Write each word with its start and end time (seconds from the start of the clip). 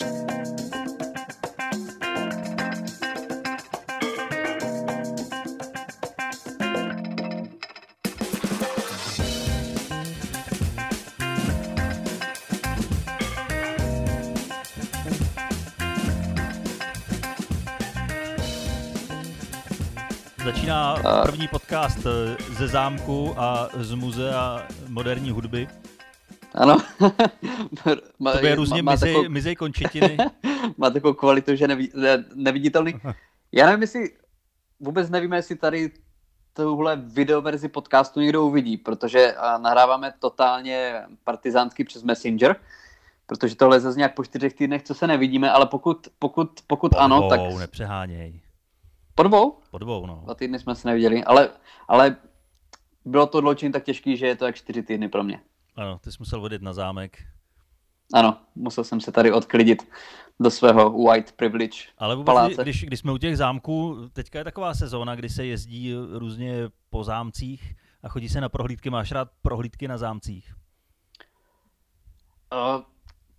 Začíná 0.00 0.06
první 21.22 21.48
podcast 21.48 21.98
eh, 22.06 22.36
ze 22.54 22.68
zámku 22.68 23.34
a 23.36 23.68
z 23.74 23.94
muzea 23.94 24.66
moderní 24.88 25.30
hudby. 25.30 25.68
Ano. 26.54 26.76
to 28.40 28.46
je 28.46 28.54
různě 28.54 28.82
má, 28.82 28.90
má 28.90 28.92
mizej, 28.92 29.12
takovou... 29.14 29.30
mizej 29.30 29.56
končetiny. 29.56 30.16
má 30.76 30.90
takovou 30.90 31.14
kvalitu, 31.14 31.56
že 31.56 31.68
neví, 31.68 31.90
ne, 31.94 32.24
neviditelný. 32.34 32.94
Já 33.52 33.66
nevím, 33.66 33.82
jestli 33.82 34.10
vůbec 34.80 35.10
nevíme, 35.10 35.36
jestli 35.36 35.56
tady 35.56 35.90
tuhle 36.52 36.96
videoverzi 36.96 37.68
podcastu 37.68 38.20
někdo 38.20 38.44
uvidí, 38.44 38.76
protože 38.76 39.34
nahráváme 39.58 40.12
totálně 40.18 41.02
partizánsky 41.24 41.84
přes 41.84 42.02
Messenger, 42.02 42.56
protože 43.26 43.56
tohle 43.56 43.80
zase 43.80 43.98
nějak 43.98 44.14
po 44.14 44.24
čtyřech 44.24 44.54
týdnech, 44.54 44.82
co 44.82 44.94
se 44.94 45.06
nevidíme, 45.06 45.50
ale 45.50 45.66
pokud, 45.66 46.08
pokud, 46.18 46.50
pokud 46.66 46.92
po 46.92 46.98
ano, 46.98 47.28
tak... 47.28 47.40
nepřeháněj. 47.58 48.40
Po 49.14 49.22
dvou? 49.22 49.58
Po 49.70 49.78
dvou, 49.78 50.06
no. 50.06 50.20
Dva 50.24 50.34
týdny 50.34 50.58
jsme 50.58 50.74
se 50.74 50.88
neviděli, 50.88 51.24
ale, 51.24 51.50
ale 51.88 52.16
bylo 53.04 53.26
to 53.26 53.38
odloučení 53.38 53.72
tak 53.72 53.84
těžký, 53.84 54.16
že 54.16 54.26
je 54.26 54.36
to 54.36 54.46
jak 54.46 54.56
čtyři 54.56 54.82
týdny 54.82 55.08
pro 55.08 55.24
mě. 55.24 55.40
Ano, 55.76 55.98
ty 55.98 56.12
jsi 56.12 56.16
musel 56.18 56.40
vodit 56.40 56.62
na 56.62 56.72
zámek. 56.72 57.18
Ano, 58.14 58.38
musel 58.54 58.84
jsem 58.84 59.00
se 59.00 59.12
tady 59.12 59.32
odklidit 59.32 59.92
do 60.40 60.50
svého 60.50 61.04
white 61.04 61.32
privilege 61.32 61.78
Ale 61.98 62.16
vůbec, 62.16 62.26
paláce. 62.26 62.62
Když, 62.62 62.84
když 62.84 63.00
jsme 63.00 63.12
u 63.12 63.18
těch 63.18 63.36
zámků, 63.36 64.08
teďka 64.12 64.38
je 64.38 64.44
taková 64.44 64.74
sezóna, 64.74 65.14
kdy 65.14 65.28
se 65.28 65.46
jezdí 65.46 65.94
různě 66.12 66.54
po 66.90 67.04
zámcích 67.04 67.76
a 68.02 68.08
chodí 68.08 68.28
se 68.28 68.40
na 68.40 68.48
prohlídky. 68.48 68.90
Máš 68.90 69.12
rád 69.12 69.30
prohlídky 69.42 69.88
na 69.88 69.98
zámcích? 69.98 70.54
Uh, 72.52 72.82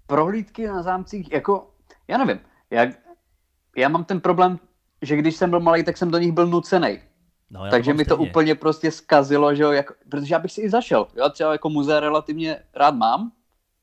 prohlídky 0.08 0.68
na 0.68 0.84
zámcích, 0.84 1.32
jako, 1.32 1.74
já 2.08 2.18
nevím, 2.18 2.40
jak, 2.72 2.90
já 3.78 3.90
mám 3.90 4.04
ten 4.04 4.22
problém 4.22 4.60
že 5.06 5.16
když 5.16 5.36
jsem 5.36 5.50
byl 5.50 5.60
malý, 5.60 5.84
tak 5.84 5.98
jsem 5.98 6.12
do 6.12 6.18
nich 6.18 6.32
byl 6.32 6.48
nucený. 6.48 7.00
No, 7.50 7.70
Takže 7.70 7.94
mi 7.94 8.06
to 8.06 8.18
úplně 8.18 8.56
prostě 8.56 8.92
zkazilo, 8.92 9.56
že 9.56 9.64
jo, 9.64 9.72
jako, 9.72 9.94
protože 10.10 10.34
já 10.34 10.40
bych 10.40 10.52
si 10.52 10.62
i 10.62 10.70
zašel. 10.70 11.08
Já 11.16 11.30
třeba 11.30 11.52
jako 11.52 11.70
muzea 11.70 12.00
relativně 12.00 12.60
rád 12.74 12.96
mám, 12.96 13.32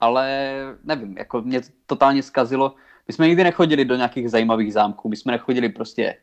ale 0.00 0.50
nevím, 0.84 1.18
jako 1.18 1.42
mě 1.42 1.60
to 1.60 1.66
totálně 1.86 2.22
zkazilo. 2.22 2.74
My 3.08 3.14
jsme 3.14 3.28
nikdy 3.28 3.44
nechodili 3.44 3.84
do 3.84 3.96
nějakých 3.96 4.30
zajímavých 4.30 4.72
zámků, 4.72 5.08
my 5.08 5.16
jsme 5.16 5.32
nechodili 5.32 5.68
prostě 5.68 6.16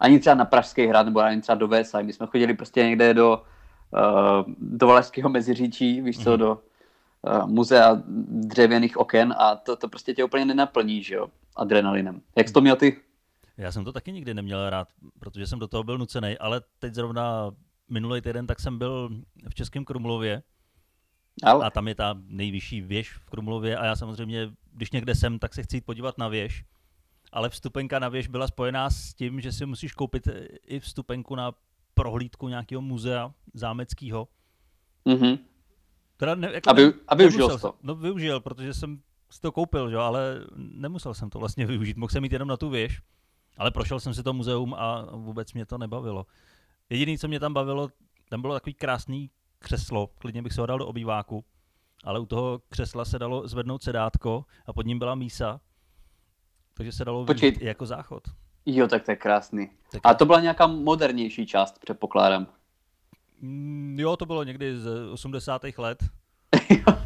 ani 0.00 0.18
třeba 0.18 0.34
na 0.34 0.44
Pražský 0.44 0.86
hrad, 0.86 1.06
nebo 1.06 1.20
ani 1.20 1.40
třeba 1.40 1.56
do 1.56 1.68
Vésaj, 1.68 2.04
my 2.04 2.12
jsme 2.12 2.26
chodili 2.26 2.54
prostě 2.54 2.82
někde 2.82 3.14
do, 3.14 3.42
uh, 3.92 4.54
do 4.58 4.86
Valašského 4.86 5.28
meziříčí, 5.28 6.00
víš 6.00 6.24
co, 6.24 6.30
mm-hmm. 6.30 6.36
do 6.36 6.58
uh, 7.22 7.46
muzea 7.46 8.02
dřevěných 8.28 8.96
oken 8.96 9.34
a 9.38 9.56
to, 9.56 9.76
to 9.76 9.88
prostě 9.88 10.14
tě 10.14 10.24
úplně 10.24 10.44
nenaplní, 10.44 11.02
že 11.02 11.14
jo, 11.14 11.26
adrenalinem. 11.56 12.20
Jak 12.36 12.48
jsi 12.48 12.54
to 12.54 12.60
měl 12.60 12.76
ty? 12.76 12.96
Já 13.56 13.72
jsem 13.72 13.84
to 13.84 13.92
taky 13.92 14.12
nikdy 14.12 14.34
neměl 14.34 14.70
rád, 14.70 14.88
protože 15.18 15.46
jsem 15.46 15.58
do 15.58 15.68
toho 15.68 15.84
byl 15.84 15.98
nucený, 15.98 16.38
ale 16.38 16.60
teď 16.78 16.94
zrovna 16.94 17.50
minulý 17.88 18.20
týden 18.20 18.46
tak 18.46 18.60
jsem 18.60 18.78
byl 18.78 19.10
v 19.48 19.54
Českém 19.54 19.84
Krumlově 19.84 20.42
ale... 21.42 21.66
a 21.66 21.70
tam 21.70 21.88
je 21.88 21.94
ta 21.94 22.14
nejvyšší 22.26 22.80
věž 22.80 23.12
v 23.12 23.30
Krumlově 23.30 23.76
a 23.76 23.84
já 23.84 23.96
samozřejmě, 23.96 24.50
když 24.72 24.90
někde 24.90 25.14
jsem, 25.14 25.38
tak 25.38 25.54
se 25.54 25.62
chci 25.62 25.76
jít 25.76 25.86
podívat 25.86 26.18
na 26.18 26.28
věž, 26.28 26.64
ale 27.32 27.50
vstupenka 27.50 27.98
na 27.98 28.08
věž 28.08 28.28
byla 28.28 28.46
spojená 28.46 28.90
s 28.90 29.14
tím, 29.14 29.40
že 29.40 29.52
si 29.52 29.66
musíš 29.66 29.92
koupit 29.92 30.28
i 30.66 30.80
vstupenku 30.80 31.34
na 31.34 31.52
prohlídku 31.94 32.48
nějakého 32.48 32.82
muzea 32.82 33.34
zámeckého. 33.54 34.28
Mm-hmm. 35.06 35.38
Teda 36.16 36.34
ne, 36.34 36.50
jako 36.52 36.70
a, 36.70 36.72
vy, 36.72 36.92
a 37.08 37.14
využil 37.14 37.58
to? 37.58 37.74
No 37.82 37.94
využil, 37.94 38.40
protože 38.40 38.74
jsem 38.74 39.02
si 39.30 39.40
to 39.40 39.52
koupil, 39.52 39.90
že? 39.90 39.96
ale 39.96 40.40
nemusel 40.56 41.14
jsem 41.14 41.30
to 41.30 41.38
vlastně 41.38 41.66
využít. 41.66 41.96
Mohl 41.96 42.10
jsem 42.10 42.24
jít 42.24 42.32
jenom 42.32 42.48
na 42.48 42.56
tu 42.56 42.70
věž. 42.70 43.02
Ale 43.56 43.70
prošel 43.70 44.00
jsem 44.00 44.14
si 44.14 44.22
to 44.22 44.32
muzeum 44.32 44.74
a 44.74 45.06
vůbec 45.16 45.52
mě 45.52 45.66
to 45.66 45.78
nebavilo. 45.78 46.26
Jediné, 46.90 47.18
co 47.18 47.28
mě 47.28 47.40
tam 47.40 47.54
bavilo, 47.54 47.88
tam 48.28 48.40
bylo 48.40 48.54
takový 48.54 48.74
krásný 48.74 49.30
křeslo, 49.58 50.06
klidně 50.06 50.42
bych 50.42 50.52
se 50.52 50.60
ho 50.60 50.66
dal 50.66 50.78
do 50.78 50.86
obýváku, 50.86 51.44
ale 52.04 52.20
u 52.20 52.26
toho 52.26 52.60
křesla 52.68 53.04
se 53.04 53.18
dalo 53.18 53.48
zvednout 53.48 53.82
sedátko 53.82 54.44
a 54.66 54.72
pod 54.72 54.86
ním 54.86 54.98
byla 54.98 55.14
mísa, 55.14 55.60
takže 56.74 56.92
se 56.92 57.04
dalo 57.04 57.26
Počkej. 57.26 57.58
jako 57.60 57.86
záchod. 57.86 58.22
Jo, 58.66 58.88
tak 58.88 59.04
to 59.04 59.10
je 59.10 59.16
krásný. 59.16 59.70
Tak... 59.90 60.00
A 60.04 60.14
to 60.14 60.26
byla 60.26 60.40
nějaká 60.40 60.66
modernější 60.66 61.46
část, 61.46 61.78
předpokládám. 61.78 62.46
Mm, 63.40 63.96
jo, 64.00 64.16
to 64.16 64.26
bylo 64.26 64.44
někdy 64.44 64.78
z 64.78 65.10
80. 65.12 65.62
let. 65.78 66.04
No, 66.86 66.98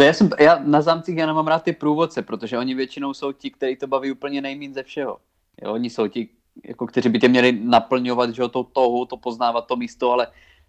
já, 0.00 0.12
jsem, 0.12 0.30
já 0.40 0.58
na 0.58 0.82
zámcích 0.82 1.16
já 1.16 1.26
nemám 1.26 1.46
rád 1.46 1.62
ty 1.62 1.72
průvodce, 1.72 2.22
protože 2.22 2.58
oni 2.58 2.74
většinou 2.74 3.14
jsou 3.14 3.32
ti, 3.32 3.50
kteří 3.50 3.76
to 3.76 3.86
baví 3.86 4.12
úplně 4.12 4.40
nejméně 4.40 4.74
ze 4.74 4.82
všeho. 4.82 5.18
Jo, 5.62 5.72
oni 5.72 5.90
jsou 5.90 6.06
ti, 6.08 6.28
jako, 6.64 6.86
kteří 6.86 7.08
by 7.08 7.18
tě 7.18 7.28
měli 7.28 7.52
naplňovat, 7.52 8.30
že 8.30 8.48
to 8.48 8.64
touhu, 8.64 9.04
to 9.06 9.16
poznávat 9.16 9.66
to 9.66 9.76
místo, 9.76 10.12
ale 10.12 10.26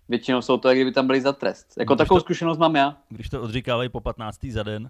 většinou 0.10 0.42
jsou 0.42 0.58
to, 0.58 0.68
jak 0.68 0.78
kdyby 0.78 0.92
tam 0.92 1.08
byli 1.08 1.22
za 1.22 1.34
trest. 1.34 1.74
Jako 1.80 1.96
když 1.96 1.98
takovou 1.98 2.20
to, 2.20 2.24
zkušenost 2.24 2.58
mám 2.58 2.76
já. 2.76 2.98
Když 3.10 3.30
to 3.30 3.42
odříkávají 3.42 3.90
po 3.90 4.00
15. 4.02 4.46
za 4.46 4.64
den. 4.64 4.90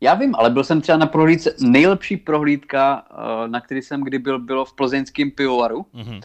Já 0.00 0.14
vím, 0.14 0.34
ale 0.34 0.50
byl 0.50 0.64
jsem 0.64 0.80
třeba 0.80 0.98
na 0.98 1.06
prohlídce, 1.06 1.54
nejlepší 1.60 2.16
prohlídka, 2.16 3.06
eh, 3.10 3.48
na 3.48 3.60
který 3.60 3.82
jsem 3.82 4.02
kdy 4.02 4.18
byl, 4.18 4.38
bylo 4.38 4.64
v 4.64 4.74
plzeňském 4.74 5.30
pivovaru. 5.30 5.86
Mm-hmm. 5.94 6.20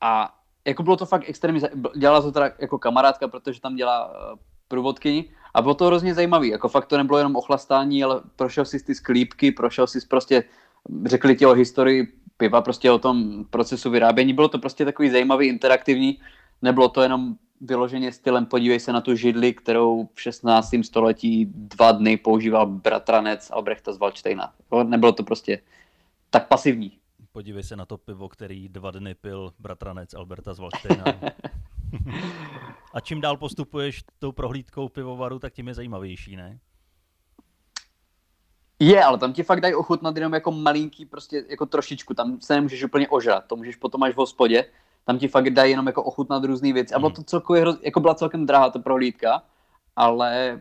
A 0.00 0.34
jako 0.64 0.82
bylo 0.82 0.96
to 0.96 1.06
fakt 1.06 1.24
extrémně, 1.28 1.60
dělala 1.96 2.22
to 2.22 2.32
teda 2.32 2.50
jako 2.58 2.78
kamarádka, 2.78 3.28
protože 3.28 3.60
tam 3.60 3.76
dělá 3.76 4.12
eh, 4.14 4.38
průvodkyni 4.74 5.24
a 5.54 5.62
bylo 5.62 5.74
to 5.74 5.86
hrozně 5.86 6.14
zajímavý, 6.14 6.48
jako 6.48 6.68
fakt 6.68 6.86
to 6.86 6.98
nebylo 6.98 7.18
jenom 7.18 7.36
ochlastání, 7.36 8.04
ale 8.04 8.20
prošel 8.36 8.64
si 8.64 8.82
ty 8.84 8.94
sklípky, 8.94 9.52
prošel 9.52 9.86
si 9.86 9.98
prostě, 10.08 10.44
řekli 11.04 11.36
ti 11.36 11.46
o 11.46 11.52
historii 11.52 12.12
piva, 12.36 12.62
prostě 12.62 12.90
o 12.90 12.98
tom 12.98 13.44
procesu 13.50 13.90
vyrábění, 13.90 14.34
bylo 14.34 14.48
to 14.48 14.58
prostě 14.58 14.84
takový 14.84 15.10
zajímavý, 15.10 15.46
interaktivní, 15.46 16.18
nebylo 16.62 16.88
to 16.88 17.02
jenom 17.02 17.34
vyloženě 17.60 18.12
stylem 18.12 18.46
podívej 18.46 18.80
se 18.80 18.92
na 18.92 19.00
tu 19.00 19.14
židli, 19.14 19.54
kterou 19.54 20.08
v 20.14 20.20
16. 20.20 20.70
století 20.82 21.46
dva 21.54 21.92
dny 21.92 22.16
používal 22.16 22.66
bratranec 22.66 23.50
Albrechta 23.50 23.92
z 23.92 23.98
Valčtejna. 23.98 24.52
Nebylo 24.84 25.12
to 25.12 25.22
prostě 25.22 25.62
tak 26.30 26.48
pasivní. 26.48 26.98
Podívej 27.32 27.62
se 27.62 27.76
na 27.76 27.86
to 27.86 27.98
pivo, 27.98 28.28
který 28.28 28.68
dva 28.68 28.90
dny 28.90 29.14
pil 29.14 29.52
bratranec 29.58 30.14
Alberta 30.14 30.54
z 30.54 30.58
Valštejna. 30.58 31.04
A 32.94 33.00
čím 33.00 33.20
dál 33.20 33.36
postupuješ 33.36 34.04
tou 34.18 34.32
prohlídkou 34.32 34.88
pivovaru, 34.88 35.38
tak 35.38 35.52
tím 35.52 35.68
je 35.68 35.74
zajímavější, 35.74 36.36
ne? 36.36 36.58
Je, 38.78 39.04
ale 39.04 39.18
tam 39.18 39.32
ti 39.32 39.42
fakt 39.42 39.60
dají 39.60 39.74
ochutnat 39.74 40.16
jenom 40.16 40.32
jako 40.32 40.52
malinký, 40.52 41.04
prostě 41.06 41.44
jako 41.48 41.66
trošičku, 41.66 42.14
tam 42.14 42.40
se 42.40 42.54
nemůžeš 42.54 42.84
úplně 42.84 43.08
ožrat, 43.08 43.44
to 43.46 43.56
můžeš 43.56 43.76
potom 43.76 44.02
až 44.02 44.14
v 44.14 44.18
hospodě, 44.18 44.64
tam 45.04 45.18
ti 45.18 45.28
fakt 45.28 45.50
dají 45.50 45.70
jenom 45.70 45.86
jako 45.86 46.02
ochutnat 46.02 46.44
různé 46.44 46.72
věci. 46.72 46.94
A 46.94 46.98
bylo 46.98 47.10
mhm. 47.10 47.16
to 47.16 47.22
celkově, 47.22 47.64
jako 47.82 48.00
byla 48.00 48.14
celkem 48.14 48.46
drahá 48.46 48.70
ta 48.70 48.78
prohlídka, 48.78 49.42
ale 49.96 50.60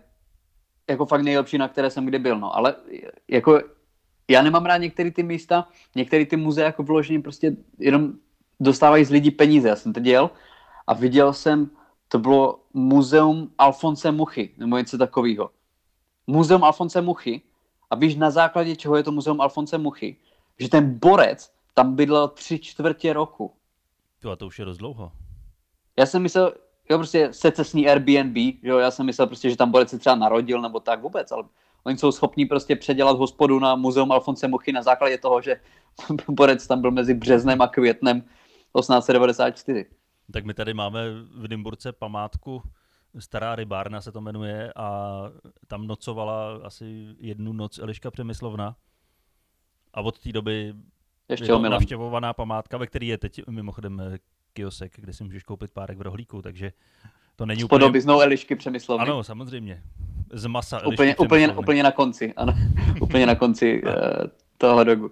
jako 0.90 1.06
fakt 1.06 1.22
nejlepší, 1.22 1.58
na 1.58 1.68
které 1.68 1.90
jsem 1.90 2.06
kdy 2.06 2.20
byl, 2.20 2.40
no. 2.40 2.56
Ale 2.56 2.76
jako 3.28 3.62
já 4.30 4.42
nemám 4.42 4.66
rád 4.66 4.78
některé 4.78 5.12
ty 5.12 5.24
místa, 5.24 5.68
některé 5.96 6.26
ty 6.26 6.38
muzea 6.38 6.66
jako 6.66 6.84
vloženě 6.84 7.20
prostě 7.20 7.56
jenom 7.80 8.14
dostávají 8.60 9.06
z 9.06 9.10
lidí 9.10 9.32
peníze. 9.32 9.68
Já 9.68 9.76
jsem 9.76 9.94
to 9.94 10.00
dělal 10.00 10.30
a 10.88 10.94
viděl 10.94 11.34
jsem, 11.34 11.70
to 12.08 12.20
bylo 12.20 12.60
muzeum 12.74 13.52
Alfonse 13.58 14.12
Muchy, 14.12 14.54
nebo 14.58 14.78
něco 14.78 14.98
takového. 14.98 15.50
Muzeum 16.28 16.64
Alfonse 16.64 17.02
Muchy 17.02 17.42
a 17.90 17.96
víš 17.96 18.16
na 18.16 18.32
základě 18.32 18.76
čeho 18.76 18.96
je 18.96 19.04
to 19.04 19.12
muzeum 19.12 19.42
Alfonse 19.42 19.78
Muchy, 19.78 20.18
že 20.60 20.70
ten 20.70 21.00
borec 21.00 21.54
tam 21.74 21.96
bydlel 21.96 22.28
tři 22.28 22.60
čtvrtě 22.60 23.14
roku. 23.14 23.54
To 24.20 24.32
a 24.32 24.36
to 24.36 24.48
už 24.48 24.60
je 24.60 24.66
dost 24.66 24.78
dlouho. 24.78 25.12
Já 25.98 26.06
jsem 26.06 26.22
myslel, 26.22 26.54
jo, 26.90 26.98
prostě 26.98 27.34
secesní 27.34 27.90
Airbnb, 27.90 28.38
jo, 28.64 28.78
já 28.78 28.92
jsem 28.92 29.06
myslel 29.06 29.28
prostě, 29.28 29.50
že 29.50 29.58
tam 29.58 29.72
borec 29.72 29.90
se 29.90 30.00
třeba 30.00 30.16
narodil 30.16 30.62
nebo 30.62 30.80
tak 30.80 31.02
vůbec, 31.02 31.32
ale 31.32 31.44
Oni 31.84 31.98
jsou 31.98 32.12
schopní 32.12 32.46
prostě 32.46 32.76
předělat 32.76 33.18
hospodu 33.18 33.60
na 33.60 33.76
muzeum 33.76 34.12
Alfonse 34.12 34.48
Mochy 34.48 34.72
na 34.72 34.82
základě 34.82 35.18
toho, 35.18 35.42
že 35.42 35.60
Borec 36.30 36.68
tam 36.68 36.82
byl 36.82 36.92
mezi 36.92 37.14
březnem 37.14 37.62
a 37.62 37.68
květnem 37.68 38.22
1894. 38.22 39.86
Tak 40.32 40.46
my 40.46 40.54
tady 40.54 40.74
máme 40.74 41.12
v 41.36 41.48
Dymburce 41.48 41.92
památku, 41.92 42.64
Stará 43.20 43.56
rybárna 43.56 44.02
se 44.02 44.12
to 44.12 44.22
jmenuje 44.22 44.74
a 44.76 45.20
tam 45.68 45.88
nocovala 45.88 46.60
asi 46.64 47.08
jednu 47.20 47.54
noc 47.54 47.78
Eliška 47.78 48.12
Přemyslovna. 48.12 48.76
A 49.94 50.02
od 50.02 50.20
té 50.20 50.32
doby 50.32 50.74
Ještě 51.30 51.44
je 51.44 51.48
to 51.48 51.60
navštěvovaná 51.60 52.34
památka, 52.34 52.78
ve 52.78 52.88
které 52.88 53.06
je 53.06 53.18
teď 53.18 53.48
mimochodem 53.50 54.02
kiosek, 54.54 54.92
kde 54.96 55.14
si 55.14 55.24
můžeš 55.24 55.44
koupit 55.44 55.72
párek 55.72 55.98
v 55.98 56.02
rohlíku, 56.02 56.42
takže 56.42 56.72
to 57.36 57.46
není 57.46 57.62
S 57.62 57.64
úplně... 57.64 57.92
Elišky 58.22 58.56
Přemyslovny. 58.56 59.08
Ano, 59.08 59.24
samozřejmě. 59.24 59.84
z 60.34 60.46
masa. 60.46 60.88
Úplně, 60.88 61.16
úplně, 61.16 61.54
úplně 61.54 61.84
na 61.84 61.92
konci, 61.92 62.34
ano. 62.34 62.54
úplně 63.02 63.26
na 63.26 63.36
konci 63.36 63.84
uh, 63.84 63.92
tohle 64.58 64.86
dogu. 64.86 65.12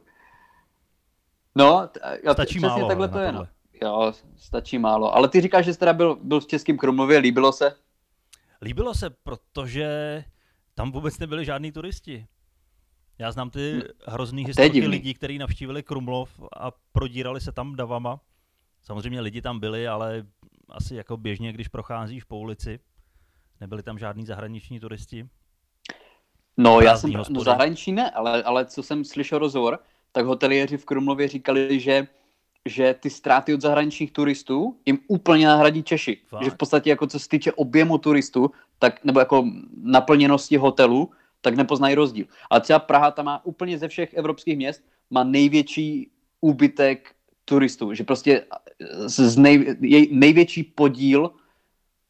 No, 1.55 1.89
jo, 2.23 2.33
stačí 2.33 2.59
málo, 2.59 2.87
takhle 2.87 3.07
to 3.07 3.19
je. 3.19 3.31
No. 3.31 3.47
Jo, 3.83 4.13
stačí 4.37 4.77
málo. 4.77 5.15
Ale 5.15 5.29
ty 5.29 5.41
říkáš, 5.41 5.65
že 5.65 5.73
jsi 5.73 5.79
teda 5.79 5.93
byl, 5.93 6.15
byl 6.15 6.39
v 6.39 6.47
Českém 6.47 6.77
Krumlově, 6.77 7.17
líbilo 7.17 7.51
se? 7.51 7.75
Líbilo 8.61 8.93
se, 8.93 9.09
protože 9.09 10.23
tam 10.73 10.91
vůbec 10.91 11.19
nebyli 11.19 11.45
žádní 11.45 11.71
turisti. 11.71 12.27
Já 13.19 13.31
znám 13.31 13.49
ty 13.49 13.73
hm. 13.73 13.81
hrozný 14.07 14.45
historky 14.45 14.87
lidí, 14.87 15.13
kteří 15.13 15.37
navštívili 15.37 15.83
Krumlov 15.83 16.39
a 16.57 16.71
prodírali 16.91 17.41
se 17.41 17.51
tam 17.51 17.75
davama. 17.75 18.19
Samozřejmě 18.81 19.21
lidi 19.21 19.41
tam 19.41 19.59
byli, 19.59 19.87
ale 19.87 20.23
asi 20.69 20.95
jako 20.95 21.17
běžně, 21.17 21.53
když 21.53 21.67
procházíš 21.67 22.23
po 22.23 22.37
ulici. 22.37 22.79
Nebyli 23.61 23.83
tam 23.83 23.99
žádní 23.99 24.25
zahraniční 24.25 24.79
turisti. 24.79 25.29
No, 26.57 26.81
já 26.81 26.97
jsem, 26.97 27.11
no 27.29 27.43
zahraniční 27.43 27.93
ne, 27.93 28.11
ale, 28.11 28.43
ale 28.43 28.65
co 28.65 28.83
jsem 28.83 29.05
slyšel 29.05 29.39
rozhovor, 29.39 29.79
tak 30.11 30.25
hoteliéři 30.25 30.77
v 30.77 30.85
Krumlově 30.85 31.27
říkali, 31.27 31.79
že 31.79 32.07
že 32.69 32.95
ty 32.99 33.09
ztráty 33.09 33.53
od 33.53 33.61
zahraničních 33.61 34.11
turistů 34.11 34.77
jim 34.85 34.99
úplně 35.07 35.47
nahradí 35.47 35.83
Češi. 35.83 36.17
Fakt. 36.27 36.43
Že 36.43 36.49
v 36.49 36.57
podstatě 36.57 36.89
jako 36.89 37.07
co 37.07 37.19
se 37.19 37.29
týče 37.29 37.51
objemu 37.51 37.97
turistů, 37.97 38.51
tak, 38.79 39.03
nebo 39.03 39.19
jako 39.19 39.45
naplněnosti 39.81 40.57
hotelu, 40.57 41.11
tak 41.41 41.55
nepoznají 41.55 41.95
rozdíl. 41.95 42.25
Ale 42.49 42.61
třeba 42.61 42.79
Praha 42.79 43.11
tam 43.11 43.25
má 43.25 43.45
úplně 43.45 43.77
ze 43.77 43.87
všech 43.87 44.13
evropských 44.13 44.57
měst 44.57 44.83
má 45.09 45.23
největší 45.23 46.11
úbytek 46.41 47.15
turistů, 47.45 47.93
že 47.93 48.03
prostě 48.03 48.45
z 49.05 49.37
nej, 49.37 49.75
jej, 49.81 50.09
největší 50.11 50.63
podíl 50.63 51.31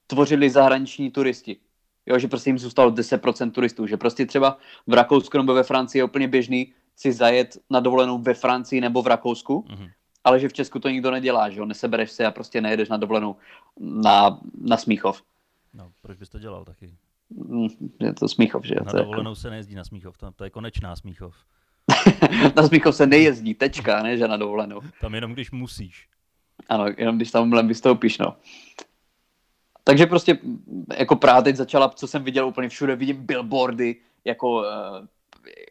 tvořili 0.08 0.50
zahraniční 0.50 1.12
turisti. 1.12 1.58
Jo, 2.06 2.20
že 2.20 2.28
prostě 2.28 2.50
jim 2.50 2.60
zůstalo 2.60 2.92
10% 2.92 3.52
turistů, 3.52 3.88
že 3.88 3.98
prostě 3.98 4.26
třeba 4.26 4.58
v 4.88 4.94
Rakousku 4.94 5.38
nebo 5.38 5.54
ve 5.54 5.64
Francii 5.64 6.00
je 6.00 6.04
úplně 6.04 6.28
běžný 6.28 6.74
si 6.96 7.12
zajet 7.12 7.58
na 7.70 7.80
dovolenou 7.80 8.18
ve 8.18 8.34
Francii 8.34 8.82
nebo 8.82 9.02
v 9.02 9.08
Rakousku, 9.08 9.66
mm-hmm. 9.70 9.90
Ale 10.24 10.40
že 10.40 10.50
v 10.50 10.54
Česku 10.54 10.80
to 10.80 10.90
nikdo 10.90 11.12
nedělá, 11.12 11.50
že 11.50 11.60
jo, 11.60 11.66
nesebereš 11.66 12.12
se 12.12 12.26
a 12.26 12.32
prostě 12.32 12.62
nejedeš 12.62 12.90
na 12.90 12.98
dovolenou 12.98 13.36
na, 13.80 14.40
na 14.62 14.78
Smíchov. 14.78 15.24
No, 15.74 15.92
proč 16.02 16.18
bys 16.18 16.30
to 16.30 16.40
dělal 16.40 16.66
taky? 16.66 16.96
Mm, 17.30 17.68
je 18.00 18.14
to 18.14 18.28
Smíchov, 18.28 18.66
že 18.66 18.76
jo. 18.76 18.84
Na 18.86 18.92
dovolenou 18.92 19.32
jako... 19.32 19.36
se 19.36 19.50
nejezdí 19.50 19.76
na 19.76 19.84
Smíchov, 19.84 20.18
to, 20.18 20.32
to 20.32 20.44
je 20.44 20.50
konečná 20.50 20.96
Smíchov. 20.96 21.36
na 22.56 22.68
Smíchov 22.68 22.96
se 22.96 23.08
nejezdí, 23.08 23.54
tečka, 23.54 24.04
ne, 24.04 24.18
že 24.18 24.28
na 24.28 24.38
dovolenou. 24.38 24.82
Tam 25.02 25.16
jenom 25.16 25.34
když 25.34 25.52
musíš. 25.52 26.08
Ano, 26.70 26.86
jenom 26.98 27.16
když 27.16 27.32
tam 27.32 27.68
vystoupíš, 27.68 28.18
no. 28.18 28.36
Takže 29.84 30.06
prostě 30.06 30.38
jako 30.98 31.16
Praha 31.16 31.42
teď 31.42 31.56
začala, 31.56 31.90
co 31.90 32.08
jsem 32.08 32.24
viděl 32.24 32.48
úplně 32.48 32.70
všude, 32.70 32.96
vidím 32.96 33.26
billboardy, 33.26 33.96
jako, 34.26 34.66
eh, 34.66 35.08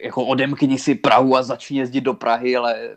jako 0.05 0.27
odemkni 0.27 0.79
si 0.79 0.95
Prahu 0.95 1.37
a 1.37 1.43
začni 1.43 1.79
jezdit 1.79 2.01
do 2.01 2.15
Prahy, 2.15 2.57
ale 2.57 2.97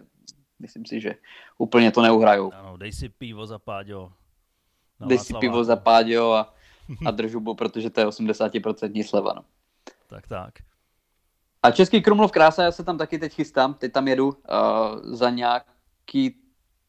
myslím 0.63 0.85
si, 0.85 1.01
že 1.01 1.15
úplně 1.57 1.91
to 1.91 2.01
neuhrajou. 2.01 2.53
Ano, 2.53 2.77
dej 2.77 2.91
si 2.91 3.09
pivo 3.09 3.43
za 3.43 3.59
Páďo. 3.59 4.11
Dej 5.03 5.19
si 5.19 5.33
pivo 5.35 5.63
za 5.63 5.75
Páďo 5.75 6.33
a, 6.33 6.53
a 7.05 7.11
držubu, 7.19 7.53
protože 7.53 7.89
to 7.89 7.99
je 7.99 8.07
80% 8.07 9.03
sleva, 9.03 9.33
no. 9.35 9.43
Tak, 10.07 10.27
tak. 10.27 10.53
A 11.63 11.71
Český 11.71 12.01
Krumlov 12.01 12.31
krása, 12.31 12.63
já 12.63 12.71
se 12.71 12.83
tam 12.83 12.97
taky 12.97 13.19
teď 13.19 13.33
chystám, 13.33 13.73
teď 13.73 13.91
tam 13.91 14.07
jedu 14.07 14.27
uh, 14.27 14.35
za 15.03 15.29
nějaký 15.29 16.35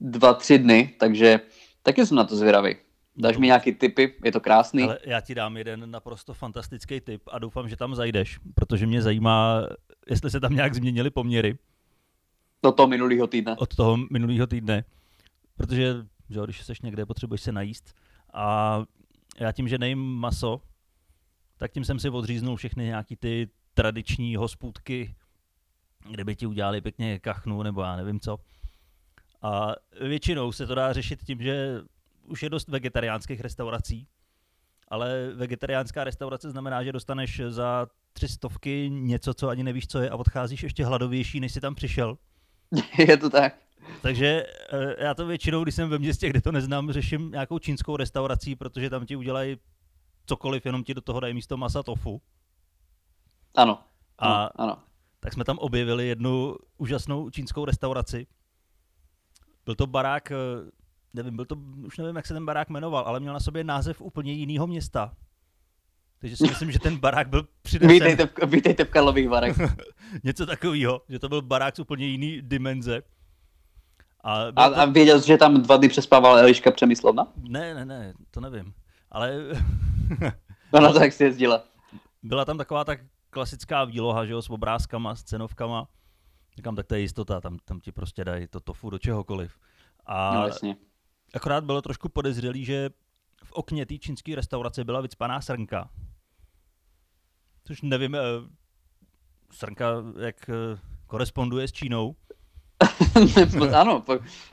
dva, 0.01 0.35
tři 0.35 0.59
dny, 0.59 0.95
takže 0.99 1.41
taky 1.83 2.07
jsem 2.07 2.17
na 2.17 2.25
to 2.25 2.37
zvědavý. 2.37 2.77
Dáš 3.17 3.37
mi 3.37 3.47
nějaký 3.47 3.73
tipy, 3.73 4.15
je 4.25 4.33
to 4.33 4.41
krásný. 4.41 4.83
Ale 4.83 4.99
já 5.05 5.21
ti 5.21 5.35
dám 5.35 5.57
jeden 5.57 5.91
naprosto 5.91 6.35
fantastický 6.35 7.01
tip 7.01 7.23
a 7.31 7.39
doufám, 7.39 7.69
že 7.69 7.77
tam 7.77 7.95
zajdeš, 7.95 8.39
protože 8.55 8.87
mě 8.87 9.03
zajímá, 9.03 9.67
jestli 10.11 10.31
se 10.31 10.41
tam 10.41 10.55
nějak 10.55 10.75
změnily 10.75 11.11
poměry. 11.11 11.59
Do 12.65 12.73
toho 12.73 12.87
minulého 12.87 13.27
týdne. 13.27 13.57
Od 13.59 13.77
toho 13.77 13.97
minulého 14.11 14.47
týdne. 14.47 14.85
Protože, 15.57 15.95
že 16.31 16.41
když 16.45 16.65
jsi 16.65 16.73
někde, 16.83 17.07
potřebuješ 17.07 17.41
se 17.41 17.53
najíst. 17.53 17.95
A 18.33 18.83
já 19.41 19.53
tím, 19.53 19.69
že 19.69 19.79
nejím 19.79 19.99
maso, 19.99 20.61
tak 21.57 21.73
tím 21.73 21.85
jsem 21.85 21.99
si 21.99 22.11
odříznul 22.11 22.57
všechny 22.57 22.85
nějaký 22.85 23.17
ty 23.17 23.49
tradiční 23.75 24.37
hospůdky, 24.37 25.15
kde 26.11 26.25
by 26.25 26.37
ti 26.37 26.47
udělali 26.47 26.81
pěkně 26.81 27.19
kachnu 27.19 27.63
nebo 27.63 27.83
já 27.83 27.97
nevím 27.97 28.21
co. 28.21 28.39
A 29.43 29.75
většinou 30.01 30.53
se 30.53 30.67
to 30.67 30.75
dá 30.75 30.93
řešit 30.93 31.25
tím, 31.25 31.43
že 31.43 31.81
už 32.27 32.43
je 32.43 32.51
dost 32.51 32.69
vegetariánských 32.69 33.41
restaurací, 33.41 34.07
ale 34.89 35.31
vegetariánská 35.35 36.05
restaurace 36.05 36.51
znamená, 36.51 36.85
že 36.85 36.93
dostaneš 36.93 37.41
za 37.49 37.87
tři 38.13 38.29
stovky 38.29 38.91
něco, 38.91 39.35
co 39.35 39.49
ani 39.49 39.63
nevíš, 39.63 39.87
co 39.87 39.99
je 40.01 40.11
a 40.11 40.17
odcházíš 40.17 40.63
ještě 40.63 40.85
hladovější, 40.85 41.41
než 41.41 41.53
jsi 41.53 41.61
tam 41.61 41.75
přišel. 41.75 42.19
Je 42.99 43.17
to 43.17 43.31
tak. 43.31 43.55
Takže 44.03 44.47
eh, 44.73 45.05
já 45.05 45.15
to 45.15 45.27
většinou, 45.27 45.63
když 45.63 45.75
jsem 45.75 45.89
ve 45.89 45.99
městě, 45.99 46.29
kde 46.29 46.41
to 46.41 46.53
neznám, 46.53 46.93
řeším 46.93 47.31
nějakou 47.31 47.59
čínskou 47.59 47.97
restaurací, 47.97 48.57
protože 48.57 48.91
tam 48.91 49.07
ti 49.07 49.17
udělají 49.17 49.57
cokoliv, 50.27 50.67
jenom 50.67 50.85
ti 50.85 50.95
do 50.95 51.01
toho 51.01 51.21
dají 51.21 51.35
místo 51.35 51.57
masa 51.57 51.83
tofu. 51.83 52.23
Ano. 53.55 53.79
A 54.19 54.45
ano. 54.45 54.79
tak 55.21 55.33
jsme 55.33 55.45
tam 55.45 55.59
objevili 55.59 56.09
jednu 56.09 56.57
úžasnou 56.79 57.31
čínskou 57.31 57.65
restauraci. 57.65 58.27
Byl 59.65 59.75
to 59.75 59.87
barák, 59.87 60.31
eh, 60.31 60.37
nevím, 61.15 61.37
byl 61.37 61.45
to, 61.45 61.57
už 61.87 61.99
nevím, 61.99 62.17
jak 62.17 62.27
se 62.27 62.35
ten 62.35 62.47
barák 62.47 62.69
jmenoval, 62.69 63.05
ale 63.07 63.21
měl 63.21 63.33
na 63.33 63.41
sobě 63.41 63.65
název 63.65 64.01
úplně 64.01 64.33
jiného 64.33 64.67
města. 64.67 65.17
Takže 66.25 66.37
si 66.37 66.47
myslím, 66.47 66.71
že 66.71 66.79
ten 66.79 66.97
barák 66.97 67.29
byl 67.29 67.49
přinesen... 67.63 67.91
Vítejte 67.91 68.27
v, 68.27 68.47
vítejte 68.47 68.85
v 68.85 68.91
Karlových 68.91 69.29
Varech. 69.29 69.57
Něco 70.25 70.47
takového, 70.47 71.03
že 71.09 71.19
to 71.19 71.29
byl 71.29 71.43
barák 71.43 71.77
z 71.77 71.79
úplně 71.79 72.07
jiný 72.07 72.43
dimenze. 72.43 73.03
A, 74.21 74.43
a, 74.57 74.69
to... 74.69 74.79
a 74.79 74.85
věděl 74.85 75.21
jsi, 75.21 75.27
že 75.27 75.37
tam 75.37 75.63
dva 75.63 75.77
dny 75.77 75.89
přespával 75.89 76.39
Eliška 76.39 76.71
Přemyslovna? 76.71 77.33
Ne, 77.49 77.75
ne, 77.75 77.85
ne, 77.85 78.15
to 78.31 78.41
nevím. 78.41 78.75
Ale... 79.11 79.39
no 80.73 80.81
na 80.81 80.93
to, 80.93 81.03
jak 81.03 81.13
jsi 81.13 81.25
jezdila. 81.25 81.65
Byla 82.23 82.45
tam 82.45 82.59
taková 82.59 82.85
tak 82.85 83.01
klasická 83.31 83.85
výloha, 83.85 84.27
že 84.27 84.33
jo, 84.33 84.43
s 84.43 84.51
obrázkama, 84.51 85.15
s 85.15 85.23
cenovkama. 85.23 85.89
Říkám, 86.57 86.77
tak 86.77 86.87
to 86.87 86.95
je 86.95 87.01
jistota, 87.01 87.41
tam, 87.41 87.59
tam 87.65 87.81
ti 87.81 87.93
prostě 87.93 88.25
dají 88.25 88.47
to 88.47 88.61
tofu 88.61 88.91
do 88.91 88.99
čehokoliv. 88.99 89.59
A 90.07 90.35
no, 90.35 90.47
jasně. 90.47 90.77
akorát 91.35 91.65
bylo 91.65 91.83
trošku 91.83 92.09
podezřelý, 92.09 92.65
že 92.65 92.91
v 93.45 93.53
okně 93.53 93.87
té 93.87 93.99
čínské 93.99 94.37
restaurace 94.37 94.85
byla 94.85 95.01
vycpaná 95.01 95.41
srnka. 95.41 95.91
Což 97.65 97.83
nevím, 97.83 98.15
eh, 98.15 98.21
srnka 99.51 99.87
jak 100.21 100.51
eh, 100.51 100.79
koresponduje 101.07 101.69
s 101.69 101.73
Čínou. 101.73 102.17
ano, 103.75 104.05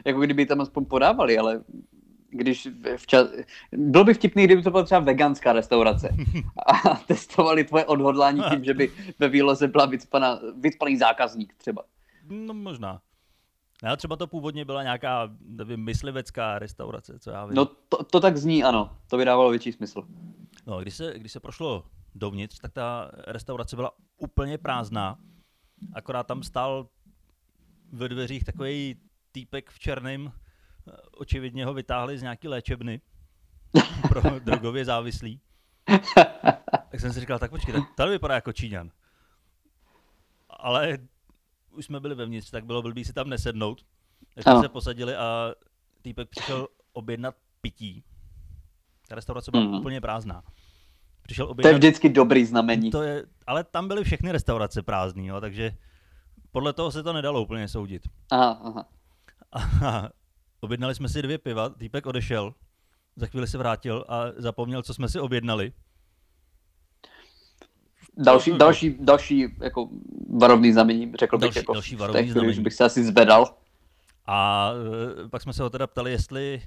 jako 0.05 0.19
kdyby 0.19 0.45
tam 0.45 0.61
aspoň 0.61 0.85
podávali, 0.85 1.37
ale 1.37 1.63
když 2.29 2.67
včas... 2.97 3.27
Bylo 3.71 4.03
by 4.03 4.13
vtipný, 4.13 4.43
kdyby 4.43 4.61
to 4.61 4.71
byla 4.71 4.83
třeba 4.83 5.01
veganská 5.01 5.53
restaurace 5.53 6.15
a 6.65 6.95
testovali 7.07 7.63
tvoje 7.63 7.85
odhodlání 7.85 8.41
tím, 8.49 8.63
že 8.63 8.73
by 8.73 8.91
ve 9.19 9.29
výloze 9.29 9.67
byla 9.67 9.85
vycpaná, 9.85 10.39
vycpaný 10.59 10.97
zákazník 10.97 11.53
třeba. 11.57 11.83
No 12.29 12.53
možná. 12.53 13.01
No, 13.83 13.97
třeba 13.97 14.15
to 14.15 14.27
původně 14.27 14.65
byla 14.65 14.83
nějaká, 14.83 15.29
nevím, 15.45 15.83
myslivecká 15.83 16.59
restaurace, 16.59 17.19
co 17.19 17.31
já 17.31 17.45
vím. 17.45 17.55
No 17.55 17.65
to, 17.65 18.03
to 18.03 18.19
tak 18.19 18.37
zní, 18.37 18.63
ano. 18.63 18.97
To 19.09 19.17
by 19.17 19.25
dávalo 19.25 19.49
větší 19.49 19.71
smysl. 19.71 20.03
No, 20.67 20.79
když 20.79 20.95
se, 20.95 21.13
když 21.17 21.31
se 21.31 21.39
prošlo 21.39 21.83
dovnitř, 22.15 22.59
tak 22.59 22.73
ta 22.73 23.11
restaurace 23.27 23.75
byla 23.75 23.91
úplně 24.17 24.57
prázdná. 24.57 25.17
Akorát 25.93 26.27
tam 26.27 26.43
stál 26.43 26.87
ve 27.91 28.09
dveřích 28.09 28.43
takový 28.43 28.95
týpek 29.31 29.69
v 29.69 29.79
černém, 29.79 30.31
očividně 31.17 31.65
ho 31.65 31.73
vytáhli 31.73 32.17
z 32.17 32.21
nějaký 32.21 32.47
léčebny 32.47 33.01
pro 34.09 34.21
drogově 34.39 34.85
závislý. 34.85 35.41
Tak 36.91 36.99
jsem 36.99 37.13
si 37.13 37.19
říkal, 37.19 37.39
tak 37.39 37.51
počkej, 37.51 37.75
tady 37.95 38.11
vypadá 38.11 38.35
jako 38.35 38.53
Číňan. 38.53 38.91
Ale 40.49 40.97
už 41.71 41.85
jsme 41.85 41.99
byli 41.99 42.15
vevnitř, 42.15 42.51
tak 42.51 42.65
bylo 42.65 42.81
blbý 42.81 43.05
si 43.05 43.13
tam 43.13 43.29
nesednout. 43.29 43.85
Tak 44.35 44.43
jsme 44.43 44.51
ano. 44.51 44.61
se 44.61 44.69
posadili 44.69 45.15
a 45.15 45.53
týpek 46.01 46.29
přišel 46.29 46.67
objednat 46.93 47.35
pití. 47.61 48.03
Ta 49.07 49.15
restaurace 49.15 49.51
byla 49.51 49.63
mm. 49.63 49.73
úplně 49.73 50.01
prázdná. 50.01 50.43
Přišel 51.31 51.45
objednat... 51.45 51.63
To 51.63 51.67
je 51.67 51.77
vždycky 51.77 52.09
dobrý 52.09 52.45
znamení. 52.45 52.91
To 52.91 53.01
je, 53.01 53.25
ale 53.47 53.63
tam 53.63 53.87
byly 53.87 54.03
všechny 54.03 54.31
restaurace 54.31 54.83
prázdné, 54.83 55.41
takže 55.41 55.71
podle 56.51 56.73
toho 56.73 56.91
se 56.91 57.03
to 57.03 57.13
nedalo 57.13 57.41
úplně 57.41 57.67
soudit. 57.67 58.01
Aha, 58.31 58.61
aha. 58.63 58.85
A 59.51 60.09
objednali 60.61 60.95
jsme 60.95 61.09
si 61.09 61.21
dvě 61.21 61.37
piva, 61.37 61.69
týpek 61.69 62.05
odešel, 62.05 62.53
za 63.15 63.27
chvíli 63.27 63.47
se 63.47 63.57
vrátil 63.57 64.05
a 64.07 64.23
zapomněl, 64.37 64.81
co 64.81 64.93
jsme 64.93 65.09
si 65.09 65.19
objednali. 65.19 65.73
Další, 68.17 68.51
další, 68.57 68.97
další 68.99 69.55
jako 69.61 69.89
varovný 70.29 70.73
znamení, 70.73 71.13
řekl 71.19 71.37
bych, 71.37 71.47
další, 71.47 71.59
jako 71.59 71.73
další 71.73 71.95
varovný 71.95 72.21
těch, 72.21 72.31
znamení. 72.31 72.59
bych 72.59 72.73
se 72.73 72.83
asi 72.83 73.03
zvedal. 73.03 73.55
A 74.25 74.71
e, 75.25 75.29
pak 75.29 75.41
jsme 75.41 75.53
se 75.53 75.63
ho 75.63 75.69
teda 75.69 75.87
ptali, 75.87 76.11
jestli 76.11 76.61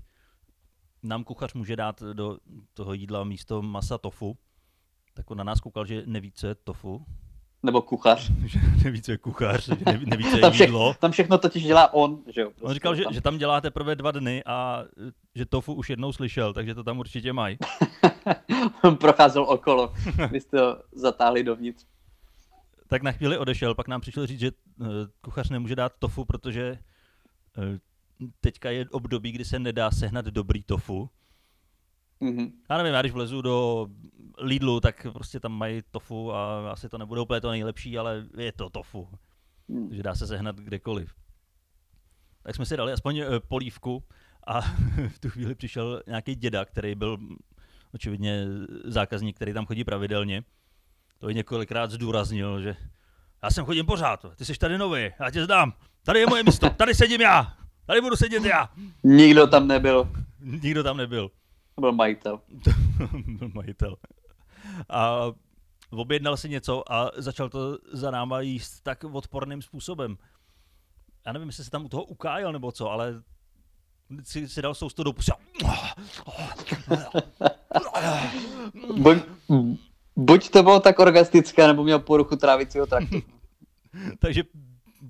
nám 1.03 1.25
kuchař 1.25 1.55
může 1.55 1.77
dát 1.77 2.03
do 2.03 2.39
toho 2.75 2.93
jídla 2.93 3.25
místo 3.25 3.63
masa 3.63 3.99
tofu. 3.99 4.37
Tak 5.15 5.31
on 5.31 5.39
na 5.39 5.45
nás 5.45 5.61
koukal, 5.61 5.87
že 5.87 6.03
neví, 6.07 6.33
co 6.33 6.47
je 6.47 6.55
tofu. 6.55 7.05
Nebo 7.63 7.83
kuchař. 7.83 8.33
že 8.47 8.59
neví, 8.85 9.03
co 9.03 9.13
je 9.13 9.19
kuchař, 9.19 9.69
že 9.69 9.85
neví, 9.87 10.07
neví 10.07 10.25
co 10.25 10.37
je 10.37 10.41
tam, 10.41 10.53
vše, 10.53 10.65
jídlo. 10.65 10.95
tam 10.95 11.11
všechno 11.11 11.39
totiž 11.39 11.63
dělá 11.63 11.95
on, 11.95 12.23
že 12.35 12.41
jo. 12.41 12.51
Prostě 12.51 12.67
on 12.67 12.75
říkal, 12.75 12.95
že, 12.95 13.05
že 13.11 13.21
tam 13.21 13.39
dělá 13.39 13.61
teprve 13.61 13.97
dva 13.97 14.11
dny 14.11 14.43
a 14.47 14.85
že 15.35 15.47
tofu 15.47 15.75
už 15.75 15.91
jednou 15.91 16.13
slyšel, 16.13 16.53
takže 16.53 16.75
to 16.75 16.85
tam 16.85 16.99
určitě 16.99 17.33
mají. 17.33 17.59
on 18.85 18.97
procházel 18.97 19.43
okolo, 19.43 19.93
vy 20.31 20.41
jste 20.41 20.61
ho 20.61 20.77
zatáhli 20.93 21.45
dovnitř. 21.45 21.85
Tak 22.89 23.03
na 23.03 23.13
chvíli 23.13 23.39
odešel, 23.39 23.75
pak 23.75 23.89
nám 23.89 24.01
přišel 24.01 24.27
říct, 24.27 24.41
že 24.41 24.51
uh, 24.51 24.87
kuchař 25.21 25.51
nemůže 25.51 25.77
dát 25.77 25.93
tofu, 25.99 26.25
protože 26.25 26.79
uh, 27.59 27.65
teďka 28.41 28.71
je 28.71 28.87
období, 28.91 29.33
kdy 29.33 29.45
se 29.45 29.59
nedá 29.59 29.91
sehnat 29.91 30.25
dobrý 30.25 30.63
tofu. 30.63 31.11
Mm-hmm. 32.25 32.53
Já 32.71 32.77
nevím, 32.79 32.95
já 32.95 33.01
když 33.01 33.13
vlezu 33.13 33.43
do 33.43 33.87
Lidlu, 34.39 34.81
tak 34.81 35.07
prostě 35.13 35.41
tam 35.41 35.53
mají 35.53 35.83
tofu 35.91 36.33
a 36.33 36.71
asi 36.73 36.89
to 36.89 36.99
nebude 36.99 37.21
úplně 37.21 37.41
to 37.41 37.51
nejlepší, 37.51 37.99
ale 37.99 38.25
je 38.39 38.53
to 38.53 38.71
tofu. 38.71 39.09
Mm. 39.69 39.89
Takže 39.89 40.03
dá 40.03 40.15
se 40.15 40.27
sehnat 40.27 40.57
kdekoliv. 40.57 41.15
Tak 42.43 42.55
jsme 42.55 42.67
si 42.67 42.77
dali 42.77 42.93
aspoň 42.93 43.21
uh, 43.21 43.27
polívku 43.49 44.05
a 44.47 44.61
v 45.09 45.19
tu 45.21 45.31
chvíli 45.31 45.55
přišel 45.55 46.03
nějaký 46.07 46.35
děda, 46.35 46.65
který 46.65 46.95
byl 46.95 47.19
očividně 47.95 48.47
zákazník, 48.85 49.37
který 49.37 49.53
tam 49.53 49.67
chodí 49.67 49.85
pravidelně. 49.85 50.45
To 51.19 51.31
i 51.31 51.35
několikrát 51.35 51.91
zdůraznil, 51.91 52.61
že 52.61 52.77
já 53.43 53.51
jsem 53.51 53.65
chodím 53.65 53.87
pořád, 53.87 54.27
ty 54.37 54.45
jsi 54.45 54.55
tady 54.55 54.79
nový, 54.79 55.11
já 55.21 55.31
tě 55.31 55.45
zdám, 55.45 55.73
tady 56.05 56.21
je 56.21 56.27
moje 56.27 56.43
místo, 56.43 56.71
tady 56.71 56.95
sedím 56.95 57.21
já, 57.21 57.57
tady 57.87 58.01
budu 58.01 58.17
sedět 58.17 58.45
já. 58.45 58.69
Nikdo 59.05 59.47
tam 59.47 59.69
nebyl. 59.69 60.09
Nikdo 60.41 60.83
tam 60.83 60.97
nebyl. 60.97 61.31
To 61.75 61.81
byl 61.81 61.93
majitel. 61.93 62.41
byl 63.27 63.51
majitel. 63.55 63.97
A 64.89 65.33
objednal 65.91 66.37
si 66.37 66.49
něco 66.49 66.93
a 66.93 67.11
začal 67.17 67.49
to 67.49 67.79
za 67.93 68.11
náma 68.11 68.41
jíst 68.41 68.81
tak 68.81 69.05
odporným 69.05 69.63
způsobem. 69.63 70.19
Já 71.27 71.33
nevím, 71.33 71.49
jestli 71.49 71.65
se 71.65 71.71
tam 71.71 71.85
u 71.85 71.89
toho 71.89 72.05
ukájel 72.05 72.53
nebo 72.53 72.73
co, 72.73 72.91
ale 72.91 73.23
si, 74.23 74.49
si 74.49 74.63
dal 74.63 74.75
sousto 74.75 75.03
do 75.03 75.13
pusy. 75.13 75.33
buď, 78.97 79.19
buď 80.17 80.51
to 80.51 80.63
bylo 80.63 80.81
tak 80.81 80.99
orgastické, 80.99 81.67
nebo 81.67 81.85
měl 81.85 81.99
poruchu 81.99 82.37
trávicího 82.37 82.87
traktu. 82.87 83.23
Takže 84.19 84.43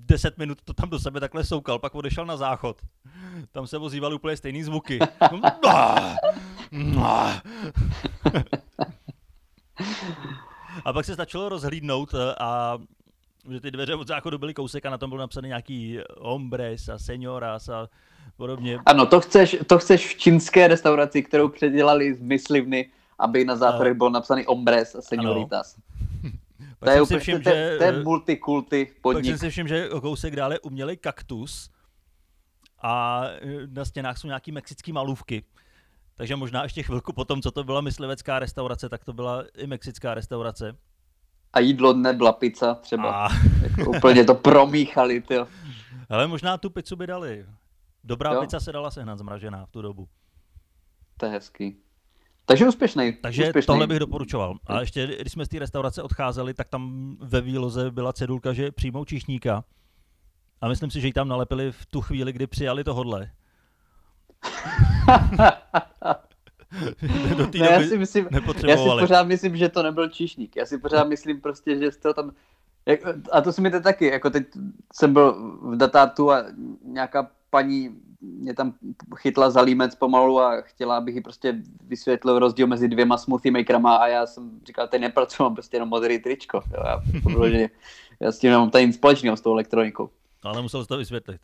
10 0.07 0.37
minut 0.37 0.57
to 0.63 0.73
tam 0.73 0.89
do 0.89 0.99
sebe 0.99 1.19
takhle 1.19 1.43
soukal, 1.43 1.79
pak 1.79 1.95
odešel 1.95 2.25
na 2.25 2.37
záchod. 2.37 2.81
Tam 3.51 3.67
se 3.67 3.77
ozývaly 3.77 4.15
úplně 4.15 4.37
stejný 4.37 4.63
zvuky. 4.63 4.99
a 10.85 10.93
pak 10.93 11.05
se 11.05 11.13
stačilo 11.13 11.49
rozhlídnout 11.49 12.13
eh, 12.13 12.35
a 12.39 12.77
že 13.51 13.59
ty 13.59 13.71
dveře 13.71 13.95
od 13.95 14.07
záchodu 14.07 14.37
byly 14.37 14.53
kousek 14.53 14.85
a 14.85 14.89
na 14.89 14.97
tom 14.97 15.09
byl 15.09 15.19
napsaný 15.19 15.47
nějaký 15.47 15.99
hombres 16.17 16.89
a 16.89 16.97
senioras 16.97 17.69
a 17.69 17.89
podobně. 18.37 18.79
Ano, 18.85 19.05
to 19.05 19.21
chceš, 19.21 19.57
to 19.67 19.79
chceš 19.79 20.07
v 20.07 20.17
čínské 20.17 20.67
restauraci, 20.67 21.23
kterou 21.23 21.49
předělali 21.49 22.13
z 22.13 22.21
myslivny, 22.21 22.89
aby 23.19 23.45
na 23.45 23.55
záchodech 23.55 23.93
byl 23.93 24.09
napsaný 24.09 24.43
hombres 24.47 24.95
a 24.95 25.01
senioritas. 25.01 25.75
To 26.85 26.91
je, 26.91 27.01
úplně, 27.01 27.19
všim, 27.19 27.43
to, 27.43 27.49
že, 27.49 27.75
to 27.77 27.83
je 27.83 28.03
multikulty 28.03 28.93
podnik. 29.01 29.23
Pak 29.23 29.25
jsem 29.25 29.37
si 29.37 29.49
všiml, 29.49 29.67
že 29.67 29.89
kousek 30.01 30.35
dále 30.35 30.59
umělej 30.59 30.97
kaktus 30.97 31.69
a 32.81 33.23
na 33.73 33.85
stěnách 33.85 34.17
jsou 34.17 34.27
nějaký 34.27 34.51
mexický 34.51 34.91
malůvky. 34.91 35.43
Takže 36.15 36.35
možná 36.35 36.63
ještě 36.63 36.83
chvilku 36.83 37.13
potom, 37.13 37.41
co 37.41 37.51
to 37.51 37.63
byla 37.63 37.81
myslivecká 37.81 38.39
restaurace, 38.39 38.89
tak 38.89 39.05
to 39.05 39.13
byla 39.13 39.43
i 39.57 39.67
mexická 39.67 40.13
restaurace. 40.13 40.75
A 41.53 41.59
jídlo 41.59 41.93
nebyla 41.93 42.31
pizza 42.31 42.73
třeba. 42.73 43.11
A... 43.11 43.29
Jako 43.61 43.91
úplně 43.91 44.25
to 44.25 44.35
promíchali, 44.35 45.21
tyjo. 45.21 45.47
Ale 46.09 46.27
možná 46.27 46.57
tu 46.57 46.69
pizzu 46.69 46.95
by 46.95 47.07
dali. 47.07 47.45
Dobrá 48.03 48.33
jo. 48.33 48.41
pizza 48.41 48.59
se 48.59 48.71
dala 48.71 48.91
sehnat 48.91 49.19
zmražená 49.19 49.65
v 49.65 49.71
tu 49.71 49.81
dobu. 49.81 50.07
To 51.17 51.25
je 51.25 51.31
hezký. 51.31 51.77
Takže 52.45 52.67
úspěšný. 52.67 53.13
Takže 53.21 53.43
úspěšný. 53.43 53.67
tohle 53.67 53.87
bych 53.87 53.99
doporučoval. 53.99 54.57
A 54.65 54.79
ještě, 54.79 55.17
když 55.21 55.33
jsme 55.33 55.45
z 55.45 55.49
té 55.49 55.59
restaurace 55.59 56.03
odcházeli, 56.03 56.53
tak 56.53 56.69
tam 56.69 57.15
ve 57.19 57.41
výloze 57.41 57.91
byla 57.91 58.13
cedulka, 58.13 58.53
že 58.53 58.71
přijmou 58.71 59.05
číšníka. 59.05 59.63
A 60.61 60.67
myslím 60.67 60.91
si, 60.91 61.01
že 61.01 61.07
ji 61.07 61.13
tam 61.13 61.27
nalepili 61.27 61.71
v 61.71 61.85
tu 61.85 62.01
chvíli, 62.01 62.33
kdy 62.33 62.47
přijali 62.47 62.83
tohodle. 62.83 63.31
Do 67.37 67.47
té 67.47 67.57
no, 67.57 67.65
já 67.65 67.79
si 67.79 67.97
myslím, 67.97 68.27
já 68.67 68.77
si 68.77 68.89
pořád 68.99 69.23
myslím, 69.23 69.57
že 69.57 69.69
to 69.69 69.83
nebyl 69.83 70.09
číšník. 70.09 70.55
Já 70.55 70.65
si 70.65 70.77
pořád 70.77 71.07
myslím 71.07 71.41
prostě, 71.41 71.79
že 71.79 71.91
jste 71.91 72.13
tam... 72.13 72.31
Jak, 72.85 72.99
a 73.31 73.41
to 73.41 73.53
si 73.53 73.61
mi 73.61 73.71
to 73.71 73.81
taky, 73.81 74.05
jako 74.05 74.29
teď 74.29 74.47
jsem 74.93 75.13
byl 75.13 75.57
v 75.61 75.77
datátu 75.77 76.31
a 76.31 76.45
nějaká 76.83 77.31
paní 77.49 77.95
mě 78.25 78.53
tam 78.53 78.73
chytla 79.15 79.49
za 79.49 79.61
límec 79.61 79.95
pomalu 79.95 80.41
a 80.41 80.61
chtěla, 80.61 80.97
abych 80.97 81.15
jí 81.15 81.21
prostě 81.21 81.61
vysvětlil 81.87 82.39
rozdíl 82.39 82.67
mezi 82.67 82.87
dvěma 82.87 83.17
smoothie 83.17 83.51
makerama 83.51 83.95
a 83.95 84.07
já 84.07 84.27
jsem 84.27 84.59
říkal, 84.65 84.87
tady 84.87 85.01
nepracuji, 85.01 85.43
mám 85.43 85.53
prostě 85.53 85.75
jenom 85.75 85.89
modrý 85.89 86.19
tričko. 86.19 86.61
Jo, 86.73 86.83
já, 86.85 87.01
podloženě, 87.23 87.69
já 88.19 88.31
s 88.31 88.39
tím 88.39 88.51
nemám 88.51 88.69
tady 88.69 88.87
nic 88.87 88.95
společného 88.95 89.37
s 89.37 89.41
tou 89.41 89.51
elektronikou. 89.51 90.09
Ale 90.43 90.61
musel 90.61 90.83
jsi 90.83 90.87
to 90.87 90.97
vysvětlit. 90.97 91.41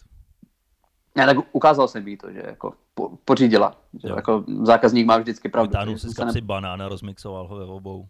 Já 1.18 1.26
tak 1.26 1.38
ukázal 1.52 1.88
jsem 1.88 2.08
jí 2.08 2.18
to, 2.18 2.32
že 2.32 2.42
jako 2.46 2.74
po, 2.94 3.18
pořídila. 3.26 3.76
Že 3.94 4.08
jako 4.16 4.44
zákazník 4.64 5.08
má 5.08 5.18
vždycky 5.18 5.50
pravdu. 5.50 5.70
Vytáhnul 5.70 5.98
si 5.98 6.10
z 6.10 6.14
kapsy 6.14 6.42
ne... 6.42 6.48
banána, 6.48 6.88
rozmixoval 6.88 7.48
ho 7.48 7.56
ve 7.56 7.66
obou. 7.66 8.08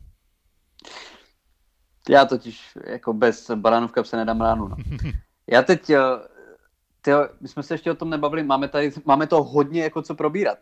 Já 2.09 2.25
totiž 2.25 2.77
jako 2.87 3.13
bez 3.13 3.51
banánů 3.55 3.87
v 3.87 3.91
kapse 3.91 4.17
nedám 4.17 4.41
ránu. 4.41 4.67
No. 4.67 4.75
Já 5.47 5.61
teď 5.61 5.89
eh, 5.89 5.99
tyjo, 7.01 7.27
my 7.41 7.47
jsme 7.47 7.63
se 7.63 7.73
ještě 7.73 7.91
o 7.91 7.95
tom 7.95 8.09
nebavili, 8.09 8.43
máme, 8.43 8.67
tady, 8.67 8.91
máme 9.05 9.27
to 9.27 9.43
hodně 9.43 9.83
jako 9.83 10.01
co 10.01 10.15
probírat. 10.15 10.57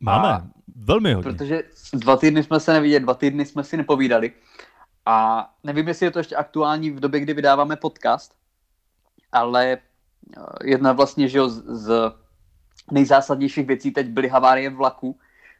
Máme, 0.00 0.28
a, 0.28 0.42
velmi 0.76 1.14
hodně. 1.14 1.32
Protože 1.32 1.62
dva 1.92 2.16
týdny 2.16 2.42
jsme 2.42 2.60
se 2.60 2.72
neviděli, 2.72 3.00
dva 3.00 3.14
týdny 3.14 3.46
jsme 3.46 3.64
si 3.64 3.76
nepovídali. 3.76 4.32
A 5.06 5.48
nevím, 5.64 5.88
jestli 5.88 6.06
je 6.06 6.10
to 6.10 6.18
ještě 6.18 6.36
aktuální 6.36 6.90
v 6.90 7.00
době, 7.00 7.20
kdy 7.20 7.34
vydáváme 7.34 7.76
podcast, 7.76 8.36
ale 9.32 9.72
eh, 9.72 10.40
jedna 10.64 10.92
vlastně, 10.92 11.28
že 11.28 11.38
jo, 11.38 11.48
z, 11.48 11.62
z 11.66 12.12
nejzásadnějších 12.90 13.66
věcí 13.66 13.90
teď 13.90 14.06
byly 14.06 14.28
havárie 14.28 14.70
vlaku, 14.70 15.18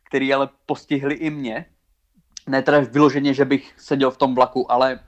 které 0.08 0.34
ale 0.34 0.48
postihly 0.66 1.14
i 1.14 1.30
mě. 1.30 1.66
Ne 2.48 2.62
teda 2.62 2.80
vyloženě, 2.80 3.34
že 3.34 3.44
bych 3.44 3.74
seděl 3.76 4.10
v 4.10 4.16
tom 4.16 4.34
vlaku, 4.34 4.72
ale 4.72 5.00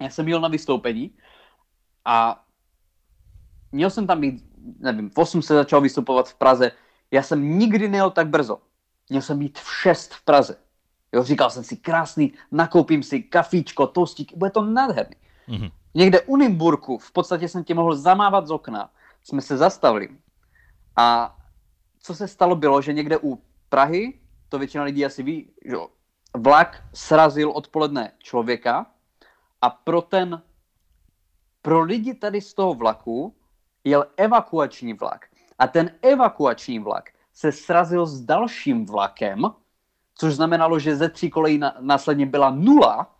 já 0.00 0.10
jsem 0.10 0.28
jel 0.28 0.40
na 0.40 0.48
vystoupení 0.48 1.10
a 2.04 2.43
měl 3.74 3.90
jsem 3.90 4.06
tam 4.06 4.20
být, 4.20 4.44
nevím, 4.78 5.10
v 5.10 5.18
8 5.18 5.42
se 5.42 5.54
začal 5.54 5.80
vystupovat 5.80 6.28
v 6.28 6.34
Praze, 6.34 6.72
já 7.10 7.22
jsem 7.22 7.58
nikdy 7.58 7.88
nejel 7.88 8.10
tak 8.10 8.28
brzo. 8.28 8.58
Měl 9.10 9.22
jsem 9.22 9.38
být 9.38 9.58
v 9.58 9.74
6 9.82 10.14
v 10.14 10.24
Praze. 10.24 10.56
Jo, 11.12 11.22
říkal 11.22 11.50
jsem 11.50 11.64
si, 11.64 11.76
krásný, 11.76 12.32
nakoupím 12.52 13.02
si 13.02 13.22
kafíčko, 13.22 13.86
toastík, 13.86 14.36
bude 14.36 14.50
to 14.50 14.62
nádherný. 14.62 15.16
Mm-hmm. 15.48 15.70
Někde 15.94 16.20
u 16.20 16.36
Nymburku, 16.36 16.98
v 16.98 17.12
podstatě 17.12 17.48
jsem 17.48 17.64
tě 17.64 17.74
mohl 17.74 17.96
zamávat 17.96 18.46
z 18.46 18.50
okna, 18.50 18.90
jsme 19.22 19.42
se 19.42 19.56
zastavili. 19.56 20.08
A 20.96 21.36
co 21.98 22.14
se 22.14 22.28
stalo 22.28 22.56
bylo, 22.56 22.82
že 22.82 22.92
někde 22.92 23.18
u 23.22 23.42
Prahy, 23.68 24.20
to 24.48 24.58
většina 24.58 24.84
lidí 24.84 25.04
asi 25.04 25.22
ví, 25.22 25.50
že 25.64 25.76
vlak 26.36 26.82
srazil 26.94 27.50
odpoledne 27.50 28.12
člověka 28.18 28.86
a 29.62 29.70
pro 29.70 30.02
ten, 30.02 30.42
pro 31.62 31.80
lidi 31.80 32.14
tady 32.14 32.40
z 32.40 32.54
toho 32.54 32.74
vlaku 32.74 33.36
jel 33.84 34.06
evakuační 34.16 34.92
vlak. 34.92 35.26
A 35.58 35.66
ten 35.66 35.90
evakuační 36.02 36.78
vlak 36.78 37.10
se 37.34 37.52
srazil 37.52 38.06
s 38.06 38.20
dalším 38.20 38.86
vlakem, 38.86 39.42
což 40.14 40.34
znamenalo, 40.34 40.78
že 40.78 40.96
ze 40.96 41.08
tří 41.08 41.30
kolejí 41.30 41.58
na, 41.58 41.76
následně 41.80 42.26
byla 42.26 42.50
nula, 42.50 43.10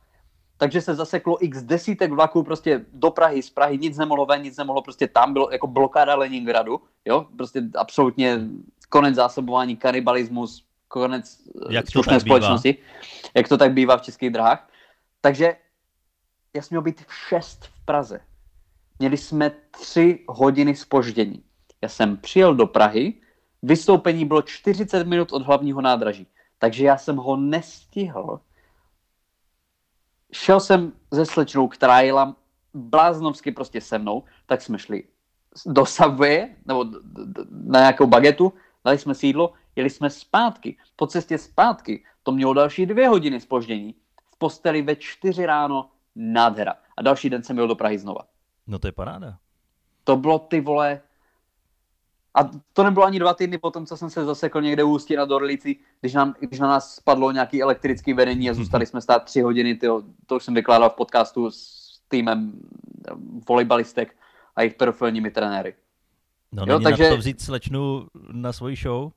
takže 0.56 0.80
se 0.80 0.94
zaseklo 0.94 1.44
x 1.44 1.62
desítek 1.62 2.12
vlaků 2.12 2.42
prostě 2.42 2.84
do 2.92 3.10
Prahy, 3.10 3.42
z 3.42 3.50
Prahy 3.50 3.78
nic 3.78 3.98
nemohlo 3.98 4.26
ven, 4.26 4.42
nic 4.42 4.56
nemohlo, 4.56 4.82
prostě 4.82 5.08
tam 5.08 5.32
bylo 5.32 5.50
jako 5.50 5.66
blokáda 5.66 6.14
Leningradu, 6.14 6.80
jo, 7.04 7.26
prostě 7.36 7.62
absolutně 7.76 8.40
konec 8.88 9.14
zásobování, 9.14 9.76
kanibalismus, 9.76 10.64
konec 10.88 11.38
eh, 11.70 11.74
jak 11.74 11.90
slušné 11.90 12.20
společnosti, 12.20 12.72
bývá. 12.72 13.30
jak 13.34 13.48
to 13.48 13.58
tak 13.58 13.72
bývá 13.72 13.96
v 13.96 14.02
českých 14.02 14.30
drahách. 14.30 14.68
Takže 15.20 15.56
já 16.54 16.62
jsem 16.62 16.68
měl 16.70 16.82
být 16.82 17.04
v 17.06 17.14
6 17.14 17.64
v 17.64 17.84
Praze. 17.84 18.20
Měli 18.98 19.16
jsme 19.16 19.50
tři 19.70 20.24
hodiny 20.28 20.76
spoždění. 20.76 21.44
Já 21.82 21.88
jsem 21.88 22.16
přijel 22.16 22.54
do 22.54 22.66
Prahy, 22.66 23.14
vystoupení 23.62 24.24
bylo 24.24 24.42
40 24.42 25.06
minut 25.06 25.32
od 25.32 25.42
hlavního 25.42 25.80
nádraží, 25.80 26.26
takže 26.58 26.84
já 26.84 26.96
jsem 26.96 27.16
ho 27.16 27.36
nestihl. 27.36 28.40
Šel 30.32 30.60
jsem 30.60 30.92
ze 31.10 31.26
slečnou, 31.26 31.68
která 31.68 32.00
jela 32.00 32.36
bláznovsky 32.74 33.52
prostě 33.52 33.80
se 33.80 33.98
mnou, 33.98 34.24
tak 34.46 34.62
jsme 34.62 34.78
šli 34.78 35.04
do 35.66 35.86
Subway, 35.86 36.48
nebo 36.66 36.84
na 37.50 37.80
nějakou 37.80 38.06
bagetu, 38.06 38.52
dali 38.84 38.98
jsme 38.98 39.14
sídlo, 39.14 39.52
jeli 39.76 39.90
jsme 39.90 40.10
zpátky. 40.10 40.76
Po 40.96 41.06
cestě 41.06 41.38
zpátky 41.38 42.04
to 42.22 42.32
mělo 42.32 42.54
další 42.54 42.86
dvě 42.86 43.08
hodiny 43.08 43.40
spoždění. 43.40 43.94
V 44.32 44.38
posteli 44.38 44.82
ve 44.82 44.96
čtyři 44.96 45.46
ráno, 45.46 45.90
nádhera. 46.16 46.74
A 46.96 47.02
další 47.02 47.30
den 47.30 47.42
jsem 47.42 47.56
byl 47.56 47.68
do 47.68 47.74
Prahy 47.74 47.98
znova. 47.98 48.20
No 48.66 48.78
to 48.78 48.88
je 48.88 48.92
paráda. 48.92 49.38
To 50.04 50.16
bylo 50.16 50.38
ty 50.38 50.60
vole, 50.60 51.00
a 52.34 52.50
to 52.72 52.84
nebylo 52.84 53.06
ani 53.06 53.18
dva 53.18 53.34
týdny 53.34 53.58
potom, 53.58 53.86
co 53.86 53.96
jsem 53.96 54.10
se 54.10 54.24
zasekl 54.24 54.60
někde 54.60 54.84
u 54.84 54.90
Ústí 54.90 55.16
na 55.16 55.24
Dorlici, 55.24 55.76
když, 56.00 56.14
nám, 56.14 56.34
když 56.40 56.60
na 56.60 56.68
nás 56.68 56.94
spadlo 56.94 57.32
nějaký 57.32 57.62
elektrický 57.62 58.12
vedení 58.12 58.50
a 58.50 58.54
zůstali 58.54 58.86
jsme 58.86 59.00
stát 59.00 59.24
tři 59.24 59.40
hodiny, 59.40 59.74
tyjo, 59.74 60.02
to 60.26 60.36
už 60.36 60.44
jsem 60.44 60.54
vykládal 60.54 60.90
v 60.90 60.94
podcastu 60.94 61.50
s 61.50 61.84
týmem 62.08 62.52
eh, 63.08 63.12
volejbalistek 63.48 64.16
a 64.56 64.62
jejich 64.62 64.74
profilními 64.74 65.30
trenéry. 65.30 65.74
No 66.52 66.64
jo, 66.68 66.80
takže... 66.80 67.08
to 67.08 67.16
vzít 67.16 67.40
slečnu 67.40 68.06
na 68.32 68.52
svoji 68.52 68.76
show? 68.76 69.10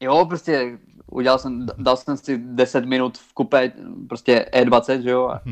Jo, 0.00 0.26
prostě 0.26 0.78
udělal 1.06 1.38
jsem, 1.38 1.66
dal 1.78 1.96
jsem 1.96 2.16
si 2.16 2.38
10 2.38 2.84
minut 2.84 3.18
v 3.18 3.34
kupe, 3.34 3.72
prostě 4.08 4.46
E20, 4.52 5.00
že 5.00 5.10
jo, 5.10 5.28
a, 5.28 5.42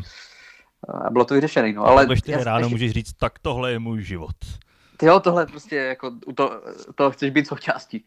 a 0.88 1.10
bylo 1.10 1.24
to 1.24 1.34
vyřešené. 1.34 1.72
No, 1.72 1.84
ale 1.84 2.06
ve 2.06 2.16
4 2.16 2.44
ráno 2.44 2.58
ještě... 2.58 2.74
můžeš 2.74 2.92
říct, 2.92 3.12
tak 3.12 3.38
tohle 3.38 3.72
je 3.72 3.78
můj 3.78 4.02
život. 4.02 4.36
Ty 4.96 5.06
jo, 5.06 5.20
tohle 5.20 5.46
prostě 5.46 5.76
jako 5.76 6.12
u 6.26 6.32
to, 6.32 6.62
toho 6.94 7.10
chceš 7.10 7.30
být 7.30 7.46
součástí. 7.46 8.04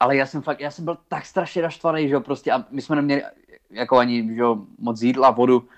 Ale 0.00 0.16
já 0.16 0.26
jsem 0.26 0.42
fakt, 0.42 0.60
já 0.60 0.70
jsem 0.70 0.84
byl 0.84 0.98
tak 1.08 1.26
strašně 1.26 1.62
naštvaný, 1.62 2.08
že 2.08 2.14
jo, 2.14 2.20
prostě 2.20 2.52
a 2.52 2.64
my 2.70 2.82
jsme 2.82 2.96
neměli 2.96 3.22
jako 3.70 3.98
ani, 3.98 4.34
že 4.34 4.40
jo, 4.40 4.58
moc 4.78 5.02
jídla, 5.02 5.30
vodu. 5.30 5.68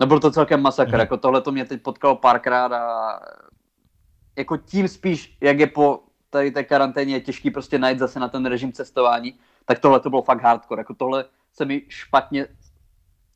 No 0.00 0.06
byl 0.06 0.20
to 0.20 0.30
celkem 0.30 0.62
masakr, 0.62 0.94
mm. 0.94 1.00
jako 1.00 1.16
tohle 1.16 1.40
to 1.40 1.52
mě 1.52 1.64
teď 1.64 1.82
potkalo 1.82 2.16
párkrát 2.16 2.72
a 2.72 3.20
jako 4.36 4.56
tím 4.56 4.88
spíš, 4.88 5.36
jak 5.40 5.58
je 5.58 5.66
po 5.66 6.02
tady 6.30 6.50
té 6.50 6.64
karanténě 6.64 7.14
je 7.14 7.20
těžký 7.20 7.50
prostě 7.50 7.78
najít 7.78 7.98
zase 7.98 8.20
na 8.20 8.28
ten 8.28 8.46
režim 8.46 8.72
cestování, 8.72 9.38
tak 9.64 9.78
tohle 9.78 10.00
to 10.00 10.10
bylo 10.10 10.22
fakt 10.22 10.42
hardcore, 10.42 10.80
jako 10.80 10.94
tohle 10.94 11.24
se 11.52 11.64
mi 11.64 11.82
špatně 11.88 12.46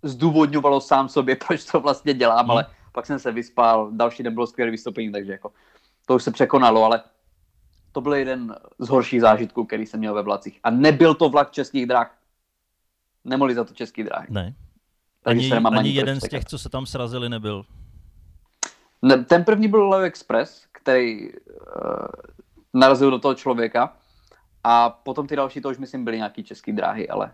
zdůvodňovalo 0.02 0.80
sám 0.80 1.08
sobě, 1.08 1.36
proč 1.46 1.64
to 1.64 1.80
vlastně 1.80 2.14
dělám, 2.14 2.44
mm. 2.44 2.50
ale 2.50 2.66
pak 2.92 3.06
jsem 3.06 3.18
se 3.18 3.32
vyspal, 3.32 3.90
další 3.92 4.22
den 4.22 4.34
bylo 4.34 4.46
skvělé 4.46 4.70
vystoupení, 4.70 5.12
takže 5.12 5.32
jako 5.32 5.52
to 6.06 6.14
už 6.14 6.22
se 6.22 6.30
překonalo, 6.30 6.84
ale 6.84 7.02
to 7.92 8.00
byl 8.00 8.14
jeden 8.14 8.56
z 8.78 8.88
horších 8.88 9.20
zážitků, 9.20 9.64
který 9.64 9.86
jsem 9.86 10.00
měl 10.00 10.14
ve 10.14 10.22
vlacích. 10.22 10.60
A 10.62 10.70
nebyl 10.70 11.14
to 11.14 11.28
vlak 11.28 11.50
českých 11.50 11.86
drah. 11.86 12.14
Nemohli 13.24 13.54
za 13.54 13.64
to 13.64 13.74
český 13.74 14.02
dráhy. 14.02 14.26
Ne. 14.30 14.54
Takže 15.22 15.54
ani, 15.54 15.66
ani, 15.66 15.76
ani 15.78 15.90
jeden 15.90 16.20
z 16.20 16.28
těch, 16.28 16.44
co 16.44 16.58
se 16.58 16.68
tam 16.68 16.86
srazili, 16.86 17.28
nebyl. 17.28 17.64
Ne, 19.02 19.24
ten 19.24 19.44
první 19.44 19.68
byl 19.68 19.88
Leo 19.88 20.02
Express, 20.02 20.66
který 20.72 21.32
uh, 21.32 21.36
narazil 22.74 23.10
do 23.10 23.18
toho 23.18 23.34
člověka. 23.34 23.96
A 24.64 24.90
potom 24.90 25.26
ty 25.26 25.36
další, 25.36 25.60
to 25.60 25.68
už 25.68 25.78
myslím 25.78 26.04
byly 26.04 26.16
nějaký 26.16 26.44
český 26.44 26.72
dráhy, 26.72 27.08
ale 27.08 27.32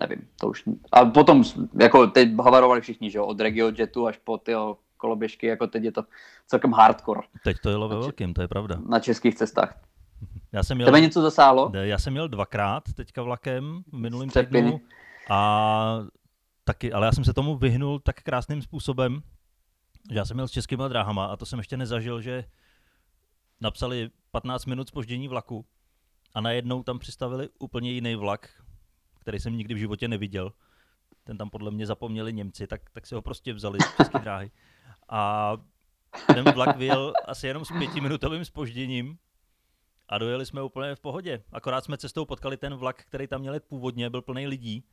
nevím, 0.00 0.28
to 0.40 0.48
už... 0.48 0.64
A 0.92 1.04
potom, 1.04 1.42
jako 1.80 2.06
teď 2.06 2.34
havarovali 2.34 2.80
všichni, 2.80 3.10
že 3.10 3.18
jo, 3.18 3.26
od 3.26 3.40
Regio 3.40 3.72
Jetu 3.78 4.06
až 4.06 4.18
po 4.24 4.38
tyho 4.38 4.78
koloběžky, 4.96 5.46
jako 5.46 5.66
teď 5.66 5.84
je 5.84 5.92
to 5.92 6.04
celkem 6.46 6.72
hardcore. 6.72 7.20
Teď 7.44 7.56
to 7.62 7.70
jelo 7.70 7.88
ve 7.88 7.96
velkým, 7.96 8.34
to 8.34 8.42
je 8.42 8.48
pravda. 8.48 8.76
Na 8.88 9.00
českých 9.00 9.34
cestách. 9.34 9.80
Já 10.52 10.62
jsem 10.62 10.76
měl, 10.76 10.86
Tebe 10.86 11.00
něco 11.00 11.22
zasáhlo? 11.22 11.72
Já 11.74 11.98
jsem 11.98 12.12
měl 12.12 12.28
dvakrát 12.28 12.82
teďka 12.94 13.22
vlakem 13.22 13.82
v 13.92 13.98
minulém 13.98 14.30
týdnu 14.30 14.80
a 15.30 15.98
taky, 16.64 16.92
ale 16.92 17.06
já 17.06 17.12
jsem 17.12 17.24
se 17.24 17.34
tomu 17.34 17.56
vyhnul 17.56 18.00
tak 18.00 18.22
krásným 18.22 18.62
způsobem, 18.62 19.22
že 20.10 20.18
já 20.18 20.24
jsem 20.24 20.36
měl 20.36 20.48
s 20.48 20.50
českýma 20.50 20.88
dráhama 20.88 21.26
a 21.26 21.36
to 21.36 21.46
jsem 21.46 21.58
ještě 21.58 21.76
nezažil, 21.76 22.20
že 22.20 22.44
napsali 23.60 24.10
15 24.30 24.66
minut 24.66 24.88
spoždění 24.88 25.28
vlaku 25.28 25.66
a 26.34 26.40
najednou 26.40 26.82
tam 26.82 26.98
přistavili 26.98 27.48
úplně 27.58 27.92
jiný 27.92 28.14
vlak, 28.14 28.48
který 29.26 29.40
jsem 29.40 29.56
nikdy 29.56 29.74
v 29.74 29.78
životě 29.78 30.08
neviděl. 30.08 30.52
Ten 31.24 31.38
tam 31.38 31.50
podle 31.50 31.70
mě 31.70 31.86
zapomněli 31.86 32.32
Němci, 32.32 32.66
tak, 32.66 32.80
tak 32.92 33.06
si 33.06 33.14
ho 33.14 33.22
prostě 33.22 33.52
vzali 33.52 33.78
z 33.80 33.96
české 33.96 34.18
dráhy. 34.18 34.50
A 35.08 35.52
ten 36.26 36.52
vlak 36.52 36.76
vyjel 36.76 37.12
asi 37.24 37.46
jenom 37.46 37.64
s 37.64 37.72
pětiminutovým 37.78 38.44
spožděním 38.44 39.18
a 40.08 40.18
dojeli 40.18 40.46
jsme 40.46 40.62
úplně 40.62 40.94
v 40.94 41.00
pohodě. 41.00 41.42
Akorát 41.52 41.84
jsme 41.84 41.98
cestou 41.98 42.24
potkali 42.24 42.56
ten 42.56 42.74
vlak, 42.74 43.04
který 43.04 43.26
tam 43.26 43.40
měl 43.40 43.60
původně, 43.60 44.10
byl 44.10 44.22
plný 44.22 44.46
lidí, 44.46 44.84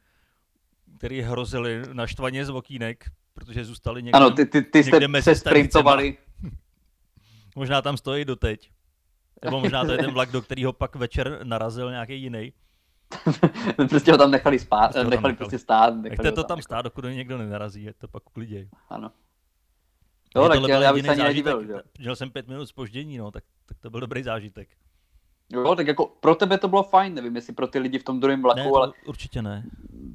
který 0.97 1.21
hrozili 1.21 1.81
naštvaně 1.93 2.45
z 2.45 2.49
okýnek, 2.49 3.11
protože 3.33 3.65
zůstali 3.65 4.03
někde, 4.03 4.17
ano, 4.17 4.31
ty, 4.31 4.45
ty, 4.45 4.61
ty 4.61 4.83
jste 4.83 5.07
mezi 5.07 5.23
se 5.23 5.35
sprintovali. 5.35 6.17
možná 7.55 7.81
tam 7.81 7.97
stojí 7.97 8.25
doteď. 8.25 8.71
Nebo 9.43 9.59
možná 9.59 9.85
to 9.85 9.91
je 9.91 9.97
ten 9.97 10.11
vlak, 10.11 10.31
do 10.31 10.41
kterého 10.41 10.73
pak 10.73 10.95
večer 10.95 11.39
narazil 11.43 11.91
nějaký 11.91 12.21
jiný. 12.21 12.53
prostě 13.89 14.11
ho 14.11 14.17
tam 14.17 14.31
nechali 14.31 14.59
spát, 14.59 14.79
prostě 14.79 14.99
nechali, 14.99 15.15
nechali 15.15 15.33
prostě 15.33 15.59
stát. 15.59 15.95
Nechte 15.95 16.31
to 16.31 16.43
tam, 16.43 16.47
tam 16.47 16.61
stát, 16.61 16.81
dokud 16.81 17.05
někdo 17.05 17.37
nenarazí, 17.37 17.83
je 17.83 17.93
to 17.93 18.07
pak 18.07 18.27
uklidě. 18.27 18.69
Ano. 18.89 19.11
Jo, 20.35 20.49
tak 20.49 20.59
já, 20.67 20.81
já 20.81 20.93
bych 20.93 21.05
se 21.05 21.11
ani 21.11 21.23
nedivil, 21.23 21.65
že? 21.65 21.73
Měl 21.99 22.15
jsem 22.15 22.31
pět 22.31 22.47
minut 22.47 22.65
spoždění, 22.65 23.17
no, 23.17 23.31
tak, 23.31 23.43
tak 23.65 23.77
to 23.79 23.89
byl 23.89 23.99
dobrý 23.99 24.23
zážitek. 24.23 24.67
Jo, 25.53 25.75
tak 25.75 25.87
jako 25.87 26.05
pro 26.05 26.35
tebe 26.35 26.57
to 26.57 26.67
bylo 26.67 26.83
fajn, 26.83 27.13
nevím, 27.13 27.35
jestli 27.35 27.53
pro 27.53 27.67
ty 27.67 27.79
lidi 27.79 27.99
v 27.99 28.03
tom 28.03 28.19
druhém 28.19 28.41
vlaku, 28.41 28.59
ne, 28.59 28.71
ale... 28.75 28.91
určitě 29.05 29.41
ne. 29.41 29.63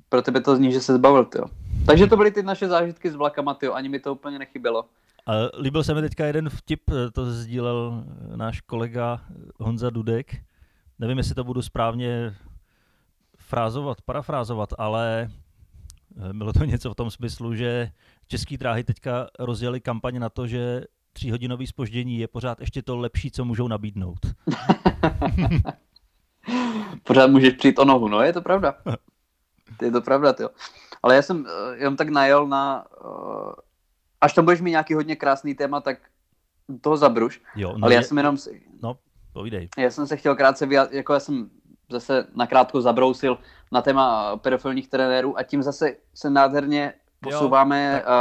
Pro 0.08 0.22
tebe 0.22 0.40
to 0.40 0.56
zní, 0.56 0.72
že 0.72 0.80
se 0.80 0.94
zbavil, 0.94 1.28
jo. 1.36 1.44
Takže 1.86 2.06
to 2.06 2.16
byly 2.16 2.30
ty 2.30 2.42
naše 2.42 2.68
zážitky 2.68 3.10
s 3.10 3.14
vlakama, 3.14 3.58
jo, 3.62 3.72
ani 3.72 3.88
mi 3.88 4.00
to 4.00 4.14
úplně 4.14 4.38
nechybělo. 4.38 4.84
A 5.26 5.32
líbil 5.60 5.84
se 5.84 5.94
mi 5.94 6.00
teďka 6.00 6.26
jeden 6.26 6.50
vtip, 6.50 6.82
to 7.12 7.32
sdílel 7.32 8.04
náš 8.36 8.60
kolega 8.60 9.20
Honza 9.58 9.90
Dudek. 9.90 10.36
Nevím, 10.98 11.18
jestli 11.18 11.34
to 11.34 11.44
budu 11.44 11.62
správně 11.62 12.34
frázovat, 13.48 14.02
parafrázovat, 14.02 14.68
ale 14.78 15.30
bylo 16.32 16.52
to 16.52 16.64
něco 16.64 16.90
v 16.90 16.94
tom 16.94 17.10
smyslu, 17.10 17.54
že 17.54 17.90
Český 18.28 18.56
dráhy 18.56 18.84
teďka 18.84 19.26
rozjeli 19.38 19.80
kampaň 19.80 20.18
na 20.18 20.28
to, 20.28 20.46
že 20.46 20.84
tříhodinový 21.12 21.66
spoždění 21.66 22.18
je 22.18 22.28
pořád 22.28 22.60
ještě 22.60 22.82
to 22.82 22.96
lepší, 22.96 23.30
co 23.30 23.44
můžou 23.44 23.68
nabídnout. 23.68 24.18
pořád 27.02 27.30
můžeš 27.30 27.52
přijít 27.52 27.78
o 27.78 27.84
nohu, 27.84 28.08
no 28.08 28.20
je 28.22 28.32
to 28.32 28.42
pravda. 28.42 28.74
je 29.82 29.90
to 29.90 30.00
pravda, 30.00 30.34
jo. 30.40 30.48
Ale 31.02 31.16
já 31.16 31.22
jsem 31.22 31.40
uh, 31.40 31.74
jenom 31.76 31.96
tak 31.96 32.08
najel 32.08 32.46
na... 32.46 32.84
Uh, 33.04 33.52
až 34.20 34.32
tam 34.32 34.44
budeš 34.44 34.60
mít 34.60 34.70
nějaký 34.70 34.94
hodně 34.94 35.16
krásný 35.16 35.54
téma, 35.54 35.80
tak 35.80 35.98
toho 36.80 36.96
zabruš. 36.96 37.42
Jo, 37.56 37.74
no 37.76 37.84
Ale 37.84 37.94
já 37.94 38.00
je... 38.00 38.04
jsem 38.04 38.16
jenom... 38.16 38.36
No, 38.82 38.98
povídej. 39.32 39.68
Já 39.78 39.90
jsem 39.90 40.06
se 40.06 40.16
chtěl 40.16 40.36
krátce 40.36 40.66
vyjádřit, 40.66 40.96
jako 40.96 41.12
já 41.12 41.20
jsem 41.20 41.50
zase 41.90 42.26
nakrátko 42.34 42.80
zabrousil 42.80 43.38
na 43.72 43.82
téma 43.82 44.36
pedofilních 44.36 44.88
trenérů 44.88 45.38
a 45.38 45.42
tím 45.42 45.62
zase 45.62 45.96
se 46.14 46.30
nádherně 46.30 46.92
posouváme 47.20 48.02
jo, 48.06 48.12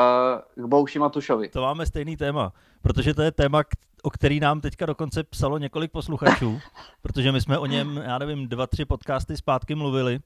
uh, 0.58 0.66
k 0.66 0.70
Bouši 0.70 1.00
Matušovi. 1.00 1.50
To 1.50 1.62
máme 1.62 1.86
stejný 1.86 2.18
téma, 2.18 2.54
protože 2.82 3.14
to 3.14 3.22
je 3.22 3.32
téma, 3.32 3.64
o 4.04 4.10
který 4.10 4.40
nám 4.40 4.62
teďka 4.62 4.86
dokonce 4.86 5.24
psalo 5.24 5.58
několik 5.58 5.92
posluchačů, 5.92 6.60
protože 7.02 7.32
my 7.32 7.42
jsme 7.42 7.58
o 7.58 7.66
něm, 7.66 8.02
já 8.06 8.18
nevím, 8.18 8.48
dva, 8.48 8.68
tři 8.68 8.86
podcasty 8.86 9.38
zpátky 9.38 9.76
mluvili. 9.76 10.20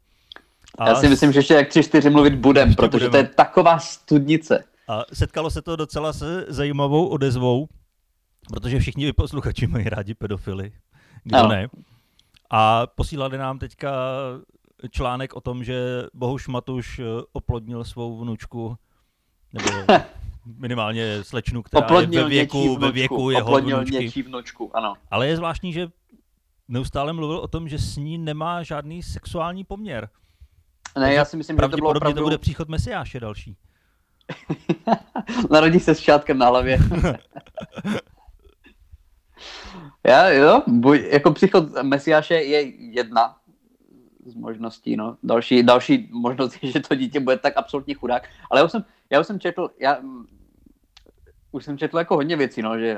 A 0.77 0.89
já 0.89 0.95
si 0.95 1.10
myslím, 1.10 1.32
že 1.32 1.39
ještě 1.39 1.54
jak 1.54 1.67
tři, 1.67 1.84
čtyři 1.84 2.10
mluvit 2.10 2.36
budem, 2.36 2.75
protože 2.75 3.10
budeme. 3.10 3.12
to 3.12 3.17
je 3.17 3.36
taková 3.36 3.80
studnice. 3.80 4.63
A 4.88 5.04
setkalo 5.13 5.49
se 5.49 5.62
to 5.62 5.75
docela 5.75 6.13
se 6.13 6.45
zajímavou 6.47 7.08
odezvou, 7.08 7.67
protože 8.54 8.80
všichni 8.80 9.13
posluchači 9.13 9.67
mají 9.67 9.89
rádi 9.89 10.13
pedofily. 10.13 10.71
Kdo 11.23 11.38
ano. 11.38 11.49
ne? 11.49 11.67
A 12.51 12.87
posílali 12.87 13.37
nám 13.37 13.59
teďka 13.59 13.91
článek 14.91 15.33
o 15.33 15.41
tom, 15.41 15.63
že 15.63 16.03
Bohuš 16.13 16.47
Matuš 16.47 16.99
eh, 16.99 17.03
oplodnil 17.33 17.83
svou 17.83 18.19
vnučku, 18.19 18.77
nebo 19.53 19.69
minimálně 20.45 21.23
slečnu, 21.23 21.63
která 21.63 21.85
oplodnil 21.85 22.21
je 22.21 22.23
ve 22.23 22.29
věku, 22.29 22.63
vnučku, 22.63 22.81
ve 22.81 22.91
věku 22.91 23.29
jeho 23.29 23.47
oplodnil 23.47 23.85
vnučky. 23.85 24.23
vnučku, 24.23 24.77
ano. 24.77 24.93
Ale 25.11 25.27
je 25.27 25.37
zvláštní, 25.37 25.73
že 25.73 25.87
neustále 26.67 27.13
mluvil 27.13 27.37
o 27.37 27.47
tom, 27.47 27.69
že 27.69 27.79
s 27.79 27.97
ní 27.97 28.17
nemá 28.17 28.63
žádný 28.63 29.03
sexuální 29.03 29.63
poměr. 29.63 30.09
Ne, 30.97 31.01
Takže 31.01 31.13
já 31.13 31.25
si 31.25 31.37
myslím, 31.37 31.57
že 31.57 31.67
to 31.69 31.77
bylo 31.77 31.89
opravdu... 31.89 32.17
to 32.17 32.23
bude 32.23 32.37
příchod 32.37 32.69
Mesiáše 32.69 33.19
další. 33.19 33.57
Narodí 35.51 35.79
se 35.79 35.95
s 35.95 35.99
šátkem 35.99 36.37
na 36.37 36.47
hlavě. 36.47 36.79
Já, 40.03 40.29
jo, 40.29 40.63
buď, 40.67 40.99
jako 41.11 41.31
příchod 41.31 41.83
Mesiáše 41.83 42.33
je 42.33 42.61
jedna 42.91 43.35
z 44.25 44.35
možností, 44.35 44.95
no. 44.95 45.17
Další, 45.23 45.63
další 45.63 46.09
možnost 46.11 46.57
je, 46.61 46.71
že 46.71 46.79
to 46.79 46.95
dítě 46.95 47.19
bude 47.19 47.37
tak 47.37 47.53
absolutně 47.57 47.93
chudák. 47.93 48.29
Ale 48.49 48.59
já 48.59 48.65
už 48.65 48.71
jsem, 48.71 48.85
já 49.09 49.19
už 49.19 49.27
jsem 49.27 49.39
četl, 49.39 49.69
já 49.79 49.99
už 51.51 51.65
jsem 51.65 51.77
četl 51.77 51.97
jako 51.97 52.15
hodně 52.15 52.35
věcí, 52.35 52.61
no, 52.61 52.79
že, 52.79 52.97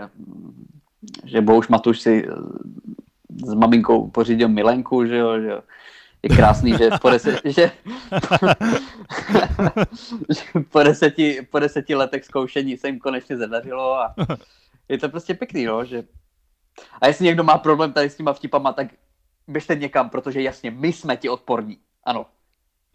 že 1.25 1.41
Bouš 1.41 1.67
Matuš 1.67 2.01
si 2.01 2.27
s 3.45 3.53
maminkou 3.53 4.09
pořídil 4.09 4.49
milenku, 4.49 5.05
že 5.05 5.17
jo, 5.17 5.39
že 5.39 5.51
je 6.23 6.35
krásný, 6.35 6.71
že 6.77 6.89
po, 7.01 7.09
deset, 7.09 7.41
že, 7.45 7.71
že 10.29 10.59
po, 10.71 10.83
deseti, 10.83 11.47
po 11.51 11.59
deseti 11.59 11.95
letech 11.95 12.25
zkoušení 12.25 12.77
se 12.77 12.87
jim 12.87 12.99
konečně 12.99 13.37
zadařilo 13.37 13.95
a 13.95 14.15
je 14.89 14.97
to 14.97 15.09
prostě 15.09 15.33
pěkný, 15.33 15.65
no, 15.65 15.85
že 15.85 16.03
a 17.01 17.07
jestli 17.07 17.25
někdo 17.25 17.43
má 17.43 17.57
problém 17.57 17.93
tady 17.93 18.09
s 18.09 18.15
těma 18.15 18.33
vtipama, 18.33 18.73
tak 18.73 18.87
běžte 19.47 19.75
někam, 19.75 20.09
protože 20.09 20.41
jasně, 20.41 20.71
my 20.71 20.93
jsme 20.93 21.17
ti 21.17 21.29
odporní. 21.29 21.77
Ano. 22.03 22.25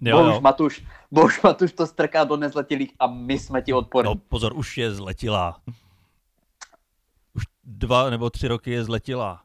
Jo, 0.01 0.19
Bohuž 0.19 0.35
jo. 0.35 0.41
Matuš, 0.41 0.85
Bohuž 1.11 1.43
Matuš 1.43 1.73
to 1.73 1.87
strká 1.87 2.25
do 2.25 2.37
nezletilých 2.37 2.93
a 2.99 3.07
my 3.07 3.39
jsme 3.39 3.63
ti 3.63 3.73
odporní. 3.73 4.11
No 4.11 4.21
pozor, 4.29 4.53
už 4.57 4.79
je 4.79 4.95
zletila. 4.95 5.61
Už 7.35 7.43
dva 7.65 8.11
nebo 8.11 8.31
tři 8.31 8.49
roky 8.49 8.71
je 8.71 8.85
zletila. 8.85 9.43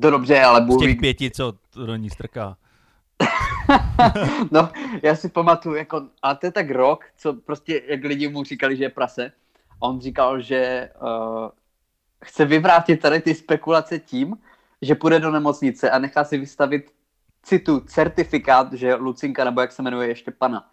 To 0.00 0.10
dobře, 0.10 0.42
ale 0.42 0.62
Z 0.62 0.64
Bůh 0.66 0.80
těch 0.80 0.88
ví, 0.88 1.00
pěti, 1.00 1.30
co 1.30 1.52
to 1.70 1.86
do 1.86 1.96
ní 1.96 2.10
strká. 2.10 2.56
No, 4.50 4.70
já 5.02 5.16
si 5.16 5.28
pamatuju, 5.28 5.74
jako, 5.74 6.02
a 6.22 6.34
to 6.34 6.46
je 6.46 6.52
tak 6.52 6.70
rok, 6.70 7.04
co 7.16 7.32
prostě, 7.32 7.82
jak 7.88 8.04
lidi 8.04 8.28
mu 8.28 8.44
říkali, 8.44 8.76
že 8.76 8.84
je 8.84 8.88
prase. 8.88 9.32
A 9.82 9.86
on 9.86 10.00
říkal, 10.00 10.40
že 10.40 10.90
uh, 11.02 11.48
chce 12.24 12.44
vyvrátit 12.44 13.00
tady 13.00 13.20
ty 13.20 13.34
spekulace 13.34 13.98
tím, 13.98 14.36
že 14.82 14.94
půjde 14.94 15.20
do 15.20 15.30
nemocnice 15.30 15.90
a 15.90 15.98
nechá 15.98 16.24
si 16.24 16.38
vystavit, 16.38 16.90
citu, 17.42 17.80
certifikát, 17.80 18.72
že 18.72 18.94
Lucinka, 18.94 19.44
nebo 19.44 19.60
jak 19.60 19.72
se 19.72 19.82
jmenuje, 19.82 20.08
ještě 20.08 20.30
pana. 20.30 20.68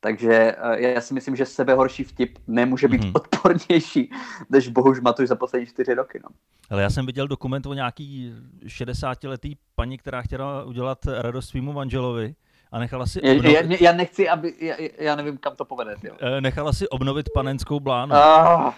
Takže 0.00 0.56
uh, 0.64 0.72
já 0.72 1.00
si 1.00 1.14
myslím, 1.14 1.36
že 1.36 1.46
sebehorší 1.46 2.04
vtip 2.04 2.38
nemůže 2.46 2.88
být 2.88 3.02
mm-hmm. 3.02 3.12
odpornější, 3.14 4.10
než 4.50 4.68
Bohuž 4.68 5.00
Matuš 5.00 5.28
za 5.28 5.36
poslední 5.36 5.66
čtyři 5.66 5.94
roky. 5.94 6.20
No. 6.22 6.28
Ale 6.70 6.82
já 6.82 6.90
jsem 6.90 7.06
viděl 7.06 7.28
dokument 7.28 7.66
o 7.66 7.74
nějaký 7.74 8.34
60-letý 8.64 9.56
paní, 9.74 9.98
která 9.98 10.22
chtěla 10.22 10.64
udělat 10.64 10.98
radost 11.06 11.48
svýmu 11.48 11.72
manželovi 11.72 12.34
a 12.72 12.78
nechala 12.78 13.06
si, 13.06 13.20
Já, 13.22 13.32
obnovit, 13.32 13.70
já, 13.70 13.76
já 13.80 13.92
nechci, 13.92 14.28
aby, 14.28 14.54
já, 14.60 14.74
já 14.98 15.16
nevím, 15.16 15.38
kam 15.38 15.56
to 15.56 15.64
povede. 15.64 15.94
Jo. 16.02 16.14
eh, 16.20 16.40
nechala 16.40 16.72
si 16.72 16.88
obnovit 16.88 17.28
panenskou 17.34 17.80
blánu. 17.80 18.14
Ah, 18.14 18.74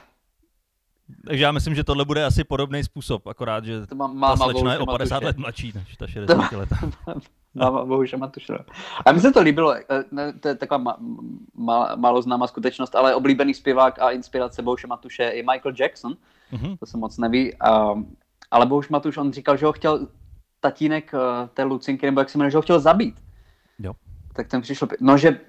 Takže 1.27 1.45
já 1.45 1.53
myslím, 1.53 1.75
že 1.75 1.85
tohle 1.85 2.05
bude 2.05 2.25
asi 2.25 2.45
podobný 2.45 2.85
způsob, 2.85 3.27
akorát, 3.27 3.65
že 3.65 3.87
to 3.87 3.95
má, 3.95 4.07
ta 4.09 4.13
máma 4.15 4.37
slečna 4.37 4.73
je 4.73 4.79
o 4.79 4.87
Bohuše 4.87 4.99
50 4.99 5.15
Matuše. 5.15 5.27
let 5.27 5.37
mladší 5.39 5.73
než 5.75 5.97
ta 5.97 6.07
60 6.07 6.53
letá. 6.53 6.77
Máma 7.55 7.85
Bohuše 7.85 8.17
Matušova. 8.17 8.59
A 9.07 9.13
mně 9.13 9.21
se 9.21 9.33
to 9.33 9.41
líbilo, 9.43 9.75
eh, 9.77 9.85
ne, 10.11 10.33
to 10.33 10.49
je 10.49 10.55
taková 10.55 10.79
ma, 10.79 10.97
ma, 11.55 11.95
málo 11.97 12.23
známá 12.23 12.47
skutečnost, 12.47 12.95
ale 12.97 13.15
oblíbený 13.15 13.55
zpěvák 13.55 13.99
a 13.99 14.11
inspirace 14.11 14.63
Bohuše 14.63 14.87
Matuše 14.87 15.23
je 15.23 15.43
Michael 15.43 15.75
Jackson, 15.81 16.17
Mhm. 16.53 16.77
to 16.77 16.87
se 16.87 16.97
moc 16.97 17.19
neví, 17.19 17.53
um, 17.93 18.17
ale 18.51 18.67
Bohuš 18.67 18.89
Matuš, 18.89 19.17
on 19.17 19.33
říkal, 19.33 19.57
že 19.57 19.67
ho 19.67 19.73
chtěl 19.73 20.09
tatínek 20.61 21.11
uh, 21.15 21.21
té 21.55 21.63
Lucinky, 21.63 22.07
nebo 22.07 22.21
jak 22.21 22.31
se 22.31 22.39
jmenuje, 22.39 22.51
že 22.51 22.59
ho 22.59 22.63
chtěl 22.63 22.81
zabít. 22.81 23.15
Jo. 23.79 23.93
Tak 24.33 24.49
ten 24.49 24.61
přišel, 24.61 24.89
no 25.01 25.19
že 25.19 25.41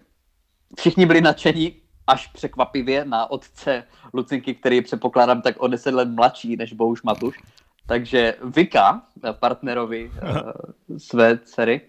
všichni 0.78 1.06
byli 1.06 1.22
nadšení, 1.22 1.74
až 2.08 2.28
překvapivě 2.28 3.06
na 3.06 3.32
otce 3.32 3.84
Lucinky, 4.14 4.56
který 4.56 4.76
je 4.76 4.82
předpokládám 4.82 5.42
tak 5.42 5.56
o 5.58 5.68
10 5.68 5.94
let 5.94 6.10
mladší 6.10 6.56
než 6.56 6.74
Bohuš 6.74 7.04
Matuš. 7.04 7.40
Takže 7.86 8.36
Vika, 8.44 9.02
eh, 9.24 9.34
partnerovi 9.34 10.10
uh, 10.10 10.98
své 10.98 11.38
dcery, 11.38 11.82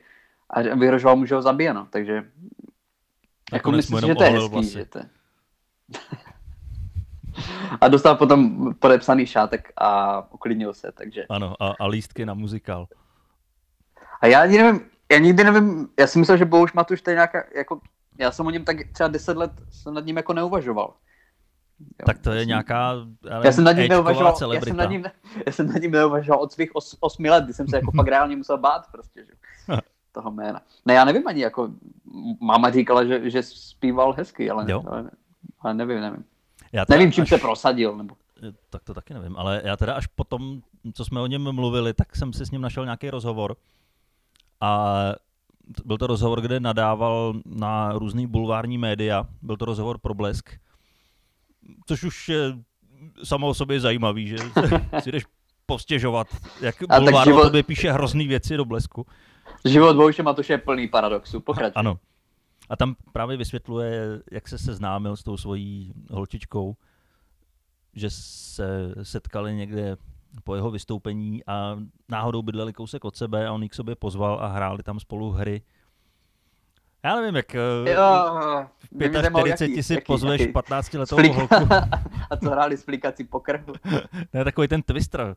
a 0.50 0.60
vyhrožoval 0.60 1.16
mu, 1.16 1.26
že 1.26 1.34
ho 1.34 1.42
zabije, 1.42 1.74
no. 1.74 1.86
Takže 1.90 2.24
jako 3.52 3.72
myslím 3.72 4.00
že 4.00 4.14
to 4.14 4.24
je 4.24 4.30
hezký, 4.30 4.48
vlasy. 4.48 4.70
že 4.70 4.84
to 4.84 4.98
je. 4.98 5.08
A 7.80 7.88
dostal 7.88 8.16
potom 8.16 8.72
podepsaný 8.74 9.26
šátek 9.26 9.72
a 9.76 10.20
uklidnil 10.32 10.74
se, 10.74 10.92
takže. 10.92 11.26
Ano, 11.30 11.54
a, 11.60 11.74
a 11.80 11.86
lístky 11.86 12.26
na 12.26 12.34
muzikál. 12.34 12.86
A 14.20 14.26
já 14.26 14.42
ani 14.42 14.58
nevím, 14.58 14.80
já 15.12 15.18
nikdy 15.18 15.44
nevím, 15.44 15.88
já 15.98 16.06
si 16.06 16.18
myslel, 16.18 16.36
že 16.36 16.44
Bohuš 16.44 16.72
Matuš 16.72 17.02
to 17.02 17.10
je 17.10 17.14
nějaká, 17.14 17.44
jako, 17.56 17.80
já 18.18 18.30
jsem 18.30 18.46
o 18.46 18.50
něm 18.50 18.64
tak 18.64 18.76
třeba 18.92 19.08
10 19.08 19.36
let 19.36 19.52
jsem 19.70 19.94
nad 19.94 20.04
ním 20.06 20.16
jako 20.16 20.32
neuvažoval. 20.32 20.94
Jo, 21.80 22.06
Tak 22.06 22.18
to 22.18 22.30
je 22.32 22.40
jsem- 22.40 22.48
nějaká 22.48 22.94
Já 23.44 23.52
jsem 23.52 23.64
nad 23.64 23.72
ním 23.72 23.88
neuvažoval, 23.88 24.54
já 24.54 24.60
jsem, 24.60 24.76
nad 24.76 24.90
ním, 24.90 25.04
já 25.46 25.52
jsem 25.52 25.66
nad 25.66 25.82
ním 25.82 25.90
neuvažoval 25.90 26.40
od 26.42 26.52
svých 26.52 26.76
os, 26.76 26.96
osmi 27.00 27.30
let, 27.30 27.44
kdy 27.44 27.52
jsem 27.52 27.68
se 27.68 27.76
jako 27.76 27.90
fakt 27.96 28.08
reálně 28.08 28.36
musel 28.36 28.58
bát 28.58 28.86
prostě, 28.92 29.24
že, 29.24 29.32
toho 30.12 30.30
jména. 30.30 30.62
Ne, 30.84 30.94
já 30.94 31.04
nevím 31.04 31.28
ani, 31.28 31.40
jako, 31.42 31.70
máma 32.40 32.70
říkala, 32.70 33.04
že, 33.04 33.30
že 33.30 33.42
zpíval 33.42 34.12
hezky, 34.12 34.50
ale, 34.50 34.70
Jo. 34.70 34.82
ale, 34.86 35.10
ale 35.60 35.74
nevím, 35.74 36.00
nevím. 36.00 36.24
Já 36.72 36.84
Nevím, 36.88 37.12
čím 37.12 37.22
až, 37.22 37.28
se 37.28 37.38
prosadil, 37.38 37.96
nebo 37.96 38.14
Tak 38.70 38.82
to 38.84 38.94
taky 38.94 39.14
nevím, 39.14 39.36
ale 39.36 39.60
já 39.64 39.76
teda 39.76 39.94
až 39.94 40.06
potom, 40.06 40.60
co 40.92 41.04
jsme 41.04 41.20
o 41.20 41.26
něm 41.26 41.52
mluvili, 41.52 41.94
tak 41.94 42.16
jsem 42.16 42.32
si 42.32 42.46
s 42.46 42.50
ním 42.50 42.60
našel 42.60 42.84
nějaký 42.84 43.10
rozhovor. 43.10 43.56
A 44.60 44.94
byl 45.84 45.98
to 45.98 46.06
rozhovor, 46.06 46.40
kde 46.40 46.60
nadával 46.60 47.34
na 47.46 47.92
různý 47.92 48.26
bulvární 48.26 48.78
média. 48.78 49.26
Byl 49.42 49.56
to 49.56 49.64
rozhovor 49.64 49.98
pro 49.98 50.14
Blesk. 50.14 50.50
Což 51.86 52.04
už 52.04 52.28
je 52.28 52.58
samo 53.24 53.48
o 53.48 53.54
sobě 53.54 53.80
zajímavý, 53.80 54.28
že 54.28 54.36
si 55.00 55.12
jdeš 55.12 55.24
postěžovat, 55.66 56.26
jak 56.60 56.76
tak 56.88 57.02
bulvár 57.02 57.26
život- 57.26 57.40
o 57.40 57.44
tobě 57.44 57.62
píše 57.62 57.92
hrozný 57.92 58.28
věci 58.28 58.56
do 58.56 58.64
Blesku. 58.64 59.06
život 59.64 59.96
Bohuše 59.96 60.22
Matuše 60.22 60.52
je 60.52 60.58
plný 60.58 60.88
paradoxů, 60.88 61.40
pokračuj. 61.40 61.72
Ano. 61.74 61.98
A 62.68 62.76
tam 62.76 62.94
právě 63.12 63.36
vysvětluje, 63.36 64.22
jak 64.32 64.48
se 64.48 64.58
seznámil 64.58 65.16
s 65.16 65.22
tou 65.22 65.36
svojí 65.36 65.92
holčičkou, 66.10 66.74
že 67.94 68.10
se 68.10 68.94
setkali 69.02 69.54
někde 69.54 69.96
po 70.44 70.54
jeho 70.54 70.70
vystoupení 70.70 71.44
a 71.46 71.76
náhodou 72.08 72.42
bydleli 72.42 72.72
kousek 72.72 73.04
od 73.04 73.16
sebe 73.16 73.46
a 73.46 73.52
on 73.52 73.62
ji 73.62 73.68
k 73.68 73.74
sobě 73.74 73.94
pozval 73.94 74.38
a 74.42 74.46
hráli 74.46 74.82
tam 74.82 75.00
spolu 75.00 75.30
hry. 75.30 75.62
Já 77.04 77.16
nevím, 77.16 77.36
jak 77.36 77.54
eh, 77.54 77.90
Jo, 77.90 78.30
v 78.78 78.92
mě 78.92 79.08
by 79.08 79.14
zajímalo, 79.14 79.46
45 79.46 79.70
jaký- 79.70 79.82
si 79.82 79.94
jaký- 79.94 80.04
pozveš 80.06 80.40
jaký- 80.40 80.52
15 80.52 80.92
letou 80.98 81.16
Splík- 81.16 81.32
holku. 81.34 81.54
A 82.30 82.36
co 82.36 82.50
hráli 82.50 82.76
splíkací 82.76 83.24
poker? 83.24 83.64
Ne, 84.34 84.44
takový 84.44 84.68
ten 84.68 84.82
twister. 84.82 85.36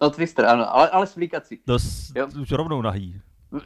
No 0.00 0.10
Twister, 0.10 0.44
ano, 0.46 0.74
ale, 0.76 0.88
ale 0.90 1.06
splíkací. 1.06 1.60
Dost, 1.66 2.12
Jo. 2.16 2.26
už 2.42 2.50
rovnou 2.52 2.82
nahý. 2.82 3.20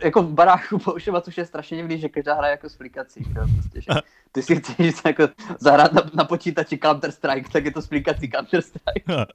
Jako 0.04 0.22
v 0.22 0.32
baráku 0.32 0.78
Bohuše 0.84 1.12
Matuše 1.12 1.40
je 1.40 1.46
strašně 1.46 1.76
divný, 1.76 1.98
že 1.98 2.08
každá 2.08 2.34
hra 2.34 2.46
je 2.46 2.50
jako 2.50 2.68
splíkací. 2.68 3.24
Jo, 3.36 3.46
Prostě, 3.54 3.80
že 3.80 3.90
ty 4.32 4.42
si 4.42 4.56
chceš 4.56 4.94
jako 5.06 5.28
zahrát 5.60 5.92
na, 5.92 6.02
na 6.14 6.24
počítači 6.24 6.76
Counter-Strike, 6.76 7.48
tak 7.52 7.64
je 7.64 7.70
to 7.70 7.82
splíkací 7.82 8.28
Counter-Strike. 8.30 9.26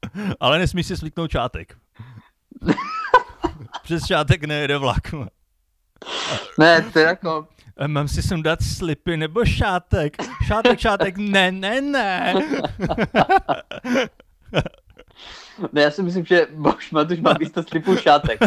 Ale 0.40 0.58
nesmíš 0.58 0.86
si 0.86 0.96
slíknout 0.96 1.30
čátek. 1.30 1.76
Přes 3.82 4.04
čátek 4.04 4.44
nejede 4.44 4.78
vlak. 4.78 5.14
Ne, 6.58 6.82
to 6.92 6.98
je 6.98 7.04
jako, 7.04 7.48
Mám 7.86 8.08
si 8.08 8.22
sem 8.22 8.42
dát 8.42 8.62
slipy 8.62 9.16
nebo 9.16 9.44
šátek? 9.44 10.16
Šátek, 10.46 10.78
šátek, 10.78 11.16
ne, 11.16 11.52
ne, 11.52 11.80
ne. 11.80 12.34
ne, 15.72 15.82
já 15.82 15.90
si 15.90 16.02
myslím, 16.02 16.24
že 16.24 16.46
Bohuš 16.54 16.90
Matuš 16.90 17.20
má 17.20 17.34
místo 17.38 17.62
slipů 17.62 17.96
šátek. 17.96 18.40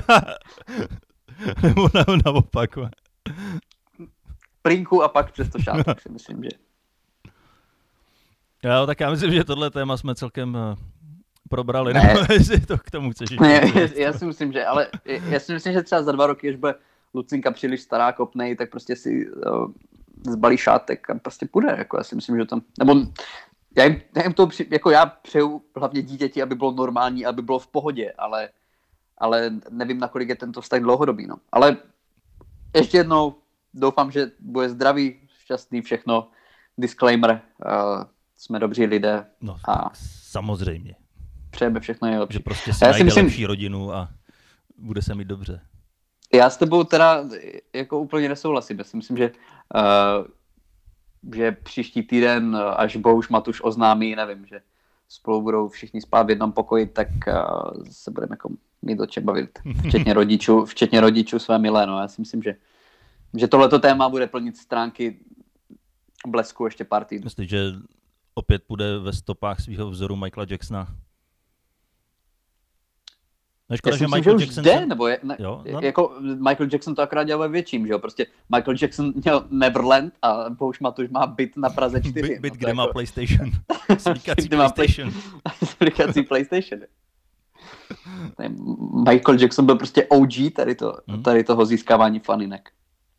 nebo 1.63 1.89
na, 1.93 2.05
naopak. 2.25 2.69
Plínku 4.62 5.03
a 5.03 5.07
pak 5.07 5.31
přes 5.31 5.49
to 5.49 5.59
šátek, 5.59 6.01
si 6.01 6.09
myslím, 6.09 6.43
že. 6.43 6.49
Jo, 8.63 8.85
tak 8.85 8.99
já 8.99 9.09
myslím, 9.09 9.31
že 9.31 9.43
tohle 9.43 9.69
téma 9.69 9.97
jsme 9.97 10.15
celkem 10.15 10.57
eh, 10.57 10.75
probrali, 11.49 11.93
Ne. 11.93 12.01
nebo 12.13 12.19
jestli 12.33 12.59
to 12.59 12.77
k 12.77 12.91
tomu 12.91 13.12
chceš 13.12 13.29
Ne, 13.29 13.53
já, 13.75 13.88
já 13.95 14.13
si 14.13 14.25
myslím, 14.25 14.51
že, 14.51 14.65
ale 14.65 14.88
já 15.05 15.39
si 15.39 15.53
myslím, 15.53 15.73
že 15.73 15.83
třeba 15.83 16.03
za 16.03 16.12
dva 16.12 16.27
roky, 16.27 16.49
až 16.49 16.55
bude 16.55 16.75
Lucinka 17.13 17.51
příliš 17.51 17.81
stará, 17.81 18.12
kopnej, 18.12 18.55
tak 18.55 18.69
prostě 18.69 18.95
si 18.95 19.31
uh, 19.31 19.71
zbalí 20.29 20.57
šátek 20.57 21.09
a 21.09 21.15
prostě 21.15 21.47
půjde, 21.51 21.75
jako 21.77 21.97
já 21.97 22.03
si 22.03 22.15
myslím, 22.15 22.38
že 22.38 22.45
to, 22.45 22.59
nebo 22.79 22.95
já 23.77 23.83
jim, 23.83 24.01
já 24.15 24.23
jim 24.23 24.33
to, 24.33 24.47
při, 24.47 24.67
jako 24.71 24.89
já 24.89 25.05
přeju 25.05 25.62
hlavně 25.75 26.01
dítěti, 26.01 26.41
aby 26.41 26.55
bylo 26.55 26.71
normální, 26.71 27.25
aby 27.25 27.41
bylo 27.41 27.59
v 27.59 27.67
pohodě, 27.67 28.13
ale, 28.17 28.49
ale 29.17 29.51
nevím, 29.69 29.99
nakolik 29.99 30.29
je 30.29 30.35
tento 30.35 30.62
vztah 30.62 30.79
dlouhodobý, 30.81 31.27
no. 31.27 31.35
Ale 31.51 31.77
ještě 32.75 32.97
jednou 32.97 33.35
doufám, 33.73 34.12
že 34.12 34.31
bude 34.39 34.69
zdravý, 34.69 35.19
šťastný, 35.43 35.81
všechno, 35.81 36.27
disclaimer, 36.77 37.41
uh, 37.65 38.03
jsme 38.38 38.59
dobří 38.59 38.85
lidé, 38.85 39.25
No, 39.41 39.55
A- 39.67 39.89
samozřejmě. 40.23 40.95
Přejeme 41.49 41.79
všechno 41.79 42.07
nejlepší. 42.07 42.33
Že 42.33 42.39
prostě 42.39 42.73
si 42.73 42.83
Já 42.83 42.88
si 42.88 42.91
najde 42.91 43.05
myslím- 43.05 43.25
lepší 43.25 43.45
rodinu 43.45 43.93
a 43.93 44.09
bude 44.77 45.01
se 45.01 45.15
mít 45.15 45.27
dobře. 45.27 45.62
Já 46.33 46.49
s 46.49 46.57
tebou 46.57 46.83
teda 46.83 47.23
jako 47.73 47.99
úplně 47.99 48.29
nesouhlasím. 48.29 48.77
Já 48.77 48.83
si 48.83 48.97
myslím, 48.97 49.17
že, 49.17 49.31
uh, 49.75 50.27
že 51.35 51.51
příští 51.51 52.03
týden, 52.03 52.55
eh, 52.55 52.63
až 52.63 52.95
Bohuš 52.95 53.29
Matuš 53.29 53.62
oznámí, 53.63 54.15
nevím, 54.15 54.45
že 54.45 54.62
spolu 55.09 55.41
budou 55.41 55.69
všichni 55.69 56.01
spát 56.01 56.23
v 56.23 56.29
jednom 56.29 56.51
pokoji, 56.51 56.85
tak 56.85 57.07
uh, 57.27 57.83
se 57.91 58.12
budeme 58.12 58.33
jako 58.33 58.49
mít 58.81 58.99
o 58.99 59.05
čem 59.05 59.23
bavit. 59.23 59.59
Včetně 59.88 60.13
rodičů, 60.13 60.65
včetně 60.65 61.01
rodičů 61.01 61.39
své 61.39 61.59
milé. 61.59 61.88
No. 61.88 61.99
Já 61.99 62.07
si 62.07 62.21
myslím, 62.21 62.43
že, 62.43 62.55
že 63.38 63.47
tohleto 63.47 63.79
téma 63.79 64.09
bude 64.09 64.27
plnit 64.27 64.57
stránky 64.57 65.19
blesku 66.27 66.65
ještě 66.65 66.83
pár 66.85 67.05
týdnů. 67.05 67.25
Myslíš, 67.25 67.49
že 67.49 67.71
opět 68.33 68.63
bude 68.69 68.99
ve 68.99 69.13
stopách 69.13 69.59
svého 69.59 69.89
vzoru 69.89 70.15
Michaela 70.15 70.47
Jacksona? 70.49 70.88
No, 73.69 73.77
škoda, 73.77 73.97
že 73.97 74.03
myslím, 74.05 74.17
Michael 74.19 74.36
už 74.36 74.41
Jackson 74.41 74.63
jde, 74.63 74.71
se... 74.71 74.86
nebo 74.86 75.08
je, 75.08 75.19
ne, 75.23 75.36
Jo, 75.39 75.63
no. 75.73 75.79
jako 75.82 76.15
Michael 76.21 76.69
Jackson 76.73 76.95
to 76.95 77.01
akorát 77.01 77.23
dělal 77.23 77.39
ve 77.41 77.47
větším, 77.47 77.88
že 77.88 77.93
jo, 77.93 77.99
prostě 77.99 78.25
Michael 78.55 78.77
Jackson 78.82 79.13
měl 79.23 79.45
Neverland 79.49 80.13
a 80.21 80.49
Bohuš 80.49 80.79
Matuš 80.79 81.10
má 81.10 81.27
byt 81.27 81.58
na 81.58 81.69
Praze 81.69 82.01
4. 82.01 82.21
Byt, 82.21 82.39
byt 82.41 82.53
no, 82.53 82.58
kde 82.58 82.73
má 82.73 82.84
jako- 82.84 82.93
PlayStation. 82.93 83.51
Slíkací 83.97 84.49
má 84.55 84.69
PlayStation. 84.69 85.13
aplikací 85.73 86.23
PlayStation. 86.23 86.82
Michael 89.10 89.39
Jackson 89.39 89.65
byl 89.65 89.75
prostě 89.75 90.05
OG 90.10 90.34
tady, 90.55 90.75
to, 90.75 90.93
Hmm. 91.08 91.23
tady 91.23 91.43
toho 91.43 91.65
získávání 91.65 92.19
faninek. 92.19 92.69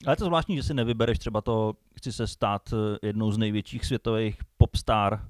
Ale 0.07 0.13
je 0.13 0.17
to 0.17 0.25
zvláštní, 0.25 0.57
že 0.57 0.63
si 0.63 0.75
nevybereš 0.75 1.19
třeba 1.19 1.41
to, 1.41 1.73
chci 1.97 2.13
se 2.13 2.27
stát 2.27 2.63
eh, 2.73 3.07
jednou 3.07 3.31
z 3.33 3.39
největších 3.39 3.85
světových 3.87 4.37
popstar. 4.59 5.21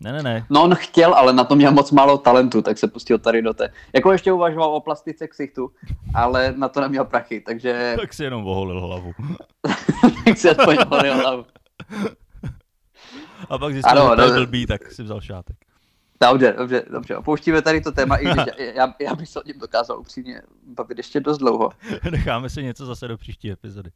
Ne, 0.00 0.12
ne, 0.12 0.22
ne. 0.22 0.46
No 0.50 0.62
on 0.62 0.74
chtěl, 0.74 1.14
ale 1.14 1.32
na 1.32 1.44
to 1.44 1.56
měl 1.56 1.72
moc 1.72 1.90
málo 1.90 2.18
talentu, 2.18 2.62
tak 2.62 2.78
se 2.78 2.88
pustil 2.88 3.18
tady 3.18 3.42
do 3.42 3.54
té. 3.54 3.72
Jako 3.92 4.12
ještě 4.12 4.32
uvažoval 4.32 4.74
o 4.74 4.80
plastice 4.80 5.28
ksichtu, 5.28 5.70
ale 6.14 6.54
na 6.56 6.68
to 6.68 6.80
neměl 6.80 7.04
prachy, 7.04 7.40
takže... 7.40 7.96
Tak 8.00 8.14
si 8.14 8.24
jenom 8.24 8.46
oholil 8.46 8.80
hlavu. 8.80 9.12
tak 10.24 10.38
si 10.38 10.50
aspoň 10.50 10.76
oholil 10.86 11.14
hlavu. 11.14 11.46
A 13.50 13.58
pak 13.58 13.72
zjistil, 13.72 14.02
ano, 14.02 14.10
že 14.10 14.16
to 14.16 14.34
je 14.34 14.46
blbý, 14.46 14.66
tak 14.66 14.92
si 14.92 15.02
vzal 15.02 15.20
šátek. 15.20 15.56
Dobře, 16.22 16.54
dobře, 16.58 16.84
dobře. 16.90 17.16
Opouštíme 17.16 17.62
tady 17.62 17.80
to 17.80 17.92
téma, 17.92 18.16
i 18.16 18.24
když 18.24 18.44
já, 18.58 18.94
já 19.00 19.14
bych 19.14 19.28
se 19.28 19.40
o 19.40 19.42
něm 19.46 19.58
dokázal 19.58 19.98
upřímně 19.98 20.42
bavit 20.66 20.98
ještě 20.98 21.20
dost 21.20 21.38
dlouho. 21.38 21.70
Necháme 22.10 22.50
si 22.50 22.62
něco 22.62 22.86
zase 22.86 23.08
do 23.08 23.18
příští 23.18 23.50
epizody. 23.50 23.90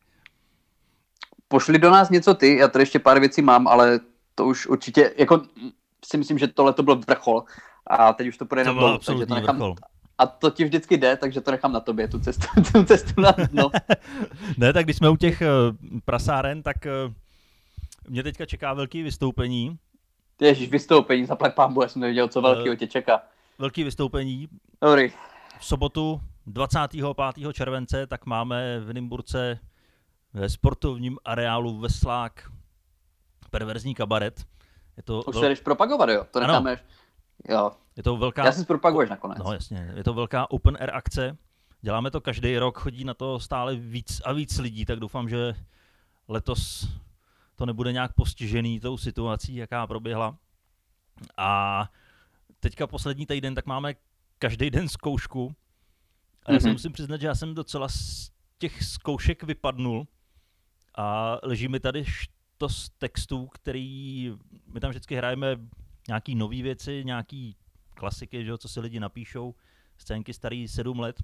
Pošli 1.49 1.79
do 1.79 1.91
nás 1.91 2.11
něco 2.11 2.35
ty, 2.35 2.57
já 2.57 2.69
tady 2.69 2.83
ještě 2.83 2.99
pár 2.99 3.21
věcí 3.21 3.43
mám, 3.43 3.69
ale 3.69 4.01
to 4.35 4.47
už 4.47 4.67
určitě, 4.67 5.15
jako 5.17 5.43
si 6.07 6.19
myslím, 6.19 6.39
že 6.39 6.49
tohle 6.49 6.73
to 6.73 6.83
byl 6.83 6.97
vrchol 6.97 7.45
a 7.87 8.13
teď 8.13 8.29
už 8.29 8.37
to 8.37 8.47
půjde 8.47 8.65
to 8.65 8.75
byl 8.75 8.99
takže 8.99 9.27
to 9.27 9.35
nechám, 9.35 9.57
vrchol. 9.57 9.75
A 10.19 10.27
to 10.27 10.51
ti 10.51 10.65
vždycky 10.65 10.97
jde, 10.97 11.17
takže 11.17 11.41
to 11.41 11.51
nechám 11.51 11.73
na 11.73 11.81
tobě, 11.81 12.09
tu 12.09 12.19
cestu, 12.19 12.47
tu 12.73 12.85
cestu 12.85 13.21
na 13.21 13.31
dno. 13.31 13.71
ne, 14.59 14.73
tak 14.73 14.85
když 14.85 14.97
jsme 14.97 15.11
u 15.11 15.17
těch 15.17 15.43
uh, 15.43 15.77
prasáren, 16.05 16.63
tak 16.63 16.77
uh, 17.07 17.13
mě 18.09 18.23
teďka 18.23 18.47
čeká 18.47 18.75
velký 18.75 19.03
vystoupení 19.03 19.79
Ježíš, 20.41 20.71
vystoupení, 20.71 21.27
zaplať 21.27 21.55
pámbu, 21.55 21.83
já 21.83 21.89
jsem 21.89 22.03
neviděl, 22.03 22.29
co 22.29 22.41
velkého 22.41 22.77
tě 22.77 22.87
čeká. 22.87 23.23
Velký 23.59 23.85
vystoupení. 23.85 24.49
Dobrý. 24.83 25.13
V 25.59 25.65
sobotu 25.67 26.21
25. 26.47 27.53
července 27.53 28.07
tak 28.07 28.27
máme 28.27 28.81
v 28.81 28.93
Nymburce 28.93 29.59
ve 30.33 30.49
sportovním 30.49 31.19
areálu 31.25 31.79
Veslák 31.79 32.51
perverzní 33.51 33.95
kabaret. 33.95 34.45
Je 34.97 35.03
to 35.03 35.23
Už 35.23 35.35
vel... 35.35 35.43
se 35.43 35.49
jdeš 35.49 35.61
propagovat, 35.61 36.09
jo? 36.09 36.27
To 36.31 36.41
necháme... 36.41 36.71
Ano. 36.71 36.81
Jo. 37.49 37.73
Je 37.97 38.03
to 38.03 38.17
velká... 38.17 38.45
Já 38.45 38.53
si 38.53 38.65
propaguješ 38.65 39.11
nakonec. 39.11 39.39
No 39.39 39.53
jasně, 39.53 39.93
je 39.97 40.05
to 40.05 40.15
velká 40.15 40.51
open 40.51 40.77
air 40.81 40.91
akce. 40.95 41.37
Děláme 41.81 42.11
to 42.11 42.21
každý 42.21 42.59
rok, 42.59 42.79
chodí 42.79 43.05
na 43.05 43.15
to 43.15 43.41
stále 43.41 43.77
víc 43.77 44.23
a 44.25 44.33
víc 44.33 44.59
lidí, 44.59 44.85
tak 44.85 45.01
doufám, 45.01 45.29
že 45.29 45.55
letos 46.29 46.89
to 47.55 47.67
nebude 47.67 47.93
nějak 47.93 48.13
postižený 48.13 48.81
tou 48.81 48.97
situací, 48.97 49.57
jaká 49.57 49.87
proběhla. 49.87 50.37
A 51.37 51.91
teďka 52.61 52.87
poslední 52.87 53.27
týden, 53.27 53.55
tak 53.55 53.67
máme 53.67 53.95
každý 54.39 54.71
den 54.71 54.89
zkoušku. 54.89 55.55
A 56.47 56.53
já 56.53 56.59
mm-hmm. 56.59 56.63
se 56.63 56.73
musím 56.73 56.93
přiznat, 56.93 57.21
že 57.21 57.27
já 57.27 57.35
jsem 57.35 57.55
docela 57.55 57.89
z 57.89 58.31
těch 58.59 58.83
zkoušek 58.83 59.43
vypadnul 59.43 60.07
a 60.95 61.39
leží 61.43 61.69
mi 61.69 61.81
tady 61.81 62.05
to 62.59 62.69
z 62.69 62.91
textů, 62.91 63.47
který 63.47 64.33
my 64.67 64.81
tam 64.81 64.91
vždycky 64.91 65.17
hrajeme 65.17 65.57
nějaký 66.09 66.35
nové 66.35 66.63
věci, 66.63 67.03
nějaký 67.05 67.57
klasiky, 67.95 68.45
že 68.45 68.59
co 68.59 68.69
si 68.69 68.81
lidi 68.81 69.01
napíšou, 69.01 69.55
scénky 69.99 70.35
starý 70.35 70.69
sedm 70.69 71.01
let, 71.01 71.23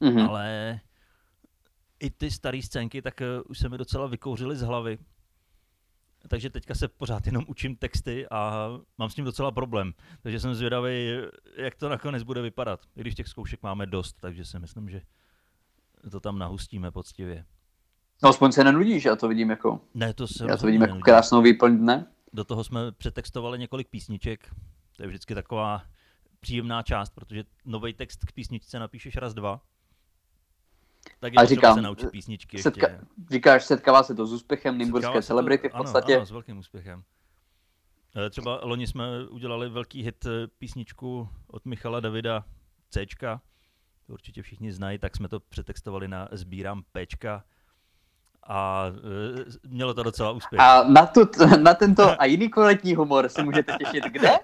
mm-hmm. 0.00 0.28
ale 0.28 0.80
i 2.00 2.10
ty 2.10 2.30
staré 2.30 2.62
scénky, 2.62 3.02
tak 3.02 3.20
uh, 3.20 3.26
už 3.50 3.58
se 3.58 3.68
mi 3.68 3.78
docela 3.78 4.06
vykouřily 4.06 4.56
z 4.56 4.62
hlavy 4.62 4.98
takže 6.28 6.50
teďka 6.50 6.74
se 6.74 6.88
pořád 6.88 7.26
jenom 7.26 7.44
učím 7.48 7.76
texty 7.76 8.26
a 8.30 8.68
mám 8.98 9.10
s 9.10 9.14
tím 9.14 9.24
docela 9.24 9.50
problém. 9.50 9.94
Takže 10.22 10.40
jsem 10.40 10.54
zvědavý, 10.54 11.16
jak 11.56 11.74
to 11.74 11.88
nakonec 11.88 12.22
bude 12.22 12.42
vypadat. 12.42 12.80
I 12.96 13.00
když 13.00 13.14
těch 13.14 13.28
zkoušek 13.28 13.62
máme 13.62 13.86
dost, 13.86 14.12
takže 14.20 14.44
si 14.44 14.58
myslím, 14.58 14.90
že 14.90 15.02
to 16.10 16.20
tam 16.20 16.38
nahustíme 16.38 16.90
poctivě. 16.90 17.44
No 18.22 18.28
aspoň 18.28 18.52
se 18.52 18.64
nenudíš, 18.64 19.04
já 19.04 19.16
to 19.16 19.28
vidím 19.28 19.50
jako... 19.50 19.80
Ne, 19.94 20.14
to 20.14 20.26
se 20.26 20.46
Já 20.48 20.56
to 20.56 20.66
vidím 20.66 20.82
jako 20.82 20.98
krásnou 20.98 21.42
výplň 21.42 21.78
dne. 21.78 22.06
Do 22.32 22.44
toho 22.44 22.64
jsme 22.64 22.92
přetextovali 22.92 23.58
několik 23.58 23.88
písniček. 23.88 24.50
To 24.96 25.02
je 25.02 25.06
vždycky 25.06 25.34
taková 25.34 25.82
příjemná 26.40 26.82
část, 26.82 27.10
protože 27.10 27.44
nový 27.64 27.94
text 27.94 28.24
k 28.24 28.32
písničce 28.32 28.78
napíšeš 28.78 29.16
raz, 29.16 29.34
dva 29.34 29.60
tak 31.20 31.32
je 31.32 31.38
a 31.38 31.44
říkám, 31.44 31.74
se 31.74 31.82
naučit 31.82 32.10
písničky 32.10 32.62
setka, 32.62 32.88
ještě. 32.88 33.06
Říkáš, 33.30 33.64
setkává 33.64 34.02
se 34.02 34.14
to 34.14 34.26
s 34.26 34.32
úspěchem 34.32 34.78
Nymburské 34.78 35.22
celebrity 35.22 35.68
v 35.68 35.72
podstatě? 35.72 36.12
Ano, 36.12 36.20
ano, 36.20 36.26
s 36.26 36.30
velkým 36.30 36.58
úspěchem. 36.58 37.02
Eh, 38.16 38.30
třeba 38.30 38.60
loni 38.62 38.86
jsme 38.86 39.28
udělali 39.30 39.68
velký 39.68 40.02
hit 40.02 40.26
eh, 40.26 40.46
písničku 40.58 41.28
od 41.46 41.64
Michala 41.64 42.00
Davida 42.00 42.44
C. 42.90 43.06
To 44.06 44.12
určitě 44.12 44.42
všichni 44.42 44.72
znají, 44.72 44.98
tak 44.98 45.16
jsme 45.16 45.28
to 45.28 45.40
přetextovali 45.40 46.08
na 46.08 46.28
Sbírám 46.32 46.82
Pčka 46.92 47.44
a 48.46 48.86
e, 48.86 49.68
mělo 49.68 49.94
to 49.94 50.02
docela 50.02 50.30
úspěch. 50.30 50.60
A 50.60 50.82
na, 50.82 51.06
tu, 51.06 51.20
na 51.62 51.74
tento 51.74 52.20
a 52.22 52.24
jiný 52.24 52.48
kvalitní 52.48 52.94
humor 52.94 53.28
se 53.28 53.42
můžete 53.42 53.76
těšit 53.78 54.04
kde? 54.04 54.30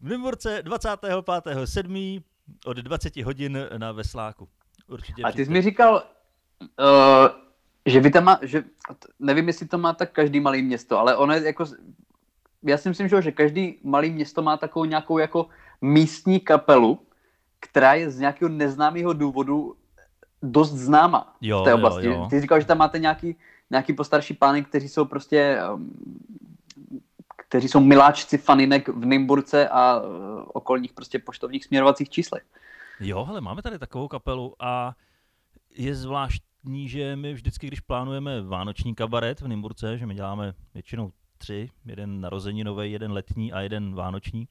V 0.00 0.08
Nymburce 0.08 0.62
25.7 0.64 2.22
od 2.64 2.76
20 2.76 3.16
hodin 3.16 3.58
na 3.78 3.92
Vesláku. 3.92 4.48
Určitě 4.88 5.22
a 5.22 5.32
ty 5.32 5.44
jsi 5.44 5.50
mi 5.50 5.62
říkal, 5.62 6.02
uh, 6.60 7.28
že 7.86 8.00
vy 8.00 8.10
tam 8.10 8.24
má, 8.24 8.38
že 8.42 8.64
nevím, 9.18 9.46
jestli 9.46 9.66
to 9.66 9.78
má 9.78 9.92
tak 9.92 10.12
každý 10.12 10.40
malý 10.40 10.62
město, 10.62 10.98
ale 10.98 11.16
ono 11.16 11.34
je 11.34 11.46
jako, 11.46 11.64
já 12.62 12.78
si 12.78 12.88
myslím, 12.88 13.08
že 13.08 13.32
každý 13.32 13.78
malý 13.84 14.10
město 14.10 14.42
má 14.42 14.56
takovou 14.56 14.84
nějakou 14.84 15.18
jako 15.18 15.48
místní 15.80 16.40
kapelu, 16.40 17.06
která 17.60 17.94
je 17.94 18.10
z 18.10 18.18
nějakého 18.18 18.48
neznámého 18.48 19.12
důvodu 19.12 19.76
dost 20.44 20.70
známa 20.70 21.36
jo, 21.40 21.60
v 21.60 21.64
té 21.64 21.74
oblasti. 21.74 22.06
Jo, 22.06 22.12
jo. 22.12 22.26
Ty 22.30 22.40
říkal, 22.40 22.60
že 22.60 22.66
tam 22.66 22.78
máte 22.78 22.98
nějaký, 22.98 23.36
nějaký 23.70 23.92
postarší 23.92 24.34
pány, 24.34 24.64
kteří 24.64 24.88
jsou 24.88 25.04
prostě 25.04 25.58
um, 25.74 25.90
kteří 27.36 27.68
jsou 27.68 27.80
miláčci 27.80 28.38
faninek 28.38 28.88
v 28.88 29.04
Nymburce 29.04 29.68
a 29.68 30.00
uh, 30.00 30.42
okolních 30.52 30.92
prostě 30.92 31.18
poštovních 31.18 31.64
směrovacích 31.64 32.10
číslech. 32.10 32.42
Jo, 33.00 33.26
ale 33.28 33.40
máme 33.40 33.62
tady 33.62 33.78
takovou 33.78 34.08
kapelu 34.08 34.54
a 34.60 34.94
je 35.74 35.94
zvláštní, 35.94 36.88
že 36.88 37.16
my 37.16 37.34
vždycky, 37.34 37.66
když 37.66 37.80
plánujeme 37.80 38.42
vánoční 38.42 38.94
kabaret 38.94 39.40
v 39.40 39.48
Nymburce, 39.48 39.98
že 39.98 40.06
my 40.06 40.14
děláme 40.14 40.54
většinou 40.74 41.12
tři, 41.38 41.70
jeden 41.84 42.20
narozeninový, 42.20 42.92
jeden 42.92 43.12
letní 43.12 43.52
a 43.52 43.60
jeden 43.60 43.94
vánoční, 43.94 44.48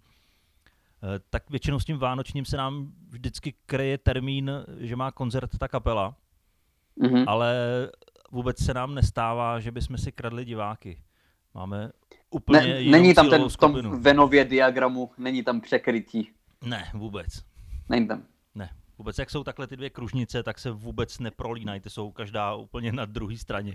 tak 1.30 1.50
většinou 1.50 1.80
s 1.80 1.86
tím 1.86 1.98
vánočním 1.98 2.46
se 2.46 2.58
nám 2.58 2.92
vždycky 3.10 3.54
kreje 3.66 3.98
termín, 3.98 4.52
že 4.78 4.96
má 4.96 5.12
koncert 5.12 5.58
ta 5.58 5.68
kapela, 5.68 6.16
mm-hmm. 7.00 7.24
ale 7.28 7.56
vůbec 8.32 8.66
se 8.66 8.74
nám 8.74 8.96
nestává, 8.96 9.60
že 9.60 9.72
bychom 9.72 9.98
si 9.98 10.12
kradli 10.12 10.46
diváky. 10.46 11.02
Máme 11.54 11.92
úplně 12.30 12.60
ne, 12.60 12.84
Není 12.84 13.13
tam 13.13 13.30
ten 13.30 13.50
v 13.50 13.58
tom 13.58 14.02
Venově 14.02 14.46
diagramu, 14.46 15.12
není 15.18 15.44
tam 15.44 15.62
překrytí. 15.62 16.32
Ne, 16.66 16.92
vůbec. 16.94 17.28
Není 17.89 18.08
tam. 18.08 18.24
Ne, 18.56 18.70
vůbec 18.98 19.18
jak 19.18 19.30
jsou 19.30 19.44
takhle 19.44 19.68
ty 19.68 19.78
dvě 19.78 19.89
kružnice, 19.89 20.44
tak 20.44 20.60
se 20.60 20.72
vůbec 20.72 21.20
neprolínají, 21.20 21.82
ty 21.82 21.89
jsou 21.89 22.12
každá 22.12 22.56
úplně 22.56 22.92
na 22.92 23.06
druhé 23.06 23.38
straně. 23.38 23.74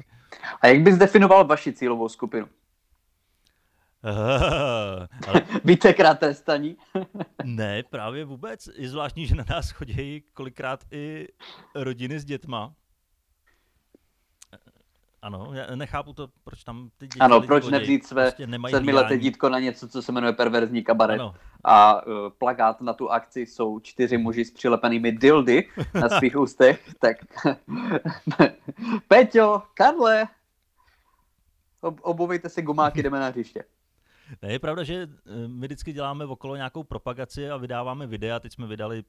A 0.60 0.66
jak 0.66 0.80
bys 0.80 0.98
definoval 0.98 1.46
vaši 1.46 1.72
cílovou 1.72 2.08
skupinu? 2.08 2.48
Ale... 4.02 5.42
Vícekrát 5.64 6.18
trestaní? 6.18 6.76
ne, 7.44 7.82
právě 7.82 8.24
vůbec. 8.24 8.68
Je 8.76 8.88
zvláštní, 8.88 9.26
že 9.26 9.34
na 9.34 9.44
nás 9.50 9.70
chodí 9.70 10.24
kolikrát 10.32 10.84
i 10.90 11.28
rodiny 11.74 12.20
s 12.20 12.24
dětma, 12.24 12.72
ano, 15.22 15.50
já 15.52 15.76
nechápu 15.76 16.12
to, 16.12 16.28
proč 16.44 16.64
tam 16.64 16.90
ty 16.98 17.06
děti 17.06 17.18
Ano, 17.18 17.40
proč 17.40 17.68
nevzít 17.68 18.06
své 18.06 18.22
prostě 18.22 18.48
sedmileté 18.70 19.18
dítko 19.18 19.48
na 19.48 19.58
něco, 19.58 19.88
co 19.88 20.02
se 20.02 20.12
jmenuje 20.12 20.32
perverzní 20.32 20.82
kabaret. 20.82 21.20
Ano. 21.20 21.34
A 21.64 22.06
uh, 22.06 22.12
plagát 22.38 22.80
na 22.80 22.92
tu 22.92 23.10
akci 23.10 23.40
jsou 23.40 23.80
čtyři 23.80 24.18
muži 24.18 24.44
s 24.44 24.50
přilepenými 24.50 25.12
dildy 25.12 25.68
na 25.94 26.08
svých 26.18 26.36
ústech. 26.36 26.94
Tak 26.98 27.16
Peťo, 29.08 29.62
Karle, 29.74 30.28
ob- 31.80 32.00
obuvejte 32.02 32.48
si 32.48 32.62
gumáky, 32.62 33.02
jdeme 33.02 33.20
na 33.20 33.28
hřiště. 33.28 33.64
Ne, 34.42 34.52
je 34.52 34.58
pravda, 34.58 34.84
že 34.84 34.94
eh, 34.94 35.48
my 35.48 35.66
vždycky 35.66 35.92
děláme 35.92 36.24
okolo 36.24 36.56
nějakou 36.56 36.82
propagaci 36.82 37.50
a 37.50 37.56
vydáváme 37.56 38.06
videa. 38.06 38.40
Teď 38.40 38.52
jsme 38.52 38.66
vydali 38.66 39.04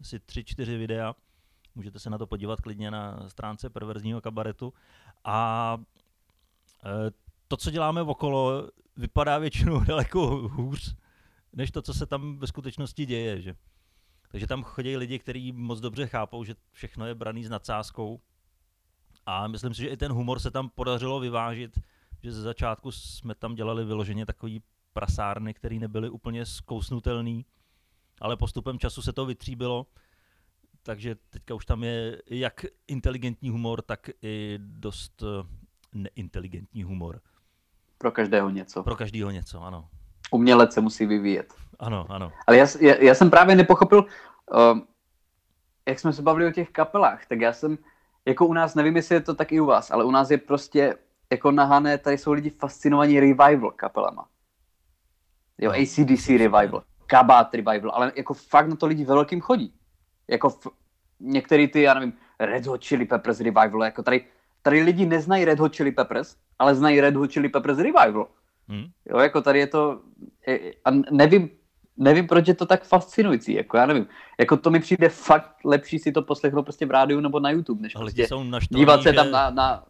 asi 0.00 0.20
tři, 0.20 0.44
čtyři 0.44 0.76
videa 0.76 1.14
Můžete 1.78 1.98
se 1.98 2.10
na 2.10 2.18
to 2.18 2.26
podívat 2.26 2.60
klidně 2.60 2.90
na 2.90 3.28
stránce 3.28 3.70
perverzního 3.70 4.20
kabaretu. 4.20 4.72
A 5.24 5.78
e, 6.84 7.10
to, 7.48 7.56
co 7.56 7.70
děláme 7.70 8.02
okolo, 8.02 8.68
vypadá 8.96 9.38
většinou 9.38 9.80
daleko 9.84 10.26
hůř, 10.26 10.96
než 11.52 11.70
to, 11.70 11.82
co 11.82 11.94
se 11.94 12.06
tam 12.06 12.38
ve 12.38 12.46
skutečnosti 12.46 13.06
děje. 13.06 13.42
Že? 13.42 13.54
Takže 14.28 14.46
tam 14.46 14.62
chodí 14.62 14.96
lidi, 14.96 15.18
kteří 15.18 15.52
moc 15.52 15.80
dobře 15.80 16.06
chápou, 16.06 16.44
že 16.44 16.54
všechno 16.72 17.06
je 17.06 17.14
braný 17.14 17.44
s 17.44 17.50
nadsázkou. 17.50 18.20
A 19.26 19.46
myslím 19.46 19.74
si, 19.74 19.82
že 19.82 19.88
i 19.88 19.96
ten 19.96 20.12
humor 20.12 20.38
se 20.38 20.50
tam 20.50 20.68
podařilo 20.68 21.20
vyvážit, 21.20 21.78
že 22.22 22.32
ze 22.32 22.42
začátku 22.42 22.92
jsme 22.92 23.34
tam 23.34 23.54
dělali 23.54 23.84
vyloženě 23.84 24.26
takový 24.26 24.62
prasárny, 24.92 25.54
které 25.54 25.76
nebyly 25.76 26.10
úplně 26.10 26.46
zkousnutelný, 26.46 27.46
ale 28.20 28.36
postupem 28.36 28.78
času 28.78 29.02
se 29.02 29.12
to 29.12 29.26
vytříbilo 29.26 29.86
takže 30.88 31.16
teďka 31.30 31.54
už 31.54 31.66
tam 31.66 31.84
je 31.84 32.22
jak 32.26 32.64
inteligentní 32.86 33.50
humor, 33.50 33.82
tak 33.82 34.10
i 34.22 34.58
dost 34.58 35.22
eh, 35.22 35.46
neinteligentní 35.94 36.82
humor. 36.82 37.20
Pro 37.98 38.10
každého 38.10 38.50
něco. 38.50 38.82
Pro 38.82 38.96
každého 38.96 39.30
něco, 39.30 39.62
ano. 39.62 39.88
Umělec 40.30 40.72
se 40.72 40.80
musí 40.80 41.06
vyvíjet. 41.06 41.54
Ano, 41.78 42.06
ano. 42.08 42.32
Ale 42.46 42.56
já, 42.56 42.66
já, 42.80 42.94
já 42.94 43.14
jsem 43.14 43.30
právě 43.30 43.56
nepochopil, 43.56 43.98
uh, 43.98 44.78
jak 45.88 45.98
jsme 45.98 46.12
se 46.12 46.22
bavili 46.22 46.46
o 46.46 46.52
těch 46.52 46.70
kapelách, 46.70 47.26
tak 47.26 47.40
já 47.40 47.52
jsem, 47.52 47.78
jako 48.26 48.46
u 48.46 48.52
nás, 48.52 48.74
nevím, 48.74 48.96
jestli 48.96 49.14
je 49.14 49.20
to 49.20 49.34
tak 49.34 49.52
i 49.52 49.60
u 49.60 49.66
vás, 49.66 49.90
ale 49.90 50.04
u 50.04 50.10
nás 50.10 50.30
je 50.30 50.38
prostě 50.38 50.94
jako 51.32 51.50
nahané, 51.50 51.98
tady 51.98 52.18
jsou 52.18 52.32
lidi 52.32 52.50
fascinovaní 52.50 53.20
revival 53.20 53.70
kapelama. 53.70 54.26
Jo, 55.58 55.72
no, 55.72 55.78
ACDC 55.78 56.28
revival, 56.28 56.82
Kabát 57.06 57.54
revival, 57.54 57.90
ale 57.90 58.12
jako 58.16 58.34
fakt 58.34 58.68
na 58.68 58.76
to 58.76 58.86
lidi 58.86 59.04
velkým 59.04 59.40
chodí. 59.40 59.74
Jako 60.28 60.48
f- 60.48 60.72
některý 61.20 61.68
ty, 61.68 61.82
já 61.82 61.94
nevím, 61.94 62.12
Red 62.40 62.66
Hot 62.66 62.84
Chili 62.84 63.04
Peppers 63.04 63.40
revival, 63.40 63.84
jako 63.84 64.02
tady, 64.02 64.24
tady 64.62 64.82
lidi 64.82 65.06
neznají 65.06 65.44
Red 65.44 65.58
Hot 65.58 65.76
Chili 65.76 65.92
Peppers, 65.92 66.36
ale 66.58 66.74
znají 66.74 67.00
Red 67.00 67.16
Hot 67.16 67.32
Chili 67.32 67.48
Peppers 67.48 67.78
revival. 67.78 68.28
Hmm. 68.68 68.84
Jo, 69.10 69.18
jako 69.18 69.40
tady 69.40 69.58
je 69.58 69.66
to, 69.66 70.00
a 70.84 70.90
nevím, 71.10 71.50
nevím, 71.96 72.26
proč 72.26 72.48
je 72.48 72.54
to 72.54 72.66
tak 72.66 72.84
fascinující, 72.84 73.54
jako 73.54 73.76
já 73.76 73.86
nevím. 73.86 74.06
Jako 74.40 74.56
to 74.56 74.70
mi 74.70 74.80
přijde 74.80 75.08
fakt 75.08 75.56
lepší 75.64 75.98
si 75.98 76.12
to 76.12 76.22
poslechnout 76.22 76.62
prostě 76.62 76.86
v 76.86 76.90
rádiu 76.90 77.20
nebo 77.20 77.40
na 77.40 77.50
YouTube, 77.50 77.82
než 77.82 77.92
prostě 77.92 78.26
jsou 78.26 78.44
dívat 78.70 79.02
se 79.02 79.08
že... 79.08 79.14
tam 79.14 79.30
na, 79.30 79.50
na 79.50 79.84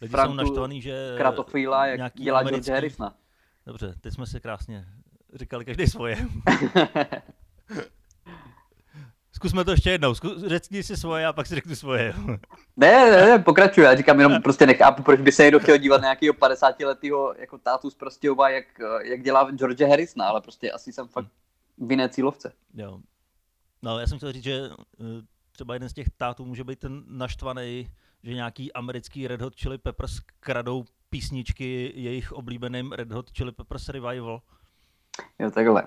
lidi 0.00 0.12
Franku, 0.12 0.32
jsou 0.32 0.36
naštvaný, 0.36 0.82
že 0.82 1.14
Kratofíla, 1.16 1.86
jak 1.86 2.12
dělá 2.14 2.38
americký... 2.38 2.64
George 2.64 2.74
Harrisona. 2.74 3.14
Dobře, 3.66 3.94
teď 4.00 4.14
jsme 4.14 4.26
se 4.26 4.40
krásně 4.40 4.86
říkali 5.34 5.64
každý 5.64 5.86
svoje. 5.86 6.16
Zkusme 9.32 9.64
to 9.64 9.70
ještě 9.70 9.90
jednou. 9.90 10.14
Zkus, 10.14 10.42
řekni 10.42 10.82
si 10.82 10.96
svoje 10.96 11.26
a 11.26 11.32
pak 11.32 11.46
si 11.46 11.54
řeknu 11.54 11.74
svoje. 11.74 12.14
ne, 12.76 13.10
ne, 13.10 13.26
ne, 13.26 13.38
pokračuj. 13.38 13.84
Já 13.84 13.96
říkám 13.96 14.20
jenom 14.20 14.42
prostě 14.42 14.66
nechápu, 14.66 15.02
proč 15.02 15.20
by 15.20 15.32
se 15.32 15.42
někdo 15.42 15.60
chtěl 15.60 15.78
dívat 15.78 16.00
na 16.00 16.06
nějakého 16.06 16.34
50 16.34 16.80
letého 16.80 17.34
jako 17.38 17.58
tátu 17.58 17.90
z 17.90 17.94
Prostějova, 17.94 18.50
jak, 18.50 18.64
jak 19.02 19.22
dělá 19.22 19.50
George 19.50 19.82
Harrison, 19.82 20.22
ale 20.22 20.40
prostě 20.40 20.72
asi 20.72 20.92
jsem 20.92 21.08
fakt 21.08 21.26
v 21.78 21.90
jiné 21.90 22.08
cílovce. 22.08 22.52
Jo. 22.74 23.00
No, 23.82 23.98
já 23.98 24.06
jsem 24.06 24.18
chtěl 24.18 24.32
říct, 24.32 24.44
že 24.44 24.60
eh, 25.00 25.04
třeba 25.52 25.74
jeden 25.74 25.88
z 25.88 25.92
těch 25.92 26.06
tátů 26.16 26.44
může 26.44 26.64
být 26.64 26.78
ten 26.78 27.02
naštvaný, 27.06 27.90
že 28.22 28.34
nějaký 28.34 28.72
americký 28.72 29.28
Red 29.28 29.40
Hot 29.42 29.54
Chili 29.54 29.78
Peppers 29.78 30.20
kradou 30.40 30.84
písničky 31.10 31.92
jejich 31.94 32.32
oblíbeným 32.32 32.92
Red 32.92 33.12
Hot 33.12 33.30
Chili 33.30 33.52
Peppers 33.52 33.88
Revival. 33.88 34.42
Jo, 35.38 35.50
takhle. 35.50 35.84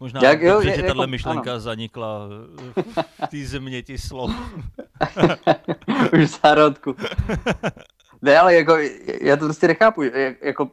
Možná 0.00 0.20
Jak, 0.22 0.42
jo, 0.42 0.54
dobře, 0.54 0.70
že 0.70 0.76
jako, 0.76 0.86
tahle 0.86 1.06
myšlenka 1.06 1.50
ano. 1.50 1.60
zanikla 1.60 2.28
v 3.24 3.28
té 3.30 3.44
země 3.46 3.82
slov. 3.96 4.30
Už 6.12 6.20
v 6.20 6.40
zárodku. 6.42 6.96
Ne, 8.22 8.38
ale 8.38 8.54
jako, 8.54 8.76
já 9.20 9.36
to 9.36 9.44
prostě 9.44 9.68
nechápu. 9.68 10.02
Jako, 10.42 10.70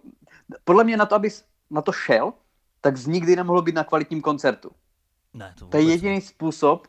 podle 0.64 0.84
mě 0.84 0.98
na 0.98 1.06
to, 1.06 1.16
abys 1.16 1.46
na 1.70 1.82
to 1.82 1.92
šel, 1.92 2.34
tak 2.82 2.98
z 2.98 3.08
nikdy 3.08 3.36
nemohlo 3.36 3.62
být 3.62 3.76
na 3.76 3.84
kvalitním 3.84 4.22
koncertu. 4.22 4.72
Ne, 5.34 5.54
to, 5.60 5.68
to 5.68 5.78
je 5.78 5.84
jediný 5.84 6.16
ne. 6.16 6.22
způsob, 6.22 6.88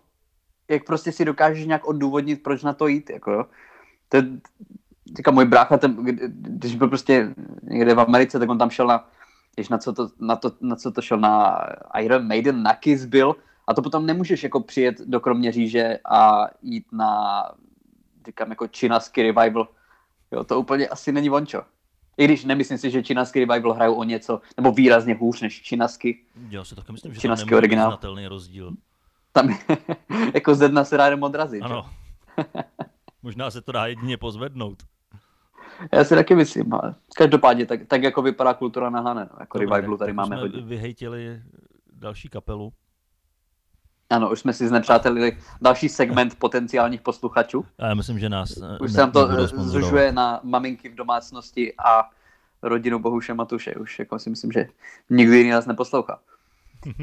jak 0.68 0.84
prostě 0.84 1.12
si 1.12 1.24
dokážeš 1.24 1.66
nějak 1.66 1.88
odůvodnit, 1.88 2.42
proč 2.42 2.62
na 2.62 2.72
to 2.72 2.86
jít. 2.86 3.10
Jako, 3.10 3.32
jo. 3.32 3.46
To 4.08 4.16
je, 4.16 4.24
můj 5.30 5.44
brácha, 5.44 5.78
ten, 5.78 5.96
když 6.30 6.76
byl 6.76 6.88
prostě 6.88 7.34
někde 7.62 7.94
v 7.94 8.00
Americe, 8.00 8.38
tak 8.38 8.48
on 8.48 8.58
tam 8.58 8.70
šel 8.70 8.86
na 8.86 9.08
když 9.58 9.68
na 9.68 9.78
co 9.78 9.92
to, 9.92 10.08
na 10.20 10.36
to, 10.36 10.52
na 10.60 10.76
co 10.76 10.92
to 10.92 11.02
šel 11.02 11.18
na 11.18 11.58
Iron 12.00 12.26
Maiden, 12.26 12.62
na 12.62 12.74
Kiss 12.74 13.04
byl, 13.04 13.36
a 13.66 13.74
to 13.74 13.82
potom 13.82 14.06
nemůžeš 14.06 14.42
jako 14.42 14.60
přijet 14.60 15.00
do 15.00 15.20
Kroměříže 15.20 15.98
a 16.10 16.46
jít 16.62 16.86
na, 16.92 17.42
říkám, 18.26 18.50
jako 18.50 18.66
činasky 18.66 19.22
revival. 19.22 19.68
Jo, 20.32 20.44
to 20.44 20.60
úplně 20.60 20.88
asi 20.88 21.12
není 21.12 21.28
vončo. 21.28 21.62
I 22.16 22.24
když 22.24 22.44
nemyslím 22.44 22.78
si, 22.78 22.90
že 22.90 23.02
činasky 23.02 23.44
revival 23.44 23.72
hrajou 23.72 23.94
o 23.94 24.04
něco, 24.04 24.40
nebo 24.56 24.72
výrazně 24.72 25.14
hůř 25.14 25.40
než 25.40 25.62
činasky. 25.62 26.24
Jo, 26.48 26.64
si 26.64 26.74
taky 26.74 26.92
myslím, 26.92 27.14
že 27.14 27.20
činasky 27.20 27.50
tam 27.50 27.56
originál. 27.56 27.98
rozdíl. 28.28 28.72
Tam 29.32 29.58
jako 30.34 30.54
ze 30.54 30.68
dna 30.68 30.84
se 30.84 30.96
dá 30.96 31.04
jenom 31.04 31.22
odrazit. 31.22 31.62
Ano. 31.62 31.90
Možná 33.22 33.50
se 33.50 33.62
to 33.62 33.72
dá 33.72 33.86
jedině 33.86 34.16
pozvednout. 34.16 34.82
Já 35.92 36.04
si 36.04 36.14
taky 36.14 36.34
myslím, 36.34 36.74
ale 36.74 36.94
každopádně 37.16 37.66
tak, 37.66 37.80
tak 37.86 38.02
jako 38.02 38.22
vypadá 38.22 38.54
kultura 38.54 38.90
na 38.90 39.00
Hane, 39.00 39.28
no. 39.32 39.36
jako 39.40 39.58
Dobre, 39.58 39.76
revivalu 39.76 39.96
tady 39.96 40.12
máme 40.12 40.36
hodně. 40.36 40.62
vyhejtili 40.62 41.42
další 41.92 42.28
kapelu. 42.28 42.72
Ano, 44.10 44.30
už 44.30 44.40
jsme 44.40 44.52
si 44.52 44.68
znepřátelili 44.68 45.38
další 45.60 45.88
segment 45.88 46.34
potenciálních 46.38 47.00
posluchačů. 47.00 47.64
A 47.78 47.86
já 47.86 47.94
myslím, 47.94 48.18
že 48.18 48.28
nás 48.28 48.58
Už 48.80 48.92
se 48.92 48.98
nám 49.00 49.12
to 49.12 49.28
eh, 49.30 49.46
zužuje 49.46 50.12
na 50.12 50.40
maminky 50.42 50.88
v 50.88 50.94
domácnosti 50.94 51.74
a 51.86 52.08
rodinu 52.62 52.98
Bohuše 52.98 53.34
Matuše. 53.34 53.74
Už 53.74 53.98
jako 53.98 54.18
si 54.18 54.30
myslím, 54.30 54.52
že 54.52 54.66
nikdy 55.10 55.36
jiný 55.38 55.50
nás 55.50 55.66
neposlouchá. 55.66 56.20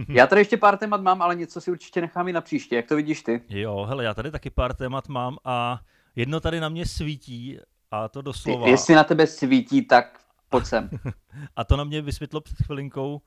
Já 0.10 0.28
tady 0.28 0.42
ještě 0.42 0.58
pár 0.58 0.78
témat 0.78 1.02
mám, 1.02 1.22
ale 1.22 1.36
něco 1.36 1.62
si 1.62 1.72
určitě 1.72 2.02
nechám 2.02 2.28
i 2.28 2.34
na 2.34 2.42
příště. 2.42 2.76
Jak 2.76 2.88
to 2.88 2.96
vidíš 2.96 3.22
ty? 3.22 3.42
Jo, 3.50 3.86
hele, 3.90 4.04
já 4.04 4.14
tady 4.14 4.32
taky 4.32 4.50
pár 4.50 4.74
témat 4.74 5.08
mám 5.08 5.38
a 5.46 5.80
jedno 6.16 6.40
tady 6.40 6.60
na 6.60 6.70
mě 6.70 6.86
svítí 6.86 7.58
a 7.92 8.08
to 8.08 8.22
doslova. 8.22 8.68
Jestli 8.68 8.96
na 8.96 9.04
tebe 9.04 9.28
svítí, 9.28 9.82
tak 9.82 10.20
pojď 10.50 10.66
sem. 10.66 10.90
a 11.56 11.64
to 11.64 11.78
na 11.78 11.84
mě 11.84 12.02
vysvětlo 12.02 12.42
před 12.42 12.58
chvilinkou 12.58 13.22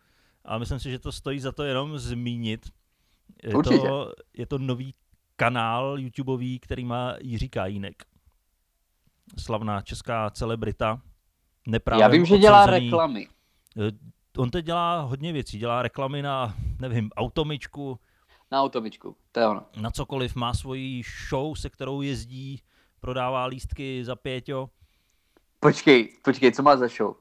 a 0.44 0.58
myslím 0.58 0.78
si, 0.78 0.90
že 0.90 0.98
to 0.98 1.12
stojí 1.12 1.40
za 1.40 1.52
to 1.52 1.62
jenom 1.62 1.98
zmínit. 1.98 2.66
Je 3.42 3.54
Určitě. 3.54 3.78
to, 3.78 4.12
je 4.34 4.46
to 4.46 4.58
nový 4.58 4.94
kanál 5.36 5.98
YouTubeový, 5.98 6.58
který 6.58 6.84
má 6.84 7.14
Jiří 7.20 7.48
Kajínek. 7.48 8.02
Slavná 9.38 9.80
česká 9.80 10.30
celebrita. 10.30 11.00
Neprávě 11.66 12.02
Já 12.02 12.08
vím, 12.08 12.24
že 12.24 12.38
dělá 12.38 12.66
reklamy. 12.66 13.28
On 14.38 14.50
teď 14.50 14.64
dělá 14.64 15.00
hodně 15.00 15.32
věcí. 15.32 15.58
Dělá 15.58 15.82
reklamy 15.82 16.22
na, 16.22 16.54
nevím, 16.80 17.10
automičku. 17.16 17.98
Na 18.50 18.62
automičku, 18.62 19.16
to 19.32 19.40
je 19.40 19.46
ono. 19.46 19.62
Na 19.76 19.90
cokoliv. 19.90 20.36
Má 20.36 20.54
svoji 20.54 21.02
show, 21.28 21.54
se 21.54 21.70
kterou 21.70 22.02
jezdí 22.02 22.62
prodává 23.00 23.44
lístky 23.44 24.04
za 24.04 24.16
pěťo. 24.16 24.70
Počkej, 25.60 26.08
počkej, 26.24 26.52
co 26.52 26.62
má 26.62 26.76
za 26.76 26.88
show? 26.88 27.14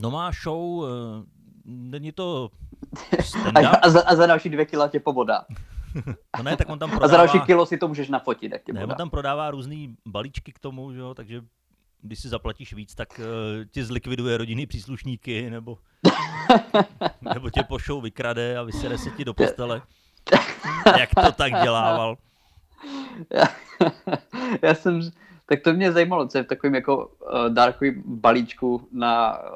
No 0.00 0.10
má 0.10 0.30
show, 0.42 0.84
eh, 0.84 1.24
není 1.64 2.12
to 2.12 2.50
a, 3.54 3.68
a, 3.68 3.90
za, 3.90 4.02
a 4.06 4.14
za 4.14 4.26
další 4.26 4.48
dvě 4.48 4.66
kila 4.66 4.88
tě 4.88 5.00
pobodá. 5.00 5.44
no 6.36 6.42
ne, 6.42 6.56
tak 6.56 6.68
on 6.68 6.78
tam 6.78 6.90
prodává... 6.90 7.06
A 7.06 7.08
za 7.08 7.16
další 7.16 7.40
kilo 7.40 7.66
si 7.66 7.78
to 7.78 7.88
můžeš 7.88 8.08
nafotit, 8.08 8.52
jak 8.52 8.68
Ne, 8.68 8.86
on 8.86 8.94
tam 8.94 9.10
prodává 9.10 9.50
různý 9.50 9.96
balíčky 10.06 10.52
k 10.52 10.58
tomu, 10.58 10.92
že 10.92 10.98
jo, 10.98 11.14
takže 11.14 11.42
když 12.02 12.20
si 12.20 12.28
zaplatíš 12.28 12.72
víc, 12.72 12.94
tak 12.94 13.18
uh, 13.18 13.64
ti 13.70 13.84
zlikviduje 13.84 14.36
rodinný 14.36 14.66
příslušníky, 14.66 15.50
nebo, 15.50 15.78
nebo 17.34 17.50
tě 17.50 17.62
po 17.62 17.78
show 17.78 18.02
vykrade 18.02 18.58
a 18.58 18.62
vysere 18.62 18.98
se 18.98 19.10
ti 19.10 19.24
do 19.24 19.34
postele. 19.34 19.82
jak 20.98 21.10
to 21.24 21.32
tak 21.32 21.52
dělával. 21.62 22.16
Já, 23.34 23.44
já 24.62 24.74
jsem, 24.74 25.00
tak 25.46 25.60
to 25.60 25.72
mě 25.72 25.92
zajímalo, 25.92 26.28
co 26.28 26.38
je 26.38 26.44
v 26.44 26.46
takovým 26.46 26.74
jako 26.74 27.06
uh, 27.06 27.48
dárkovým 27.48 28.02
balíčku 28.06 28.88
na 28.92 29.38
uh, 29.38 29.46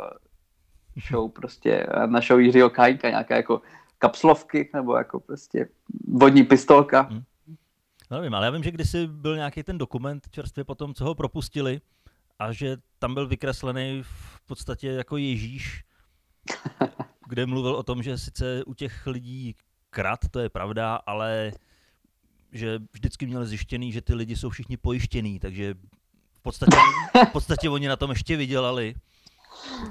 show 1.08 1.30
prostě, 1.30 1.86
na 2.06 2.20
show 2.20 2.40
Jiřího 2.40 2.70
Kajka, 2.70 3.10
nějaká 3.10 3.36
jako 3.36 3.60
kapslovky, 3.98 4.70
nebo 4.74 4.96
jako 4.96 5.20
prostě 5.20 5.68
vodní 6.08 6.42
pistolka. 6.42 7.00
Hmm. 7.00 7.22
No 8.10 8.16
nevím, 8.16 8.34
ale 8.34 8.46
já 8.46 8.50
vím, 8.50 8.62
že 8.62 8.70
kdysi 8.70 9.06
byl 9.06 9.36
nějaký 9.36 9.62
ten 9.62 9.78
dokument 9.78 10.28
čerstvě 10.30 10.64
po 10.64 10.74
tom, 10.74 10.94
co 10.94 11.04
ho 11.04 11.14
propustili 11.14 11.80
a 12.38 12.52
že 12.52 12.76
tam 12.98 13.14
byl 13.14 13.26
vykreslený 13.26 14.02
v 14.02 14.40
podstatě 14.46 14.88
jako 14.88 15.16
Ježíš, 15.16 15.84
kde 17.28 17.46
mluvil 17.46 17.74
o 17.74 17.82
tom, 17.82 18.02
že 18.02 18.18
sice 18.18 18.64
u 18.64 18.74
těch 18.74 19.06
lidí 19.06 19.54
krat, 19.90 20.20
to 20.30 20.40
je 20.40 20.48
pravda, 20.48 20.94
ale 21.06 21.52
že 22.52 22.78
vždycky 22.92 23.26
měli 23.26 23.46
zjištěný, 23.46 23.92
že 23.92 24.02
ty 24.02 24.14
lidi 24.14 24.36
jsou 24.36 24.50
všichni 24.50 24.76
pojištěný, 24.76 25.40
takže 25.40 25.74
v 26.34 26.42
podstatě, 26.42 26.76
v 27.28 27.32
podstatě 27.32 27.68
oni 27.68 27.88
na 27.88 27.96
tom 27.96 28.10
ještě 28.10 28.36
vydělali. 28.36 28.94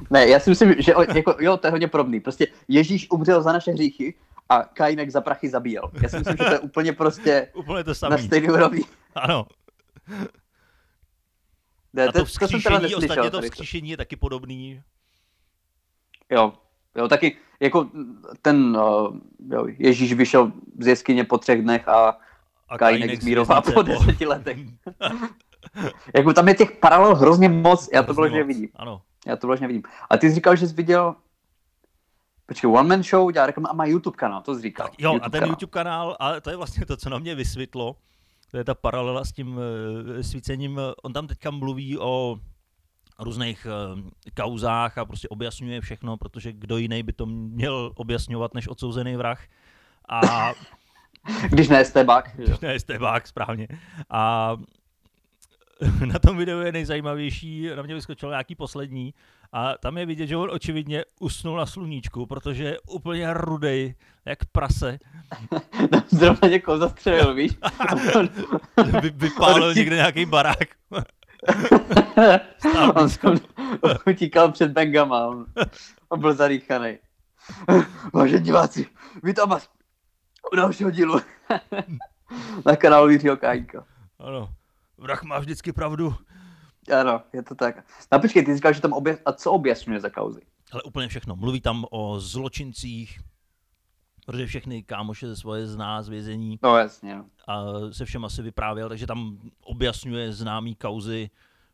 Ne, 0.10 0.28
já 0.28 0.40
si 0.40 0.50
myslím, 0.50 0.76
že 0.78 0.94
jako, 1.16 1.36
jo, 1.40 1.58
to 1.58 1.68
je 1.68 1.72
hodně 1.72 1.88
podobný. 1.88 2.20
Prostě 2.20 2.48
Ježíš 2.68 3.12
umřel 3.12 3.42
za 3.42 3.54
naše 3.54 3.72
hříchy 3.72 4.14
a 4.50 4.64
Kainek 4.64 5.10
za 5.10 5.22
prachy 5.22 5.50
zabíjel. 5.50 5.92
Já 6.02 6.10
si 6.10 6.18
myslím, 6.18 6.38
že 6.38 6.44
to 6.44 6.54
je 6.54 6.60
úplně 6.60 6.94
prostě 6.94 7.48
úplně 7.56 7.84
to 7.84 7.96
samý. 7.96 8.12
na 8.12 8.18
stejný 8.18 8.50
úrovni. 8.50 8.82
Ano. 9.16 9.46
Ne, 11.94 12.08
a 12.08 12.12
to, 12.12 12.20
to 12.20 12.26
vzkříšení, 12.26 12.90
to 12.90 12.98
ostatně 12.98 13.32
to 13.32 13.42
vzkříšení 13.42 13.90
je 13.90 13.98
taky 13.98 14.16
podobný. 14.16 14.82
Jo, 16.32 16.54
jo, 16.96 17.08
taky 17.08 17.38
jako 17.60 17.90
ten 18.42 18.78
uh, 18.78 19.18
jo, 19.50 19.68
Ježíš 19.78 20.14
vyšel 20.14 20.52
z 20.80 20.88
jeskyně 20.88 21.24
po 21.24 21.38
třech 21.38 21.62
dnech 21.62 21.88
a 21.88 22.18
a 22.70 22.78
Kajnek 22.78 23.22
zmírová 23.22 23.62
po 23.62 23.82
deseti 23.82 24.26
letech. 24.26 24.58
jako 26.16 26.34
tam 26.34 26.48
je 26.48 26.54
těch 26.54 26.72
paralel 26.72 27.16
hrozně 27.16 27.50
moc, 27.50 27.90
já 27.94 28.04
to 28.04 28.14
vložně 28.14 28.44
vidím. 28.44 28.70
Ano. 28.76 29.02
Já 29.28 29.36
to 29.36 29.48
vložně 29.48 29.68
vidím. 29.68 29.84
A 30.10 30.18
ty 30.18 30.30
jsi 30.30 30.36
říkal, 30.36 30.56
že 30.56 30.68
jsi 30.68 30.74
viděl 30.74 31.16
Počkej, 32.46 32.70
One 32.70 32.90
Man 32.90 33.04
Show 33.04 33.32
dělá 33.32 33.46
reklamu 33.46 33.70
a 33.70 33.74
má 33.74 33.86
YouTube 33.86 34.18
kanál, 34.18 34.42
to 34.42 34.56
jsi 34.56 34.62
říkal. 34.62 34.88
Tak, 34.88 34.96
jo, 35.00 35.14
YouTube 35.14 35.26
a 35.26 35.30
ten 35.30 35.40
kanál. 35.40 35.50
YouTube 35.50 35.72
kanál, 35.72 36.18
a 36.20 36.40
to 36.40 36.50
je 36.50 36.56
vlastně 36.56 36.86
to, 36.86 36.98
co 36.98 37.10
na 37.10 37.20
mě 37.20 37.36
vysvětlo, 37.36 37.96
to 38.54 38.58
je 38.58 38.64
ta 38.64 38.76
paralela 38.76 39.26
s 39.26 39.32
tím 39.32 39.58
uh, 39.58 40.22
svícením. 40.22 40.80
On 41.04 41.14
tam 41.14 41.28
teďka 41.28 41.52
mluví 41.52 41.98
o 42.00 42.38
různých 43.20 43.68
uh, 43.96 44.00
kauzách 44.34 44.98
a 44.98 45.06
prostě 45.06 45.30
objasňuje 45.30 45.82
všechno, 45.82 46.18
protože 46.18 46.54
kdo 46.54 46.78
jiný 46.78 47.04
by 47.04 47.14
to 47.14 47.26
měl 47.26 47.92
objasňovat 47.96 48.54
než 48.54 48.68
odsouzený 48.68 49.16
vrah. 49.16 49.42
A 50.10 50.22
Když 51.50 51.70
ne 51.70 51.86
stebák. 51.86 52.36
že? 52.46 52.54
ne, 52.62 52.80
stebák, 52.80 53.28
správně. 53.28 53.68
A 54.10 54.56
na 56.06 56.20
tom 56.20 56.38
videu 56.38 56.60
je 56.60 56.72
nejzajímavější, 56.72 57.70
na 57.76 57.82
mě 57.84 57.96
vyskočil 57.96 58.30
nějaký 58.30 58.56
poslední, 58.56 59.14
a 59.52 59.78
tam 59.78 59.98
je 59.98 60.06
vidět, 60.06 60.28
že 60.28 60.38
on 60.38 60.50
očividně 60.52 61.06
usnul 61.20 61.58
na 61.58 61.66
sluníčku, 61.66 62.26
protože 62.26 62.64
je 62.64 62.80
úplně 62.80 63.34
rudej, 63.34 63.96
jak 64.26 64.46
prase. 64.46 65.00
Tam 65.92 66.04
zrovna 66.08 66.48
někoho 66.50 66.78
zastřelil, 66.78 67.34
víš? 67.34 67.52
Vy, 69.02 69.10
vypálil 69.10 69.74
někde 69.74 69.96
nějaký 69.96 70.26
barák. 70.26 70.68
on, 73.24 73.40
utíkal 74.08 74.52
před 74.52 74.72
Bengama, 74.72 75.28
on, 75.28 75.46
on 76.10 76.20
byl 76.20 76.34
zarýchaný. 76.34 76.98
Vážení 78.14 78.44
diváci, 78.44 78.86
vítám 79.24 79.50
vás 79.50 79.70
u 80.54 80.56
dalšího 80.56 80.92
dílu 80.92 81.20
na 82.66 82.76
kanálu 82.76 83.10
Jiřího 83.10 83.38
Káňka. 83.38 83.86
Ano, 84.20 84.50
vrah 85.04 85.24
má 85.24 85.40
vždycky 85.40 85.74
pravdu. 85.74 86.16
Ano, 87.00 87.22
je 87.34 87.44
to 87.44 87.56
tak. 87.56 87.86
No 88.12 88.20
počkej, 88.20 88.46
ty 88.46 88.56
říkal, 88.56 88.74
že 88.74 88.82
tam 88.82 88.94
obě... 88.94 89.18
A 89.26 89.34
co 89.34 89.52
objasňuje 89.52 90.00
za 90.00 90.10
kauzy? 90.10 90.42
Ale 90.72 90.84
úplně 90.84 91.08
všechno. 91.08 91.36
Mluví 91.36 91.62
tam 91.62 91.86
o 91.92 92.20
zločincích, 92.20 93.20
protože 94.26 94.48
všechny 94.48 94.84
kámoše 94.84 95.28
ze 95.28 95.36
svoje 95.36 95.68
zná 95.68 96.02
z 96.04 96.10
vězení 96.10 96.60
No 96.64 96.78
jasně, 96.78 97.16
no. 97.16 97.26
a 97.48 97.64
se 97.92 98.06
všem 98.06 98.26
asi 98.26 98.42
vyprávěl, 98.42 98.90
takže 98.90 99.08
tam 99.08 99.38
objasňuje 99.64 100.34
známý 100.34 100.76
kauzy, 100.76 101.30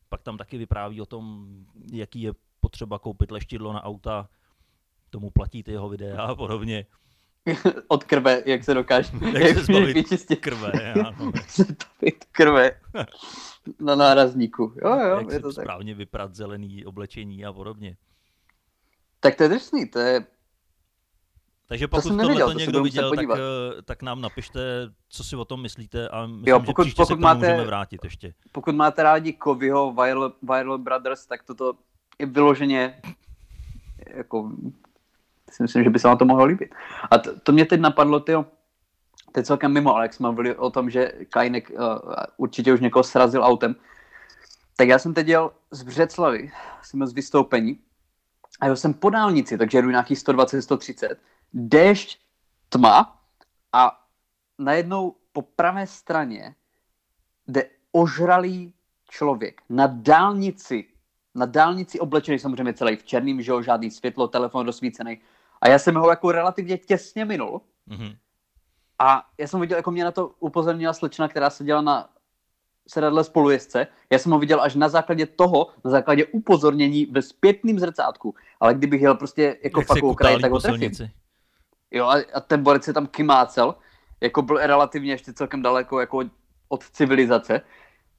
pak 0.09 0.21
tam 0.21 0.37
taky 0.37 0.57
vypráví 0.57 1.01
o 1.01 1.05
tom, 1.05 1.47
jaký 1.91 2.21
je 2.21 2.33
potřeba 2.59 2.99
koupit 2.99 3.31
leštidlo 3.31 3.73
na 3.73 3.83
auta, 3.83 4.29
tomu 5.09 5.29
platí 5.29 5.63
ty 5.63 5.71
jeho 5.71 5.89
videa 5.89 6.21
a 6.21 6.35
podobně. 6.35 6.85
Od 7.87 8.03
krve, 8.03 8.43
jak 8.45 8.63
se 8.63 8.73
dokáže, 8.73 9.11
Jak 9.39 9.57
se 9.57 9.63
zbavit 9.63 9.93
vyčistit 9.93 10.39
krve, 10.39 10.93
ano. 10.93 11.31
se 11.47 11.65
topit 11.65 12.25
krve 12.31 12.71
na 13.79 13.95
nárazníku. 13.95 14.73
Jo, 14.83 14.89
jo, 14.95 15.17
jak 15.17 15.27
je 15.27 15.33
se 15.33 15.39
to 15.39 15.53
tak. 15.53 15.63
správně 15.65 15.93
vyprat 15.95 16.35
zelený 16.35 16.85
oblečení 16.85 17.45
a 17.45 17.53
podobně. 17.53 17.97
Tak 19.19 19.35
to 19.35 19.43
je 19.43 19.49
drsný, 19.49 19.89
to 19.89 19.99
je... 19.99 20.25
Takže 21.67 21.87
pokud 21.87 22.01
jsem 22.01 22.09
tohle 22.11 22.23
neviděl, 22.25 22.47
to 22.47 22.53
to 22.53 22.59
se 22.59 22.65
někdo 22.65 22.83
viděl, 22.83 23.15
tak, 23.15 23.25
eh, 23.29 23.81
tak 23.81 24.01
nám 24.03 24.21
napište, 24.21 24.59
co 25.09 25.23
si 25.23 25.35
o 25.35 25.45
tom 25.45 25.61
myslíte 25.61 26.09
a 26.09 26.25
myslím, 26.25 26.47
Jo, 26.47 26.59
že 26.59 26.65
pokud- 26.65 26.83
příště 26.83 26.95
se 27.01 27.03
pokud 27.03 27.09
tomu 27.15 27.21
máte- 27.21 27.39
můžeme 27.47 27.65
vrátit 27.65 28.03
ještě. 28.03 28.33
Pokud 28.51 28.75
máte 28.75 29.03
rádi 29.03 29.33
Kovyho 29.33 29.91
Viral, 29.93 30.33
Viral 30.41 30.77
Brothers, 30.77 31.25
tak 31.25 31.43
toto 31.43 31.73
je 32.19 32.25
vyloženě 32.25 33.01
jako 34.15 34.51
si 35.51 35.63
myslím, 35.63 35.83
že 35.83 35.89
by 35.89 35.99
se 35.99 36.07
vám 36.07 36.17
to 36.17 36.25
mohlo 36.25 36.45
líbit. 36.45 36.75
A 37.11 37.17
to, 37.17 37.39
to 37.39 37.51
mě 37.51 37.65
teď 37.65 37.79
napadlo, 37.79 38.19
to 38.19 38.31
je 39.37 39.43
celkem 39.43 39.73
mimo, 39.73 39.95
ale 39.95 40.05
jak 40.05 40.13
jsme 40.13 40.27
mluvili 40.27 40.55
o 40.55 40.69
tom, 40.69 40.89
že 40.89 41.11
Kajnek 41.29 41.69
uh, 41.69 41.77
určitě 42.37 42.73
už 42.73 42.79
někoho 42.79 43.03
srazil 43.03 43.43
autem, 43.43 43.75
tak 44.75 44.87
já 44.87 44.99
jsem 44.99 45.13
teď 45.13 45.27
jel 45.27 45.51
z 45.71 45.83
Břeclavy, 45.83 46.51
jsem 46.81 47.07
z 47.07 47.13
vystoupení 47.13 47.79
a 48.59 48.65
jel 48.65 48.75
jsem 48.75 48.93
po 48.93 49.09
dálnici, 49.09 49.57
takže 49.57 49.77
jedu 49.77 49.89
nějaký 49.89 50.13
120-130, 50.15 51.15
déšť, 51.53 52.19
tma 52.69 53.21
a 53.73 54.05
najednou 54.59 55.15
po 55.31 55.41
pravé 55.41 55.87
straně 55.87 56.55
jde 57.47 57.69
ožralý 57.91 58.73
člověk 59.09 59.61
na 59.69 59.87
dálnici, 59.87 60.85
na 61.35 61.45
dálnici 61.45 61.99
oblečený 61.99 62.39
samozřejmě 62.39 62.73
celý 62.73 62.95
v 62.95 63.03
černým, 63.03 63.41
že 63.41 63.51
jo, 63.51 63.61
žádný 63.61 63.91
světlo, 63.91 64.27
telefon 64.27 64.65
rozsvícený. 64.65 65.21
A 65.61 65.69
já 65.69 65.79
jsem 65.79 65.95
ho 65.95 66.09
jako 66.09 66.31
relativně 66.31 66.77
těsně 66.77 67.25
minul 67.25 67.61
Mhm. 67.87 68.13
a 68.99 69.23
já 69.37 69.47
jsem 69.47 69.59
viděl, 69.59 69.77
jako 69.77 69.91
mě 69.91 70.03
na 70.03 70.11
to 70.11 70.27
upozornila 70.39 70.93
slečna, 70.93 71.27
která 71.27 71.49
seděla 71.49 71.81
na 71.81 72.09
sedadle 72.87 73.23
spolujezdce. 73.23 73.87
Já 74.11 74.19
jsem 74.19 74.31
ho 74.31 74.39
viděl 74.39 74.61
až 74.61 74.75
na 74.75 74.89
základě 74.89 75.25
toho, 75.25 75.67
na 75.85 75.91
základě 75.91 76.25
upozornění 76.25 77.05
ve 77.05 77.21
zpětným 77.21 77.79
zrcátku. 77.79 78.35
Ale 78.59 78.73
kdybych 78.73 79.01
jel 79.01 79.15
prostě 79.15 79.57
jako 79.63 79.79
Jak 79.79 79.87
fakt 79.87 79.99
kutálí 79.99 80.41
tak 80.41 80.51
ho 80.51 80.59
trefím. 80.59 80.91
Jo, 81.91 82.05
a, 82.05 82.15
a 82.33 82.39
ten 82.39 82.63
borec 82.63 82.83
se 82.83 82.93
tam 82.93 83.07
kymácel, 83.07 83.75
jako 84.21 84.41
byl 84.41 84.57
relativně 84.57 85.11
ještě 85.11 85.33
celkem 85.33 85.61
daleko 85.61 85.99
jako 85.99 86.23
od 86.69 86.83
civilizace, 86.83 87.61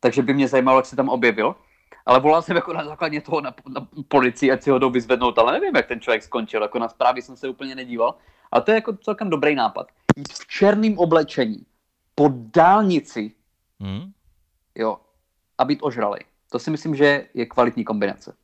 takže 0.01 0.23
by 0.23 0.35
mě 0.35 0.49
zajímalo, 0.49 0.79
jak 0.79 0.87
se 0.87 0.97
tam 0.97 1.09
objevil. 1.09 1.55
Ale 2.07 2.21
volal 2.21 2.43
jsem 2.43 2.57
jako 2.57 2.73
na 2.73 2.85
základě 2.85 3.21
toho 3.21 3.41
na, 3.41 3.55
na 3.69 3.89
policii, 4.09 4.51
ať 4.53 4.63
si 4.63 4.71
ho 4.71 4.79
jdou 4.79 4.91
vyzvednout, 4.91 5.39
ale 5.39 5.53
nevím, 5.53 5.77
jak 5.77 5.87
ten 5.87 6.01
člověk 6.01 6.23
skončil, 6.23 6.63
jako 6.63 6.79
na 6.79 6.89
zprávy 6.89 7.23
jsem 7.23 7.37
se 7.37 7.49
úplně 7.49 7.75
nedíval. 7.75 8.15
A 8.53 8.61
to 8.61 8.71
je 8.71 8.75
jako 8.75 8.93
celkem 8.97 9.31
dobrý 9.31 9.55
nápad. 9.55 9.87
Jít 10.17 10.33
v 10.33 10.47
černém 10.47 10.99
oblečení 10.99 11.67
po 12.15 12.29
dálnici, 12.55 13.33
Mhm. 13.79 14.13
jo, 14.75 14.97
a 15.59 15.65
být 15.65 15.79
ožralej. 15.83 16.21
To 16.53 16.59
si 16.59 16.71
myslím, 16.71 16.95
že 16.95 17.29
je 17.35 17.47
kvalitní 17.47 17.85
kombinace. 17.85 18.37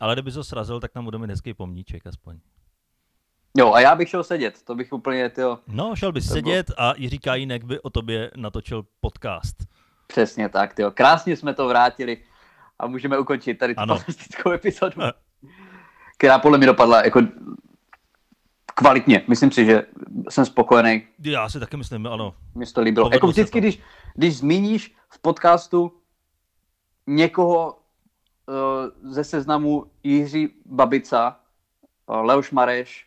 Ale 0.00 0.14
kdyby 0.14 0.32
to 0.32 0.44
srazil, 0.44 0.80
tak 0.80 0.92
tam 0.92 1.04
budeme 1.04 1.26
hezký 1.26 1.54
pomníček 1.54 2.06
aspoň. 2.06 2.38
Jo, 3.58 3.72
a 3.72 3.80
já 3.80 3.94
bych 3.96 4.08
šel 4.08 4.24
sedět, 4.24 4.62
to 4.62 4.74
bych 4.74 4.92
úplně, 4.92 5.28
tyjo, 5.30 5.58
No, 5.66 5.96
šel 5.96 6.12
bys 6.12 6.24
bylo- 6.26 6.34
sedět 6.34 6.66
a 6.78 6.92
Jiří 6.96 7.18
Kajínek 7.18 7.64
by 7.64 7.80
o 7.80 7.90
tobě 7.90 8.30
natočil 8.36 8.84
podcast. 9.00 9.56
Přesně 10.08 10.48
tak, 10.48 10.74
tyjo. 10.74 10.90
Krásně 10.90 11.36
jsme 11.36 11.54
to 11.54 11.68
vrátili 11.68 12.24
a 12.78 12.86
můžeme 12.86 13.18
ukončit 13.18 13.54
tady 13.54 13.74
tu 13.74 13.86
fantastickou 13.86 14.52
epizodu, 14.52 15.02
která 16.18 16.38
podle 16.38 16.58
mě 16.58 16.66
dopadla 16.66 17.04
jako 17.04 17.20
kvalitně. 18.74 19.24
Myslím 19.28 19.50
si, 19.50 19.64
že 19.64 19.86
jsem 20.30 20.46
spokojený. 20.46 21.08
Já 21.20 21.48
si 21.48 21.60
taky 21.60 21.76
myslím, 21.76 22.06
ano. 22.06 22.34
Mně 22.54 22.66
se 22.66 22.74
to 22.74 22.80
líbilo. 22.80 23.06
Povedlo 23.06 23.16
Jako 23.16 23.26
vždycky, 23.26 23.60
když, 23.60 23.80
když 24.14 24.36
zmíníš 24.36 24.96
v 25.08 25.18
podcastu 25.18 25.92
někoho 27.06 27.78
uh, 28.46 29.12
ze 29.12 29.24
seznamu 29.24 29.84
Jiří 30.02 30.48
Babica, 30.66 31.40
uh, 32.06 32.16
Leoš 32.16 32.50
Mareš, 32.50 33.06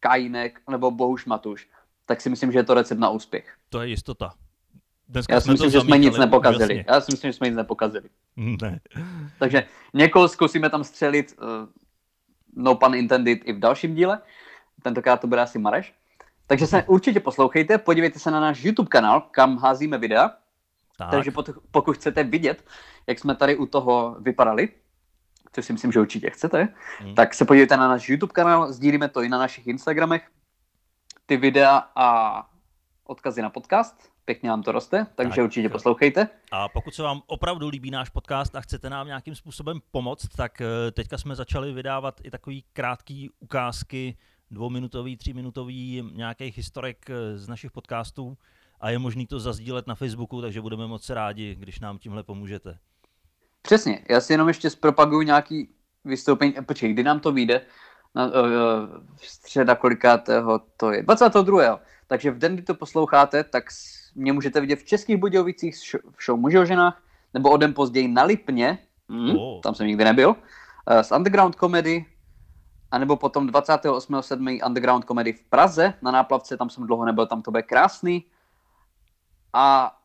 Kajínek 0.00 0.60
nebo 0.70 0.90
Bohuš 0.90 1.26
Matuš, 1.26 1.68
tak 2.06 2.20
si 2.20 2.30
myslím, 2.30 2.52
že 2.52 2.58
je 2.58 2.64
to 2.64 2.74
recept 2.74 2.98
na 2.98 3.10
úspěch. 3.10 3.56
To 3.68 3.80
je 3.80 3.88
jistota. 3.88 4.34
Dneska 5.12 5.34
Já 5.34 5.40
si 5.40 5.50
myslím, 5.50 5.70
že 5.70 5.80
jsme 5.80 5.98
nic 5.98 6.18
nepokazili. 6.18 6.64
úžasně. 6.64 6.84
Já 6.88 7.00
si 7.00 7.12
myslím, 7.12 7.28
že 7.32 7.36
jsme 7.36 7.48
nic 7.48 7.56
nepokazili. 7.56 8.08
Ne. 8.36 8.80
Takže 9.38 9.64
někoho 9.94 10.28
zkusíme 10.28 10.70
tam 10.70 10.84
střelit, 10.84 11.34
uh, 11.42 11.46
no 12.56 12.74
pun 12.74 12.94
intended, 12.94 13.38
i 13.44 13.52
v 13.52 13.58
dalším 13.58 13.94
díle. 13.94 14.20
Tentokrát 14.82 15.20
to 15.20 15.26
bude 15.26 15.40
asi 15.40 15.58
Mareš. 15.58 15.94
Takže 16.46 16.66
se 16.66 16.82
určitě 16.86 17.20
poslouchejte, 17.20 17.78
podívejte 17.78 18.18
se 18.18 18.30
na 18.30 18.40
náš 18.40 18.64
YouTube 18.64 18.88
kanál, 18.88 19.20
kam 19.20 19.56
házíme 19.58 19.98
videa. 19.98 20.30
Tak, 20.98 21.10
Takže 21.10 21.32
pokud 21.70 21.96
chcete 21.96 22.24
vidět, 22.24 22.64
jak 23.06 23.18
jsme 23.18 23.34
tady 23.34 23.56
u 23.56 23.66
toho 23.66 24.16
vypadali, 24.20 24.68
což 25.52 25.64
si 25.66 25.72
myslím, 25.72 25.92
že 25.92 26.00
určitě 26.00 26.30
chcete, 26.30 26.68
Hmm. 27.00 27.14
tak 27.14 27.34
se 27.34 27.44
podívejte 27.44 27.76
na 27.76 27.88
náš 27.88 28.08
YouTube 28.08 28.32
kanál, 28.32 28.72
sdílíme 28.72 29.08
to 29.08 29.22
i 29.22 29.28
na 29.28 29.38
našich 29.38 29.66
Instagramech, 29.66 30.22
ty 31.26 31.36
videa 31.36 31.76
a 31.96 32.46
odkazy 33.04 33.42
na 33.42 33.50
podcast, 33.50 34.11
pěkně 34.24 34.48
nám 34.48 34.62
to 34.62 34.72
roste, 34.72 35.06
takže 35.14 35.36
Tak. 35.36 35.44
určitě 35.44 35.68
poslouchejte. 35.68 36.28
A 36.52 36.68
pokud 36.68 36.94
se 36.94 37.02
vám 37.02 37.22
opravdu 37.26 37.68
líbí 37.68 37.90
náš 37.90 38.08
podcast 38.08 38.56
a 38.56 38.60
chcete 38.60 38.90
nám 38.90 39.06
nějakým 39.06 39.34
způsobem 39.34 39.80
pomoct, 39.90 40.28
tak 40.36 40.60
eh, 40.60 40.90
teďka 40.90 41.18
jsme 41.18 41.34
začali 41.34 41.72
vydávat 41.72 42.20
i 42.24 42.30
takový 42.30 42.64
krátký 42.72 43.30
ukázky, 43.40 44.16
dvouminutový, 44.50 45.16
tříminutový 45.16 46.10
nějakých 46.14 46.56
historek 46.56 47.10
eh, 47.10 47.38
z 47.38 47.48
našich 47.48 47.70
podcastů 47.70 48.36
a 48.80 48.90
je 48.90 48.98
možný 48.98 49.26
to 49.26 49.40
zazdílet 49.40 49.86
na 49.86 49.94
Facebooku, 49.94 50.40
takže 50.40 50.60
budeme 50.60 50.86
moc 50.86 51.10
rádi, 51.10 51.54
když 51.54 51.80
nám 51.80 51.98
tímhle 51.98 52.22
pomůžete. 52.22 52.78
Přesně, 53.62 54.04
já 54.10 54.20
si 54.20 54.32
jenom 54.32 54.48
ještě 54.48 54.70
zpropaguju 54.70 55.22
nějaký 55.22 55.68
vystoupení, 56.04 56.58
eh, 56.58 56.62
počkej, 56.62 56.92
kdy 56.92 57.02
nám 57.02 57.20
to 57.20 57.32
vyjde, 57.32 57.60
na, 58.14 58.26
uh, 58.26 58.32
středa 59.16 59.74
kolikátého 59.74 60.60
to 60.76 60.92
je, 60.92 61.02
22. 61.02 61.80
Takže 62.06 62.30
v 62.30 62.38
den, 62.38 62.54
kdy 62.54 62.62
to 62.62 62.74
posloucháte, 62.74 63.44
tak 63.44 63.64
mě 64.14 64.32
můžete 64.32 64.60
vidět 64.60 64.78
v 64.78 64.84
Českých 64.84 65.16
Budějovicích 65.16 65.74
v 66.16 66.24
show 66.24 66.40
Muži 66.40 66.58
o 66.58 66.64
ženách, 66.64 67.02
nebo 67.34 67.50
o 67.50 67.56
den 67.56 67.74
později 67.74 68.08
na 68.08 68.22
Lipně, 68.22 68.78
mm, 69.08 69.36
Oh. 69.36 69.60
tam 69.60 69.74
jsem 69.74 69.86
nikdy 69.86 70.04
nebyl, 70.04 70.28
uh, 70.28 70.98
s 70.98 71.12
Underground 71.12 71.54
Comedy, 71.54 72.06
anebo 72.90 73.16
potom 73.16 73.46
28.7. 73.46 74.60
Underground 74.66 75.04
Comedy 75.04 75.32
v 75.32 75.44
Praze 75.44 75.94
na 76.02 76.10
náplavce, 76.10 76.56
tam 76.56 76.70
jsem 76.70 76.86
dlouho 76.86 77.04
nebyl, 77.04 77.26
tam 77.26 77.42
to 77.42 77.50
bude 77.50 77.62
krásný. 77.62 78.24
A 79.52 79.96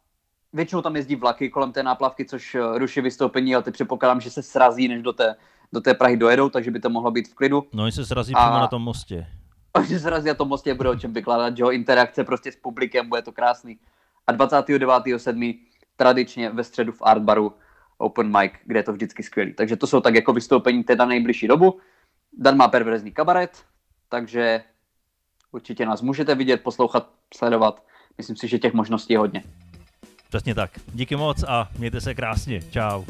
většinou 0.53 0.81
tam 0.81 0.95
jezdí 0.95 1.15
vlaky 1.15 1.49
kolem 1.49 1.71
té 1.71 1.83
náplavky, 1.83 2.25
což 2.25 2.55
eh, 2.55 2.77
ruší 2.77 3.01
vystoupení, 3.01 3.55
ale 3.55 3.63
teď 3.63 3.73
předpokládám, 3.73 4.21
že 4.21 4.29
se 4.29 4.43
srazí, 4.43 4.87
než 4.87 5.01
do 5.01 5.13
té 5.13 5.35
do 5.73 5.81
té 5.81 5.93
Prahy 5.93 6.17
dojedou, 6.17 6.49
takže 6.49 6.71
by 6.71 6.79
to 6.79 6.89
mohlo 6.89 7.11
být 7.11 7.27
v 7.27 7.35
klidu. 7.35 7.63
No 7.73 7.83
oni 7.83 7.91
se 7.91 8.03
zrazí 8.03 8.33
a... 8.35 8.39
přímo 8.39 8.59
na 8.59 8.67
tom 8.67 8.81
mostě. 8.81 9.27
Oni 9.73 9.87
se 9.87 9.99
zrazí 9.99 10.27
na 10.27 10.33
tom 10.33 10.47
mostě, 10.47 10.73
bude 10.73 10.89
o 10.89 10.95
čem 10.95 11.13
vykládat, 11.13 11.57
že 11.57 11.63
jo, 11.63 11.69
interakce 11.69 12.23
prostě 12.23 12.51
s 12.51 12.55
publikem, 12.55 13.09
bude 13.09 13.21
to 13.21 13.31
krásný. 13.31 13.79
A 14.27 14.33
29.7. 14.33 15.59
tradičně 15.95 16.49
ve 16.49 16.63
středu 16.63 16.91
v 16.91 17.01
Artbaru 17.01 17.53
open 17.97 18.39
mic, 18.39 18.51
kde 18.65 18.79
je 18.79 18.83
to 18.83 18.93
vždycky 18.93 19.23
skvělý. 19.23 19.53
Takže 19.53 19.75
to 19.75 19.87
jsou 19.87 20.01
tak 20.01 20.15
jako 20.15 20.33
vystoupení 20.33 20.83
teda 20.83 21.05
nejbližší 21.05 21.47
dobu. 21.47 21.79
Dan 22.37 22.57
má 22.57 22.67
perverzní 22.67 23.11
kabaret, 23.11 23.63
takže 24.09 24.63
určitě 25.51 25.85
nás 25.85 26.01
můžete 26.01 26.35
vidět, 26.35 26.63
poslouchat, 26.63 27.09
sledovat. 27.33 27.83
Myslím 28.17 28.35
si, 28.35 28.47
že 28.47 28.59
těch 28.59 28.73
možností 28.73 29.13
je 29.13 29.19
hodně. 29.19 29.43
Přesně 30.29 30.55
tak. 30.55 30.71
Díky 30.93 31.15
moc 31.15 31.43
a 31.43 31.69
mějte 31.77 32.01
se 32.01 32.15
krásně. 32.15 32.61
Čau. 32.61 33.03